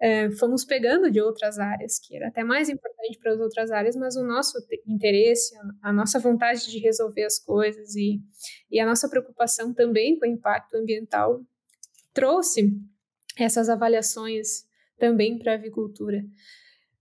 é, 0.00 0.28
fomos 0.32 0.64
pegando 0.64 1.08
de 1.08 1.20
outras 1.20 1.60
áreas, 1.60 2.00
que 2.00 2.16
era 2.16 2.26
até 2.26 2.42
mais 2.42 2.68
importante 2.68 3.16
para 3.20 3.32
as 3.32 3.38
outras 3.38 3.70
áreas, 3.70 3.94
mas 3.94 4.16
o 4.16 4.24
nosso 4.26 4.58
interesse, 4.88 5.54
a 5.80 5.92
nossa 5.92 6.18
vontade 6.18 6.68
de 6.68 6.80
resolver 6.80 7.22
as 7.22 7.38
coisas 7.38 7.94
e, 7.94 8.20
e 8.68 8.80
a 8.80 8.84
nossa 8.84 9.08
preocupação 9.08 9.72
também 9.72 10.18
com 10.18 10.26
o 10.26 10.28
impacto 10.28 10.74
ambiental 10.74 11.40
trouxe 12.12 12.76
essas 13.38 13.68
avaliações 13.68 14.64
também 14.98 15.38
para 15.38 15.52
a 15.52 15.54
avicultura. 15.54 16.24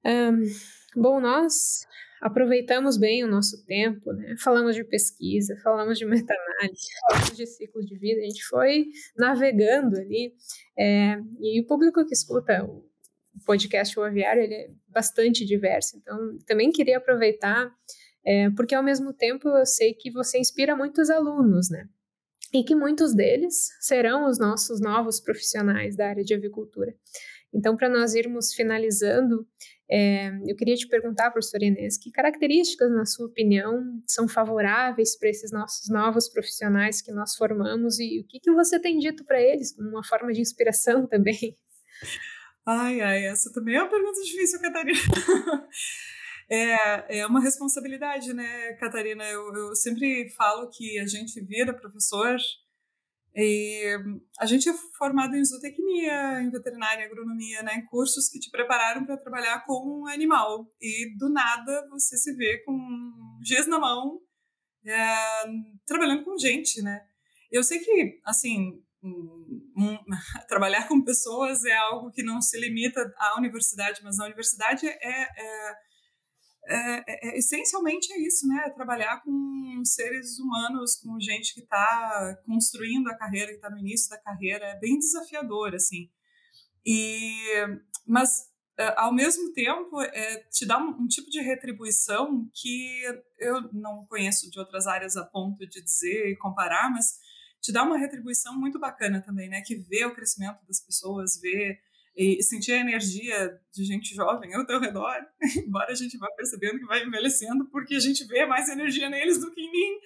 Um, 0.06 1.02
bom, 1.02 1.20
nós 1.20 1.88
aproveitamos 2.26 2.97
bem 2.97 3.23
o 3.23 3.28
nosso 3.28 3.63
tempo, 3.67 4.11
né? 4.11 4.34
Falamos 4.43 4.76
de 4.76 4.84
pesquisa, 4.84 5.55
falamos 5.63 5.99
de 5.99 6.05
meta-análise, 6.05 6.88
falamos 7.07 7.38
de 7.38 7.45
ciclo 7.45 7.86
de 7.86 7.95
vida, 7.99 8.19
a 8.19 8.23
gente 8.23 8.43
foi 8.47 8.88
navegando 9.15 9.95
ali, 9.95 10.34
é, 10.76 11.19
e 11.39 11.61
o 11.61 11.67
público 11.67 12.03
que 12.03 12.15
escuta 12.15 12.65
o 12.65 12.84
podcast 13.45 13.99
O 13.99 14.03
Aviário, 14.03 14.41
ele 14.41 14.55
é 14.55 14.69
bastante 14.88 15.45
diverso, 15.45 15.97
então 15.97 16.17
também 16.47 16.71
queria 16.71 16.97
aproveitar, 16.97 17.71
é, 18.26 18.49
porque 18.57 18.73
ao 18.73 18.82
mesmo 18.82 19.13
tempo 19.13 19.47
eu 19.47 19.65
sei 19.65 19.93
que 19.93 20.09
você 20.09 20.39
inspira 20.39 20.76
muitos 20.76 21.11
alunos, 21.11 21.69
né? 21.69 21.88
E 22.51 22.63
que 22.63 22.73
muitos 22.73 23.13
deles 23.13 23.69
serão 23.82 24.26
os 24.26 24.39
nossos 24.39 24.82
novos 24.82 25.19
profissionais 25.19 25.95
da 25.95 26.09
área 26.09 26.23
de 26.23 26.34
avicultura. 26.34 26.95
Então, 27.53 27.78
para 27.78 27.88
nós 27.88 28.15
irmos 28.15 28.53
finalizando, 28.53 29.47
é, 29.90 30.30
eu 30.48 30.56
queria 30.56 30.76
te 30.76 30.88
perguntar, 30.88 31.32
professor 31.32 31.62
Inês, 31.62 31.98
que 31.98 32.12
características, 32.12 32.92
na 32.92 33.06
sua 33.06 33.28
opinião, 33.28 34.02
são 34.08 34.28
favoráveis 34.28 35.18
para 35.18 35.30
esses 35.30 35.52
nossos 35.52 35.90
novos 35.90 36.28
profissionais 36.28 37.02
que 37.02 37.12
nós 37.12 37.36
formamos 37.36 38.00
e 38.00 38.20
o 38.20 38.28
que, 38.28 38.40
que 38.40 38.52
você 38.52 38.80
tem 38.80 38.98
dito 38.98 39.24
para 39.24 39.40
eles 39.40 39.76
como 39.76 39.90
uma 39.90 40.04
forma 40.04 40.34
de 40.34 40.42
inspiração 40.42 41.06
também? 41.08 41.56
Ai, 42.66 43.00
ai, 43.02 43.26
essa 43.26 43.52
também 43.54 43.76
é 43.76 43.82
uma 43.82 43.90
pergunta 43.90 44.22
difícil, 44.22 44.60
Catarina. 44.60 45.00
É, 46.48 47.22
é 47.22 47.26
uma 47.26 47.42
responsabilidade, 47.42 48.32
né, 48.32 48.74
Catarina? 48.74 49.24
Eu, 49.24 49.52
eu 49.56 49.76
sempre 49.76 50.30
falo 50.30 50.70
que 50.70 51.00
a 51.00 51.08
gente 51.08 51.42
vira 51.42 51.74
professor 51.74 52.38
e 53.36 53.98
a 54.40 54.46
gente 54.46 54.70
é 54.70 54.74
formado 54.98 55.36
em 55.36 55.44
zootecnia, 55.44 56.42
em 56.42 56.50
veterinária, 56.50 57.04
em 57.04 57.06
agronomia, 57.06 57.62
né, 57.64 57.86
cursos 57.90 58.30
que 58.30 58.40
te 58.40 58.50
prepararam 58.50 59.06
para 59.06 59.18
trabalhar 59.18 59.66
com 59.66 60.04
um 60.04 60.08
animal. 60.08 60.66
E 60.82 61.18
do 61.18 61.30
nada 61.30 61.86
você 61.90 62.16
se 62.18 62.34
vê 62.36 62.64
com 62.64 62.78
giz 63.44 63.68
na 63.68 63.78
mão, 63.78 64.22
é, 64.86 65.16
trabalhando 65.86 66.24
com 66.24 66.38
gente, 66.38 66.82
né? 66.82 67.06
Eu 67.52 67.62
sei 67.64 67.80
que, 67.80 68.20
assim, 68.24 68.82
um, 69.04 69.98
trabalhar 70.48 70.88
com 70.88 71.04
pessoas 71.04 71.64
é 71.66 71.76
algo 71.76 72.12
que 72.12 72.24
não 72.24 72.42
se 72.42 72.58
limita 72.60 73.02
à 73.18 73.38
universidade, 73.38 74.02
mas 74.04 74.20
a 74.20 74.26
universidade 74.26 74.88
é, 74.88 74.94
é 74.94 75.76
é, 76.68 76.97
é, 76.97 77.30
é, 77.30 77.38
essencialmente 77.38 78.11
é 78.11 78.20
isso, 78.20 78.47
né? 78.47 78.70
Trabalhar 78.72 79.22
com 79.24 79.82
seres 79.84 80.39
humanos, 80.39 80.95
com 80.95 81.20
gente 81.20 81.53
que 81.53 81.61
está 81.61 82.38
construindo 82.45 83.07
a 83.07 83.16
carreira, 83.16 83.51
que 83.51 83.57
está 83.57 83.70
no 83.70 83.78
início 83.78 84.09
da 84.09 84.18
carreira, 84.18 84.66
é 84.66 84.80
bem 84.80 84.97
desafiador, 84.97 85.76
assim. 85.76 86.09
E, 86.86 87.36
mas, 88.07 88.47
é, 88.78 88.93
ao 88.97 89.13
mesmo 89.13 89.53
tempo, 89.53 90.01
é, 90.01 90.43
te 90.51 90.66
dá 90.66 90.78
um, 90.78 91.03
um, 91.03 91.07
tipo 91.07 91.30
de 91.30 91.41
retribuição 91.41 92.49
que 92.53 93.01
eu 93.39 93.61
não 93.74 94.05
conheço 94.07 94.49
de 94.49 94.59
outras 94.59 94.88
áreas 94.88 95.16
a 95.16 95.24
ponto 95.24 95.68
de 95.68 95.84
dizer 95.84 96.32
e 96.32 96.38
comparar, 96.38 96.89
mas 96.91 97.20
te 97.61 97.72
dá 97.72 97.84
uma 97.84 97.97
retribuição 97.97 98.59
muito 98.59 98.80
bacana 98.80 99.22
também, 99.22 99.49
né? 99.49 99.61
Que 99.61 99.76
vê 99.76 100.05
o 100.05 100.13
crescimento 100.13 100.66
das 100.68 100.80
pessoas, 100.80 101.39
vê 101.39 101.80
e 102.16 102.41
sentir 102.41 102.72
a 102.72 102.80
energia 102.80 103.59
de 103.74 103.84
gente 103.84 104.16
jovem 104.16 104.53
ao 104.53 104.66
teu 104.66 104.80
redor, 104.80 105.16
embora 105.68 105.91
a 105.91 105.95
gente 105.95 106.18
vá 106.18 106.28
percebendo 106.32 106.80
que 106.80 106.86
vai 106.86 107.03
envelhecendo, 107.03 107.66
porque 107.70 107.95
a 107.95 107.99
gente 107.99 108.26
vê 108.26 108.45
mais 108.45 108.70
energia 108.70 109.09
neles 109.09 109.39
do 109.39 109.51
que 109.51 109.61
em 109.61 109.72
mim. 109.72 109.99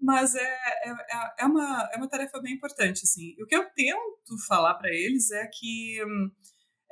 Mas 0.00 0.34
é, 0.34 0.40
é, 0.40 0.90
é, 0.90 1.34
é 1.40 1.44
uma, 1.44 1.90
é 1.92 1.96
uma 1.96 2.08
tarefa 2.08 2.40
bem 2.40 2.54
importante, 2.54 3.02
assim. 3.04 3.34
E 3.36 3.42
o 3.42 3.46
que 3.46 3.54
eu 3.54 3.68
tento 3.74 4.38
falar 4.46 4.74
para 4.74 4.90
eles 4.90 5.30
é 5.30 5.46
que... 5.46 5.98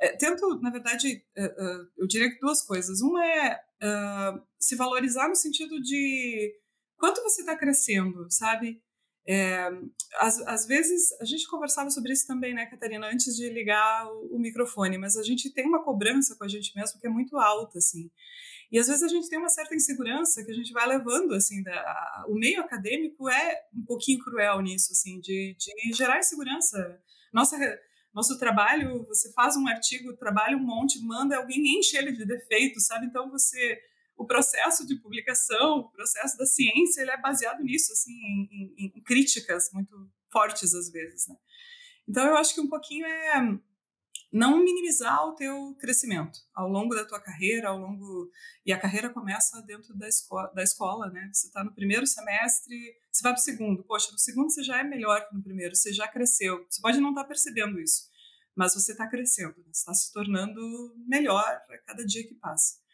É, 0.01 0.15
tento, 0.15 0.59
na 0.61 0.69
verdade, 0.69 1.25
uh, 1.37 1.45
uh, 1.45 1.87
eu 1.97 2.07
diria 2.07 2.29
que 2.29 2.39
duas 2.39 2.61
coisas. 2.61 3.01
Uma 3.01 3.25
é 3.25 3.55
uh, 3.55 4.41
se 4.57 4.77
valorizar 4.77 5.27
no 5.27 5.35
sentido 5.35 5.81
de 5.81 6.53
quanto 6.97 7.21
você 7.21 7.41
está 7.41 7.57
crescendo, 7.57 8.25
sabe? 8.29 8.81
É, 9.31 9.69
às, 10.15 10.39
às, 10.47 10.65
vezes, 10.65 11.11
a 11.21 11.23
gente 11.23 11.47
conversava 11.47 11.91
sobre 11.91 12.11
isso 12.11 12.25
também, 12.25 12.51
né, 12.51 12.65
Catarina, 12.65 13.05
antes 13.05 13.35
de 13.35 13.47
ligar 13.47 14.07
o, 14.07 14.37
o, 14.37 14.39
microfone, 14.39 14.97
mas 14.97 15.15
a 15.15 15.21
gente 15.21 15.53
tem 15.53 15.67
uma 15.67 15.83
cobrança 15.83 16.35
com 16.35 16.43
a 16.43 16.47
gente 16.47 16.75
mesmo 16.75 16.99
que 16.99 17.05
é 17.05 17.09
muito 17.11 17.37
alta, 17.37 17.77
assim. 17.77 18.09
E 18.71 18.79
às 18.79 18.87
vezes 18.87 19.03
a 19.03 19.07
gente 19.07 19.29
tem 19.29 19.37
uma 19.37 19.49
certa 19.49 19.75
insegurança 19.75 20.43
que 20.43 20.49
a 20.49 20.55
gente 20.55 20.73
vai 20.73 20.87
levando, 20.87 21.35
assim, 21.35 21.61
da, 21.61 21.71
a, 21.71 22.25
o 22.27 22.33
meio 22.33 22.59
acadêmico 22.59 23.29
é 23.29 23.61
um 23.71 23.85
pouquinho 23.85 24.17
cruel 24.17 24.61
nisso, 24.61 24.93
assim, 24.93 25.19
de, 25.19 25.55
de 25.59 25.95
gerar 25.95 26.17
insegurança. 26.17 26.99
Nossa, 27.31 27.55
nosso 28.11 28.35
trabalho, 28.39 29.05
você 29.05 29.31
faz 29.33 29.55
um 29.55 29.67
artigo, 29.67 30.17
trabalha 30.17 30.57
um 30.57 30.65
monte, 30.65 31.05
manda 31.05 31.37
alguém 31.37 31.77
enche 31.77 31.95
ele 31.95 32.13
de 32.13 32.25
defeitos, 32.25 32.87
sabe? 32.87 33.05
Então 33.05 33.29
você 33.29 33.79
o 34.19 34.25
processo 34.25 34.85
de 34.85 34.97
publicação, 34.97 35.79
o 35.79 35.91
processo 35.91 36.37
da 36.37 36.45
ciência, 36.45 37.01
ele 37.01 37.09
é 37.09 37.17
baseado 37.17 37.63
nisso, 37.63 37.93
assim, 37.93 38.11
em, 38.11 38.75
em, 38.77 38.93
em 38.97 39.01
críticas 39.01 39.71
muito 39.71 40.11
fortes 40.29 40.73
às 40.75 40.91
vezes, 40.91 41.25
né? 41.29 41.35
Então 42.05 42.25
eu 42.27 42.35
acho 42.35 42.53
que 42.53 42.59
um 42.59 42.67
pouquinho 42.67 43.05
é 43.05 43.59
não 44.31 44.61
minimizar 44.61 45.25
o 45.25 45.35
teu 45.35 45.73
crescimento 45.79 46.37
ao 46.53 46.67
longo 46.67 46.93
da 46.93 47.05
tua 47.05 47.21
carreira, 47.21 47.69
ao 47.69 47.79
longo 47.79 48.29
e 48.65 48.73
a 48.73 48.77
carreira 48.77 49.09
começa 49.09 49.61
dentro 49.61 49.97
da 49.97 50.07
escola, 50.07 50.51
da 50.53 50.63
escola, 50.63 51.09
né? 51.09 51.31
Você 51.31 51.47
está 51.47 51.63
no 51.63 51.73
primeiro 51.73 52.05
semestre, 52.05 52.75
você 53.09 53.23
vai 53.23 53.31
para 53.31 53.39
o 53.39 53.43
segundo, 53.43 53.83
poxa, 53.85 54.11
no 54.11 54.19
segundo 54.19 54.51
você 54.51 54.61
já 54.63 54.79
é 54.79 54.83
melhor 54.83 55.25
que 55.29 55.33
no 55.33 55.41
primeiro, 55.41 55.77
você 55.77 55.93
já 55.93 56.09
cresceu. 56.09 56.65
Você 56.69 56.81
pode 56.81 56.99
não 56.99 57.09
estar 57.09 57.21
tá 57.21 57.27
percebendo 57.27 57.79
isso, 57.79 58.09
mas 58.53 58.73
você 58.73 58.91
está 58.91 59.07
crescendo, 59.07 59.55
né? 59.59 59.71
está 59.71 59.93
se 59.93 60.11
tornando 60.11 60.59
melhor 61.07 61.45
a 61.69 61.77
cada 61.87 62.05
dia 62.05 62.27
que 62.27 62.35
passa. 62.35 62.88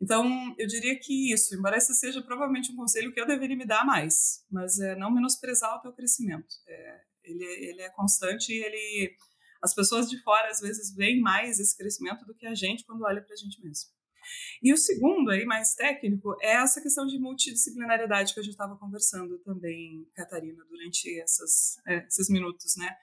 Então, 0.00 0.54
eu 0.58 0.66
diria 0.66 0.98
que 0.98 1.32
isso, 1.32 1.54
embora 1.54 1.76
esse 1.76 1.94
seja 1.94 2.22
provavelmente 2.22 2.70
um 2.70 2.76
conselho 2.76 3.12
que 3.12 3.20
eu 3.20 3.26
deveria 3.26 3.56
me 3.56 3.66
dar 3.66 3.84
mais, 3.84 4.44
mas 4.50 4.78
é 4.78 4.94
não 4.94 5.10
menosprezar 5.10 5.74
o 5.76 5.80
teu 5.80 5.92
crescimento. 5.92 6.54
É, 6.68 7.00
ele, 7.24 7.44
ele 7.44 7.82
é 7.82 7.90
constante 7.90 8.52
e 8.52 8.62
ele, 8.62 9.16
as 9.62 9.74
pessoas 9.74 10.08
de 10.08 10.22
fora 10.22 10.50
às 10.50 10.60
vezes 10.60 10.94
veem 10.94 11.20
mais 11.20 11.58
esse 11.58 11.76
crescimento 11.76 12.24
do 12.26 12.34
que 12.34 12.46
a 12.46 12.54
gente 12.54 12.84
quando 12.84 13.04
olha 13.04 13.22
para 13.22 13.32
a 13.32 13.36
gente 13.36 13.62
mesmo. 13.62 13.90
E 14.62 14.72
o 14.72 14.76
segundo, 14.76 15.30
aí, 15.30 15.44
mais 15.44 15.74
técnico, 15.74 16.36
é 16.40 16.54
essa 16.54 16.80
questão 16.80 17.06
de 17.06 17.18
multidisciplinaridade 17.18 18.34
que 18.34 18.40
a 18.40 18.42
gente 18.42 18.52
estava 18.52 18.76
conversando 18.76 19.38
também, 19.38 20.06
Catarina, 20.14 20.64
durante 20.68 21.20
essas, 21.20 21.76
é, 21.86 22.04
esses 22.06 22.28
minutos, 22.28 22.76
né? 22.76 22.94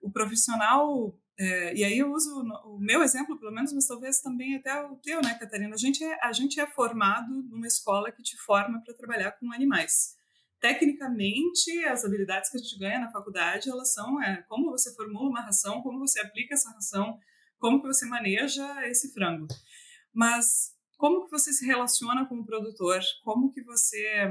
O 0.00 0.10
profissional, 0.10 1.18
é, 1.42 1.74
e 1.74 1.82
aí 1.82 1.98
eu 1.98 2.12
uso 2.12 2.38
o 2.66 2.78
meu 2.78 3.02
exemplo, 3.02 3.38
pelo 3.38 3.50
menos, 3.50 3.72
mas 3.72 3.86
talvez 3.86 4.20
também 4.20 4.56
até 4.56 4.78
o 4.84 4.96
teu, 4.96 5.22
né, 5.22 5.38
Catarina? 5.38 5.74
A 5.74 5.78
gente 5.78 6.04
é, 6.04 6.18
a 6.22 6.32
gente 6.34 6.60
é 6.60 6.66
formado 6.66 7.32
numa 7.44 7.66
escola 7.66 8.12
que 8.12 8.22
te 8.22 8.36
forma 8.36 8.82
para 8.84 8.92
trabalhar 8.92 9.32
com 9.32 9.50
animais. 9.50 10.18
Tecnicamente, 10.60 11.82
as 11.86 12.04
habilidades 12.04 12.50
que 12.50 12.58
a 12.58 12.60
gente 12.60 12.78
ganha 12.78 13.00
na 13.00 13.10
faculdade, 13.10 13.70
elas 13.70 13.90
são 13.90 14.22
é, 14.22 14.42
como 14.50 14.70
você 14.70 14.94
formula 14.94 15.30
uma 15.30 15.40
ração, 15.40 15.80
como 15.80 15.98
você 15.98 16.20
aplica 16.20 16.52
essa 16.52 16.68
ração, 16.72 17.18
como 17.58 17.80
que 17.80 17.86
você 17.86 18.04
maneja 18.04 18.86
esse 18.86 19.10
frango. 19.14 19.46
Mas 20.12 20.74
como 20.98 21.24
que 21.24 21.30
você 21.30 21.54
se 21.54 21.64
relaciona 21.64 22.26
com 22.26 22.40
o 22.40 22.44
produtor? 22.44 23.00
Como 23.24 23.50
que 23.50 23.62
você 23.62 24.28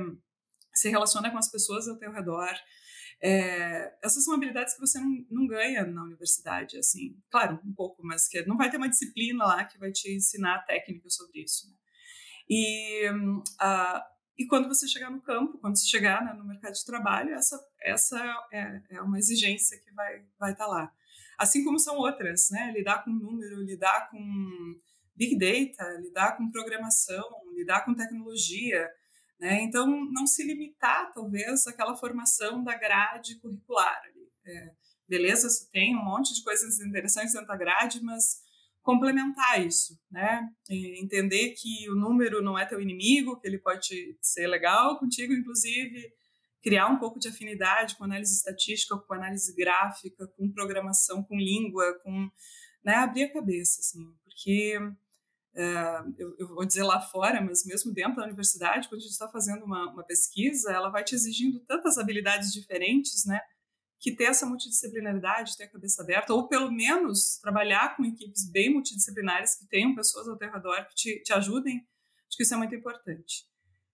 se 0.76 0.89
relaciona 0.89 1.32
com 1.32 1.39
as 1.39 1.49
pessoas 1.49 1.88
ao 1.88 1.97
teu 1.97 2.12
redor? 2.12 2.53
É, 3.22 3.93
essas 4.01 4.24
são 4.24 4.34
habilidades 4.34 4.74
que 4.74 4.80
você 4.80 4.99
não, 4.99 5.26
não, 5.30 5.47
ganha 5.47 5.86
na 5.86 6.03
universidade, 6.03 6.78
assim. 6.78 7.17
Claro, 7.30 7.59
um 7.65 7.74
pouco, 7.74 8.01
mas 8.03 8.28
que 8.28 8.45
não 8.45 8.57
vai 8.57 8.70
ter 8.70 8.78
uma 8.78 8.89
disciplina 8.89 9.45
lá 9.45 9.65
que 9.65 9.78
vai 9.78 9.91
te 9.91 10.09
ensinar 10.11 10.65
técnica 10.65 11.09
sobre 11.09 11.41
isso. 11.43 11.67
Né? 11.67 11.76
E, 12.49 13.09
uh, 13.09 14.01
e 14.38 14.47
quando 14.47 14.70
você 14.70 14.88
chegar 14.88 15.11
no 15.11 15.22
campo, 15.22 15.57
quando 15.57 15.78
você 15.78 15.86
chegar 15.86 16.24
né, 16.24 16.34
no 16.34 16.47
mercado 16.47 16.74
de 16.74 16.86
trabalho, 16.86 17.34
essa, 17.34 17.59
essa 17.82 18.47
é, 18.53 18.82
é 18.91 19.01
uma 19.01 19.20
exigência 19.20 19.78
que 19.78 19.91
vai 19.91 20.15
estar 20.15 20.28
vai 20.39 20.55
tá 20.55 20.65
lá. 20.65 20.91
Assim 21.38 21.63
como 21.63 21.80
são 21.80 21.97
outras, 21.97 22.49
né? 22.51 22.72
Lidar 22.74 23.03
com 23.03 23.11
número, 23.11 23.61
lidar 23.63 24.09
com 24.09 24.80
big 25.15 25.38
data, 25.38 25.86
lidar 25.99 26.38
com 26.38 26.51
programação, 26.51 27.24
lidar 27.53 27.84
com 27.84 27.93
tecnologia, 27.93 28.89
né? 29.39 29.61
Então, 29.61 29.87
não 30.11 30.27
se 30.27 30.43
limitar, 30.43 31.11
talvez, 31.13 31.65
àquela 31.65 31.95
formação 31.95 32.63
da 32.63 32.75
grade 32.75 33.39
curricular. 33.39 34.01
É, 34.45 34.71
beleza, 35.07 35.49
você 35.49 35.69
tem 35.71 35.95
um 35.95 36.03
monte 36.03 36.33
de 36.33 36.43
coisas 36.43 36.79
interessantes 36.79 37.33
dentro 37.33 37.47
da 37.47 37.55
grade, 37.55 38.03
mas 38.03 38.41
complementar 38.81 39.65
isso, 39.65 39.99
né? 40.11 40.49
Entender 40.69 41.53
que 41.57 41.89
o 41.89 41.95
número 41.95 42.41
não 42.41 42.57
é 42.57 42.65
teu 42.65 42.81
inimigo, 42.81 43.39
que 43.39 43.47
ele 43.47 43.59
pode 43.59 44.17
ser 44.21 44.47
legal 44.47 44.97
contigo, 44.99 45.33
inclusive, 45.33 46.11
criar 46.61 46.87
um 46.87 46.97
pouco 46.97 47.19
de 47.19 47.27
afinidade 47.27 47.95
com 47.95 48.03
análise 48.03 48.33
estatística, 48.33 48.97
com 48.97 49.13
análise 49.13 49.55
gráfica, 49.55 50.27
com 50.35 50.51
programação, 50.51 51.23
com 51.23 51.37
língua, 51.37 51.99
com 52.03 52.29
né, 52.83 52.95
abrir 52.95 53.23
a 53.23 53.33
cabeça, 53.33 53.79
assim, 53.79 54.03
porque 54.23 54.77
é, 55.60 56.03
eu, 56.18 56.34
eu, 56.39 56.47
vou 56.47 56.66
dizer 56.66 56.84
lá 56.84 57.01
fora, 57.01 57.41
mas 57.41 57.66
mesmo 57.66 57.93
dentro 57.93 58.16
da 58.16 58.24
universidade, 58.24 58.88
quando 58.88 58.99
a 58.99 59.03
gente 59.03 59.12
está 59.12 59.28
fazendo 59.28 59.66
uma, 59.66 59.91
uma, 59.91 60.03
pesquisa, 60.05 60.72
ela 60.72 60.89
vai 60.89 61.03
te 61.03 61.14
exigindo 61.14 61.60
tantas 61.66 61.97
habilidades 61.97 62.53
diferentes, 62.53 63.26
né? 63.26 63.41
Que 63.99 64.16
ter 64.16 64.26
essa 64.26 64.45
multidisciplinaridade, 64.45 65.57
ter 65.57 65.66
a 65.66 65.70
cabeça 65.70 66.01
aberta, 66.01 66.34
ou 66.34 66.47
pelo 66.47 66.72
menos 66.72 67.38
trabalhar 67.41 67.97
com 67.97 68.05
equipes 68.05 68.49
bem 68.49 68.72
multidisciplinares, 68.72 69.55
que 69.55 69.68
tenham 69.68 69.93
pessoas 69.93 70.30
ao 70.30 70.38
teu 70.38 70.49
redor 70.49 70.86
que 70.86 70.95
te, 70.95 71.24
te 71.24 71.34
ajudem, 71.34 71.86
acho 72.30 72.38
que 72.38 72.43
isso 72.43 72.53
é 72.53 72.57
muito 72.57 72.74
importante. 72.74 73.45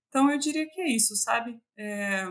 Então, 0.10 0.30
eu 0.30 0.38
diria 0.38 0.70
que 0.70 0.82
é 0.82 0.96
isso, 0.96 1.16
sabe? 1.16 1.60
É, 1.76 2.28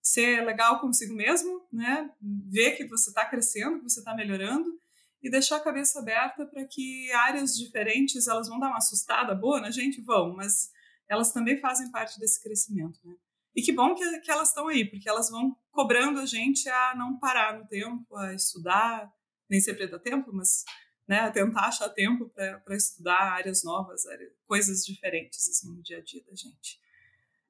ser 0.00 0.46
legal 0.46 0.80
consigo 0.80 1.14
mesmo, 1.14 1.68
né? 1.70 2.10
Ver 2.22 2.70
que 2.70 2.86
você 2.86 3.10
está 3.10 3.26
crescendo, 3.26 3.80
que 3.80 3.90
você 3.90 4.00
está 4.00 4.14
melhorando, 4.14 4.80
e 5.22 5.30
deixar 5.30 5.56
a 5.56 5.60
cabeça 5.60 5.98
aberta 5.98 6.46
para 6.46 6.64
que 6.64 7.10
áreas 7.12 7.56
diferentes 7.56 8.26
elas 8.28 8.48
vão 8.48 8.58
dar 8.58 8.68
uma 8.68 8.78
assustada 8.78 9.34
boa 9.34 9.60
na 9.60 9.70
gente, 9.70 10.00
vão, 10.00 10.34
mas 10.34 10.70
elas 11.08 11.32
também 11.32 11.58
fazem 11.58 11.90
parte 11.90 12.18
desse 12.20 12.42
crescimento, 12.42 13.00
né? 13.04 13.14
E 13.54 13.62
que 13.62 13.72
bom 13.72 13.94
que, 13.94 14.20
que 14.20 14.30
elas 14.30 14.48
estão 14.48 14.68
aí, 14.68 14.84
porque 14.84 15.08
elas 15.08 15.30
vão 15.30 15.56
cobrando 15.72 16.20
a 16.20 16.26
gente 16.26 16.68
a 16.68 16.94
não 16.94 17.18
parar 17.18 17.58
no 17.58 17.66
tempo, 17.66 18.16
a 18.16 18.32
estudar, 18.32 19.12
nem 19.50 19.60
sempre 19.60 19.88
dá 19.88 19.98
tempo, 19.98 20.30
mas 20.32 20.64
né, 21.08 21.20
a 21.20 21.30
tentar 21.30 21.62
achar 21.62 21.88
tempo 21.88 22.28
para 22.28 22.76
estudar 22.76 23.32
áreas 23.32 23.64
novas, 23.64 24.06
áreas, 24.06 24.30
coisas 24.46 24.84
diferentes 24.84 25.48
assim 25.48 25.74
no 25.74 25.82
dia 25.82 25.98
a 25.98 26.02
dia 26.02 26.22
da 26.28 26.36
gente. 26.36 26.78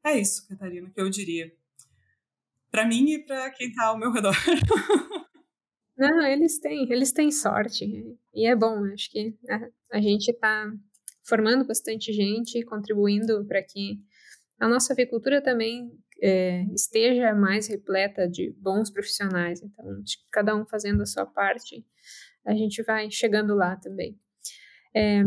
É 0.05 0.19
isso, 0.19 0.47
Catarina, 0.49 0.89
que 0.89 1.01
eu 1.01 1.11
diria. 1.11 1.53
Para 2.71 2.87
mim 2.87 3.11
e 3.11 3.19
para 3.19 3.51
quem 3.51 3.69
está 3.69 3.87
ao 3.87 3.99
meu 3.99 4.13
redor. 4.13 4.35
Não, 5.99 6.23
eles 6.27 6.59
têm, 6.61 6.91
eles 6.93 7.13
têm 7.13 7.31
sorte. 7.33 7.85
E 8.35 8.47
é 8.47 8.55
bom, 8.55 8.85
acho 8.93 9.11
que 9.11 9.37
a, 9.49 9.97
a 9.99 10.01
gente 10.01 10.29
está 10.31 10.71
formando 11.25 11.67
bastante 11.67 12.13
gente, 12.13 12.65
contribuindo 12.65 13.45
para 13.47 13.63
que 13.63 14.01
a 14.61 14.69
nossa 14.69 14.93
avicultura 14.93 15.43
também 15.43 15.91
é, 16.23 16.65
esteja 16.75 17.35
mais 17.35 17.67
repleta 17.69 18.29
de 18.29 18.53
bons 18.59 18.91
profissionais. 18.91 19.61
Então, 19.63 20.03
cada 20.33 20.55
um 20.57 20.65
fazendo 20.67 21.03
a 21.03 21.07
sua 21.07 21.27
parte, 21.27 21.85
a 22.47 22.55
gente 22.55 22.83
vai 22.83 23.11
chegando 23.11 23.55
lá 23.55 23.77
também. 23.77 24.19
É, 24.95 25.25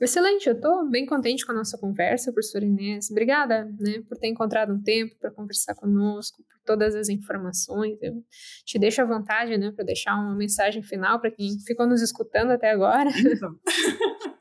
Excelente, 0.00 0.48
eu 0.48 0.54
estou 0.54 0.88
bem 0.90 1.06
contente 1.06 1.46
com 1.46 1.52
a 1.52 1.54
nossa 1.54 1.78
conversa, 1.78 2.32
professora 2.32 2.64
Inês. 2.64 3.10
Obrigada 3.10 3.64
né, 3.78 4.02
por 4.08 4.18
ter 4.18 4.28
encontrado 4.28 4.72
um 4.72 4.82
tempo 4.82 5.14
para 5.18 5.30
conversar 5.30 5.74
conosco, 5.74 6.42
por 6.42 6.60
todas 6.64 6.94
as 6.94 7.08
informações. 7.08 7.96
Eu 8.02 8.22
te 8.64 8.78
deixo 8.78 9.00
à 9.00 9.04
vontade 9.04 9.56
né, 9.56 9.70
para 9.70 9.84
deixar 9.84 10.14
uma 10.14 10.34
mensagem 10.34 10.82
final 10.82 11.20
para 11.20 11.30
quem 11.30 11.58
ficou 11.66 11.86
nos 11.86 12.02
escutando 12.02 12.50
até 12.50 12.70
agora. 12.70 13.10
Então. 13.10 13.58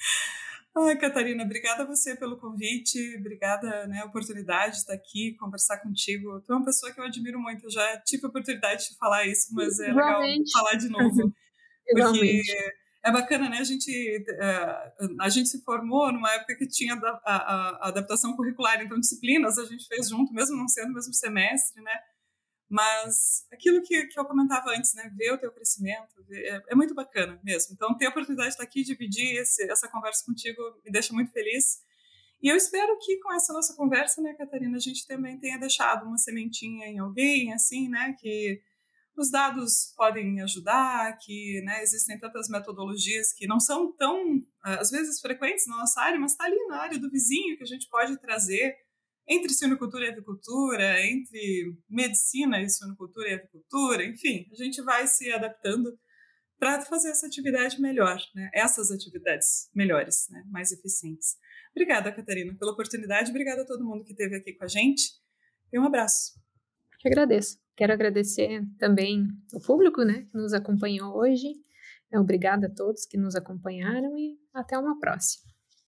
Ai, 0.76 0.96
Catarina, 0.96 1.42
obrigada 1.44 1.82
a 1.82 1.86
você 1.86 2.16
pelo 2.16 2.38
convite, 2.38 3.16
obrigada 3.18 3.86
né, 3.88 4.00
a 4.00 4.06
oportunidade 4.06 4.72
de 4.72 4.78
estar 4.78 4.94
aqui, 4.94 5.34
conversar 5.38 5.78
contigo. 5.78 6.40
Tu 6.42 6.52
é 6.52 6.56
uma 6.56 6.64
pessoa 6.64 6.92
que 6.92 7.00
eu 7.00 7.04
admiro 7.04 7.40
muito, 7.40 7.66
eu 7.66 7.70
já 7.70 8.00
tive 8.00 8.26
a 8.26 8.28
oportunidade 8.28 8.88
de 8.88 8.96
falar 8.96 9.26
isso, 9.26 9.52
mas 9.52 9.78
é 9.80 9.90
Igualmente. 9.90 10.38
legal 10.38 10.44
falar 10.52 10.74
de 10.74 10.88
novo. 10.88 11.34
porque 11.90 12.42
é 13.02 13.10
bacana, 13.10 13.48
né? 13.48 13.58
A 13.58 13.64
gente, 13.64 13.90
é, 14.28 14.92
a 15.20 15.28
gente 15.28 15.48
se 15.48 15.62
formou 15.62 16.12
numa 16.12 16.32
época 16.32 16.56
que 16.56 16.66
tinha 16.66 16.94
a, 16.94 17.20
a, 17.24 17.36
a, 17.36 17.88
adaptação 17.88 18.36
curricular, 18.36 18.80
então 18.82 19.00
disciplinas 19.00 19.58
a 19.58 19.64
gente 19.64 19.86
fez 19.86 20.08
junto, 20.08 20.32
mesmo 20.34 20.56
não 20.56 20.68
sendo 20.68 20.90
o 20.90 20.94
mesmo 20.94 21.14
semestre, 21.14 21.82
né? 21.82 21.98
Mas 22.68 23.46
aquilo 23.52 23.82
que, 23.82 24.06
que 24.06 24.20
eu 24.20 24.24
comentava 24.24 24.70
antes, 24.70 24.94
né? 24.94 25.10
Ver 25.16 25.32
o 25.32 25.38
teu 25.38 25.50
crescimento, 25.50 26.22
ver, 26.28 26.44
é, 26.44 26.62
é, 26.68 26.74
muito 26.74 26.94
bacana 26.94 27.40
mesmo. 27.42 27.74
Então, 27.74 27.96
ter 27.96 28.06
a 28.06 28.10
oportunidade 28.10 28.50
de 28.50 28.54
estar 28.54 28.64
aqui, 28.64 28.84
dividir 28.84 29.40
esse, 29.40 29.68
essa 29.70 29.88
conversa 29.88 30.24
contigo, 30.24 30.62
me 30.84 30.92
deixa 30.92 31.12
muito 31.12 31.32
feliz. 31.32 31.80
E 32.42 32.48
eu 32.48 32.56
espero 32.56 32.96
que 32.98 33.18
com 33.18 33.32
essa 33.32 33.52
nossa 33.52 33.74
conversa, 33.74 34.22
né, 34.22 34.34
Catarina, 34.34 34.76
a 34.76 34.80
gente 34.80 35.06
também 35.06 35.38
tenha 35.38 35.58
deixado 35.58 36.06
uma 36.06 36.16
sementinha 36.16 36.86
em 36.86 36.98
alguém, 36.98 37.52
assim, 37.52 37.88
né? 37.88 38.14
Que 38.20 38.62
os 39.20 39.30
dados 39.30 39.92
podem 39.96 40.40
ajudar, 40.40 41.16
que 41.18 41.60
né, 41.62 41.82
existem 41.82 42.18
tantas 42.18 42.48
metodologias 42.48 43.32
que 43.32 43.46
não 43.46 43.60
são 43.60 43.94
tão, 43.94 44.42
às 44.62 44.90
vezes, 44.90 45.20
frequentes 45.20 45.66
na 45.66 45.76
nossa 45.76 46.00
área, 46.00 46.18
mas 46.18 46.32
está 46.32 46.44
ali 46.44 46.56
na 46.66 46.78
área 46.78 46.98
do 46.98 47.10
vizinho 47.10 47.56
que 47.56 47.62
a 47.62 47.66
gente 47.66 47.86
pode 47.88 48.18
trazer 48.18 48.74
entre 49.28 49.52
suinocultura 49.52 50.06
e 50.06 50.08
avicultura, 50.08 51.06
entre 51.06 51.76
medicina 51.88 52.60
e 52.60 52.68
suinocultura 52.68 53.28
e 53.28 53.34
avicultura, 53.34 54.04
enfim, 54.04 54.48
a 54.50 54.56
gente 54.56 54.82
vai 54.82 55.06
se 55.06 55.30
adaptando 55.30 55.96
para 56.58 56.82
fazer 56.82 57.10
essa 57.10 57.26
atividade 57.26 57.80
melhor, 57.80 58.20
né? 58.34 58.50
essas 58.52 58.90
atividades 58.90 59.70
melhores, 59.74 60.26
né? 60.30 60.42
mais 60.50 60.72
eficientes. 60.72 61.36
Obrigada, 61.70 62.12
Catarina, 62.12 62.54
pela 62.58 62.72
oportunidade, 62.72 63.30
obrigada 63.30 63.62
a 63.62 63.66
todo 63.66 63.84
mundo 63.84 64.04
que 64.04 64.12
esteve 64.12 64.36
aqui 64.36 64.54
com 64.54 64.64
a 64.64 64.68
gente 64.68 65.12
e 65.72 65.78
um 65.78 65.84
abraço. 65.84 66.32
Que 66.98 67.08
agradeço. 67.08 67.58
Quero 67.80 67.94
agradecer 67.94 68.62
também 68.78 69.26
o 69.54 69.58
público 69.58 70.02
né, 70.04 70.26
que 70.30 70.36
nos 70.36 70.52
acompanhou 70.52 71.16
hoje. 71.16 71.54
Obrigada 72.12 72.66
a 72.66 72.70
todos 72.70 73.06
que 73.06 73.16
nos 73.16 73.34
acompanharam 73.34 74.18
e 74.18 74.38
até 74.52 74.76
uma 74.76 75.00
próxima. 75.00 75.49